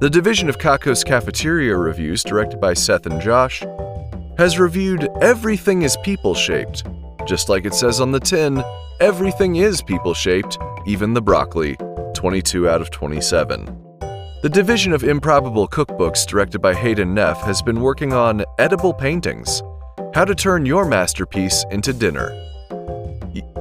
The 0.00 0.10
division 0.10 0.48
of 0.48 0.58
Kakos 0.58 1.04
Cafeteria 1.04 1.76
Reviews, 1.76 2.24
directed 2.24 2.60
by 2.60 2.74
Seth 2.74 3.06
and 3.06 3.20
Josh, 3.20 3.62
has 4.36 4.58
reviewed 4.58 5.08
Everything 5.20 5.82
is 5.82 5.96
People 6.02 6.34
Shaped. 6.34 6.82
Just 7.24 7.48
like 7.48 7.66
it 7.66 7.74
says 7.74 8.00
on 8.00 8.10
the 8.10 8.18
tin, 8.18 8.64
everything 8.98 9.54
is 9.54 9.80
people 9.80 10.12
shaped, 10.12 10.58
even 10.84 11.14
the 11.14 11.22
broccoli, 11.22 11.76
22 12.14 12.68
out 12.68 12.80
of 12.80 12.90
27. 12.90 13.64
The 14.42 14.50
division 14.52 14.92
of 14.92 15.04
improbable 15.04 15.68
cookbooks, 15.68 16.26
directed 16.26 16.58
by 16.58 16.74
Hayden 16.74 17.14
Neff, 17.14 17.42
has 17.42 17.62
been 17.62 17.80
working 17.80 18.12
on 18.12 18.44
edible 18.58 18.92
paintings 18.92 19.62
how 20.14 20.24
to 20.24 20.34
turn 20.34 20.66
your 20.66 20.84
masterpiece 20.84 21.64
into 21.70 21.92
dinner. 21.92 22.51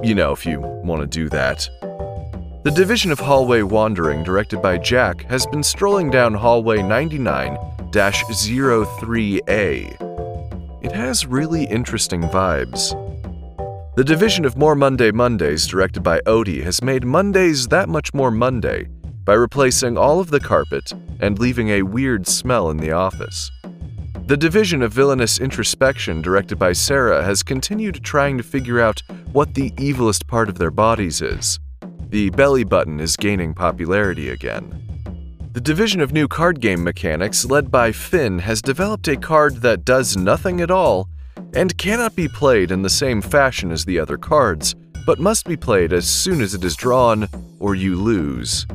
You 0.04 0.16
know, 0.16 0.32
if 0.32 0.46
you 0.46 0.60
want 0.60 1.02
to 1.02 1.08
do 1.08 1.30
that. 1.30 1.70
The 2.64 2.72
division 2.72 3.12
of 3.12 3.20
Hallway 3.20 3.64
Wandering, 3.64 4.24
directed 4.24 4.62
by 4.62 4.78
Jack, 4.78 5.24
has 5.24 5.46
been 5.48 5.64
strolling 5.64 6.12
down 6.12 6.34
Hallway 6.34 6.84
99 6.84 7.58
03A. 7.92 10.84
It 10.84 10.92
has 10.92 11.26
really 11.26 11.66
interesting 11.66 12.22
vibes. 12.22 12.96
The 13.96 14.04
division 14.04 14.46
of 14.46 14.58
More 14.58 14.76
Monday 14.76 15.12
Mondays, 15.12 15.68
directed 15.68 16.02
by 16.02 16.22
Odie, 16.22 16.64
has 16.64 16.82
made 16.82 17.04
Mondays 17.04 17.68
that 17.68 17.90
much 17.90 18.14
more 18.14 18.32
Monday 18.32 18.88
by 19.26 19.34
replacing 19.34 19.98
all 19.98 20.20
of 20.20 20.32
the 20.32 20.40
carpet 20.40 20.94
and 21.20 21.40
leaving 21.40 21.70
a 21.70 21.82
weird 21.82 22.28
smell 22.28 22.70
in 22.70 22.78
the 22.78 22.92
office. 22.92 23.52
The 24.26 24.38
division 24.38 24.82
of 24.82 24.94
Villainous 24.94 25.40
Introspection, 25.40 26.22
directed 26.22 26.58
by 26.58 26.74
Sarah, 26.74 27.24
has 27.24 27.44
continued 27.44 28.04
trying 28.04 28.38
to 28.38 28.44
figure 28.44 28.80
out 28.80 29.02
what 29.34 29.56
the 29.56 29.72
evilest 29.72 30.28
part 30.28 30.48
of 30.48 30.58
their 30.58 30.72
bodies 30.72 31.22
is. 31.22 31.60
The 32.10 32.30
belly 32.30 32.64
button 32.64 33.00
is 33.00 33.18
gaining 33.18 33.54
popularity 33.54 34.30
again. 34.30 34.82
The 35.54 35.60
division 35.60 36.00
of 36.00 36.14
new 36.14 36.28
card 36.30 36.62
game 36.62 36.84
mechanics, 36.84 37.44
led 37.46 37.70
by 37.70 37.92
Finn, 37.92 38.40
has 38.40 38.62
developed 38.62 39.08
a 39.10 39.18
card 39.18 39.58
that 39.58 39.84
does 39.84 40.16
nothing 40.16 40.62
at 40.62 40.72
all 40.72 41.10
and 41.54 41.78
cannot 41.78 42.16
be 42.16 42.30
played 42.30 42.72
in 42.72 42.84
the 42.84 42.90
same 42.90 43.22
fashion 43.22 43.72
as 43.72 43.84
the 43.84 44.00
other 44.00 44.18
cards, 44.18 44.76
but 45.06 45.20
must 45.20 45.46
be 45.46 45.58
played 45.58 45.92
as 45.92 46.08
soon 46.08 46.42
as 46.42 46.54
it 46.54 46.64
is 46.64 46.76
drawn, 46.76 47.28
or 47.60 47.76
you 47.76 47.96
lose. 47.96 48.66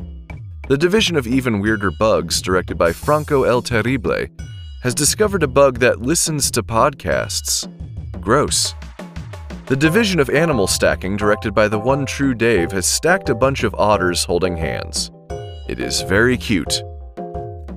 The 0.67 0.77
division 0.77 1.15
of 1.15 1.25
even 1.25 1.61
weirder 1.61 1.91
bugs, 1.91 2.41
directed 2.41 2.77
by 2.77 2.91
Franco 2.91 3.43
El 3.43 3.61
Terrible, 3.61 4.27
has 4.87 4.95
discovered 4.95 5.43
a 5.43 5.47
bug 5.49 5.79
that 5.79 5.99
listens 5.99 6.49
to 6.49 6.63
podcasts. 6.63 7.67
Gross. 8.21 8.73
The 9.65 9.75
division 9.75 10.17
of 10.17 10.29
animal 10.29 10.65
stacking, 10.65 11.17
directed 11.17 11.53
by 11.53 11.67
the 11.67 11.77
one 11.77 12.05
true 12.05 12.33
Dave, 12.33 12.71
has 12.71 12.85
stacked 12.85 13.27
a 13.27 13.35
bunch 13.35 13.65
of 13.65 13.75
otters 13.75 14.23
holding 14.23 14.55
hands. 14.55 15.11
It 15.67 15.81
is 15.81 16.03
very 16.03 16.37
cute. 16.37 16.81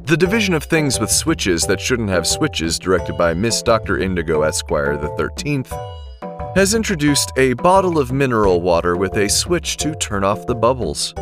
The 0.05 0.17
division 0.17 0.55
of 0.55 0.63
things 0.63 1.01
with 1.01 1.11
switches 1.11 1.65
that 1.65 1.81
shouldn't 1.81 2.11
have 2.11 2.29
switches, 2.29 2.79
directed 2.79 3.19
by 3.19 3.35
Miss 3.35 3.61
Dr. 3.61 3.99
Indigo 3.99 4.43
Esquire 4.43 4.97
the 4.97 5.09
13th, 5.09 6.55
has 6.55 6.75
introduced 6.75 7.33
a 7.37 7.55
bottle 7.55 7.99
of 7.99 8.13
mineral 8.13 8.61
water 8.61 8.97
with 8.97 9.17
a 9.17 9.29
switch 9.29 9.79
to 9.79 9.97
turn 9.97 10.23
off 10.23 10.47
the 10.47 10.55
bubbles. 10.55 11.13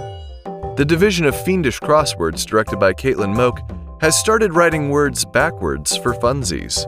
The 0.77 0.85
division 0.87 1.25
of 1.25 1.45
fiendish 1.47 1.81
crosswords, 1.81 2.45
directed 2.45 2.79
by 2.79 2.93
Caitlin 2.93 3.35
Moak, 3.35 3.61
has 4.01 4.19
started 4.19 4.55
writing 4.55 4.91
words 4.91 5.25
backwards 5.25 5.97
for 5.97 6.15
funsies. 6.15 6.85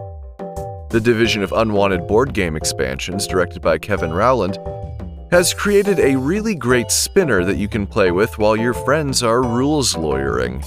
The 0.90 1.00
division 1.00 1.42
of 1.42 1.52
unwanted 1.52 2.06
board 2.06 2.32
game 2.32 2.56
expansions, 2.56 3.26
directed 3.26 3.62
by 3.62 3.78
Kevin 3.78 4.12
Rowland, 4.12 4.58
has 5.32 5.54
created 5.54 5.98
a 5.98 6.16
really 6.16 6.54
great 6.54 6.90
spinner 6.90 7.44
that 7.44 7.56
you 7.56 7.68
can 7.68 7.86
play 7.86 8.10
with 8.10 8.38
while 8.38 8.56
your 8.56 8.74
friends 8.74 9.22
are 9.22 9.42
rules 9.42 9.96
lawyering. 9.96 10.62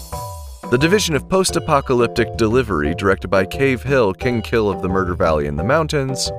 The 0.70 0.78
division 0.78 1.16
of 1.16 1.30
post 1.30 1.56
apocalyptic 1.56 2.36
delivery, 2.36 2.96
directed 2.96 3.30
by 3.30 3.46
Cave 3.46 3.84
Hill, 3.84 4.14
King 4.14 4.42
Kill 4.42 4.70
of 4.70 4.82
the 4.82 4.90
Murder 4.90 5.16
Valley 5.16 5.48
in 5.48 5.56
the 5.56 5.64
Mountains, 5.64 6.32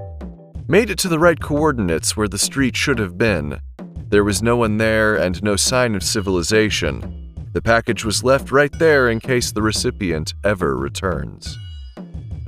made 0.69 0.91
it 0.91 0.99
to 0.99 1.09
the 1.09 1.19
right 1.19 1.41
coordinates 1.41 2.17
where 2.17 2.29
the 2.29 2.39
street 2.39 2.77
should 2.77 2.99
have 2.99 3.17
been. 3.17 3.61
There 4.09 4.25
was 4.25 4.43
no 4.43 4.57
one 4.57 4.79
there 4.79 5.17
and 5.17 5.43
no 5.43 5.57
sign 5.57 5.95
of 5.95 6.03
civilization. 6.03 7.24
The 7.55 7.63
package 7.63 8.05
was 8.05 8.23
left 8.25 8.51
right 8.51 8.73
there 8.81 9.09
in 9.11 9.21
case 9.21 9.53
the 9.53 9.63
recipient 9.63 10.35
ever 10.43 10.77
returns. 10.77 11.57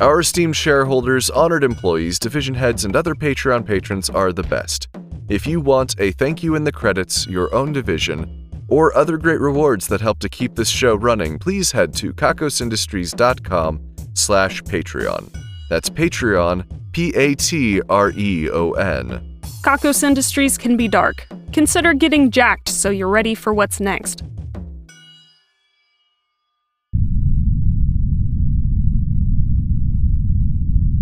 Our 0.01 0.19
esteemed 0.19 0.57
shareholders, 0.57 1.31
honored 1.31 1.63
employees, 1.63 2.19
division 2.19 2.55
heads, 2.55 2.85
and 2.85 2.97
other 2.97 3.15
Patreon 3.15 3.65
patrons 3.65 4.11
are 4.11 4.33
the 4.33 4.43
best. 4.43 4.89
If 5.29 5.47
you 5.47 5.61
want 5.61 5.95
a 6.01 6.11
thank 6.11 6.43
you 6.43 6.57
in 6.57 6.65
the 6.65 6.73
credits, 6.73 7.25
your 7.29 7.55
own 7.55 7.73
division, 7.73 8.51
or 8.67 8.97
other 8.97 9.17
great 9.17 9.39
rewards 9.39 9.87
that 9.87 10.01
help 10.01 10.19
to 10.19 10.29
keep 10.29 10.57
this 10.57 10.69
show 10.69 10.97
running, 10.97 11.39
please 11.39 11.71
head 11.71 11.95
to 11.95 12.13
kakosindustries.com 12.13 13.81
slash 14.15 14.61
Patreon. 14.65 15.33
That's 15.71 15.89
Patreon, 15.89 16.65
P-A-T-R-E-O-N. 16.93 17.83
Kakos 19.63 20.03
Industries 20.03 20.59
can 20.59 20.77
be 20.77 20.89
dark. 20.89 21.29
Consider 21.53 21.95
getting 21.95 22.33
jacked 22.33 22.69
so 22.69 22.91
you're 22.91 23.09
ready 23.09 23.37
for 23.37 23.55
what's 23.55 23.79
next. 23.79 24.25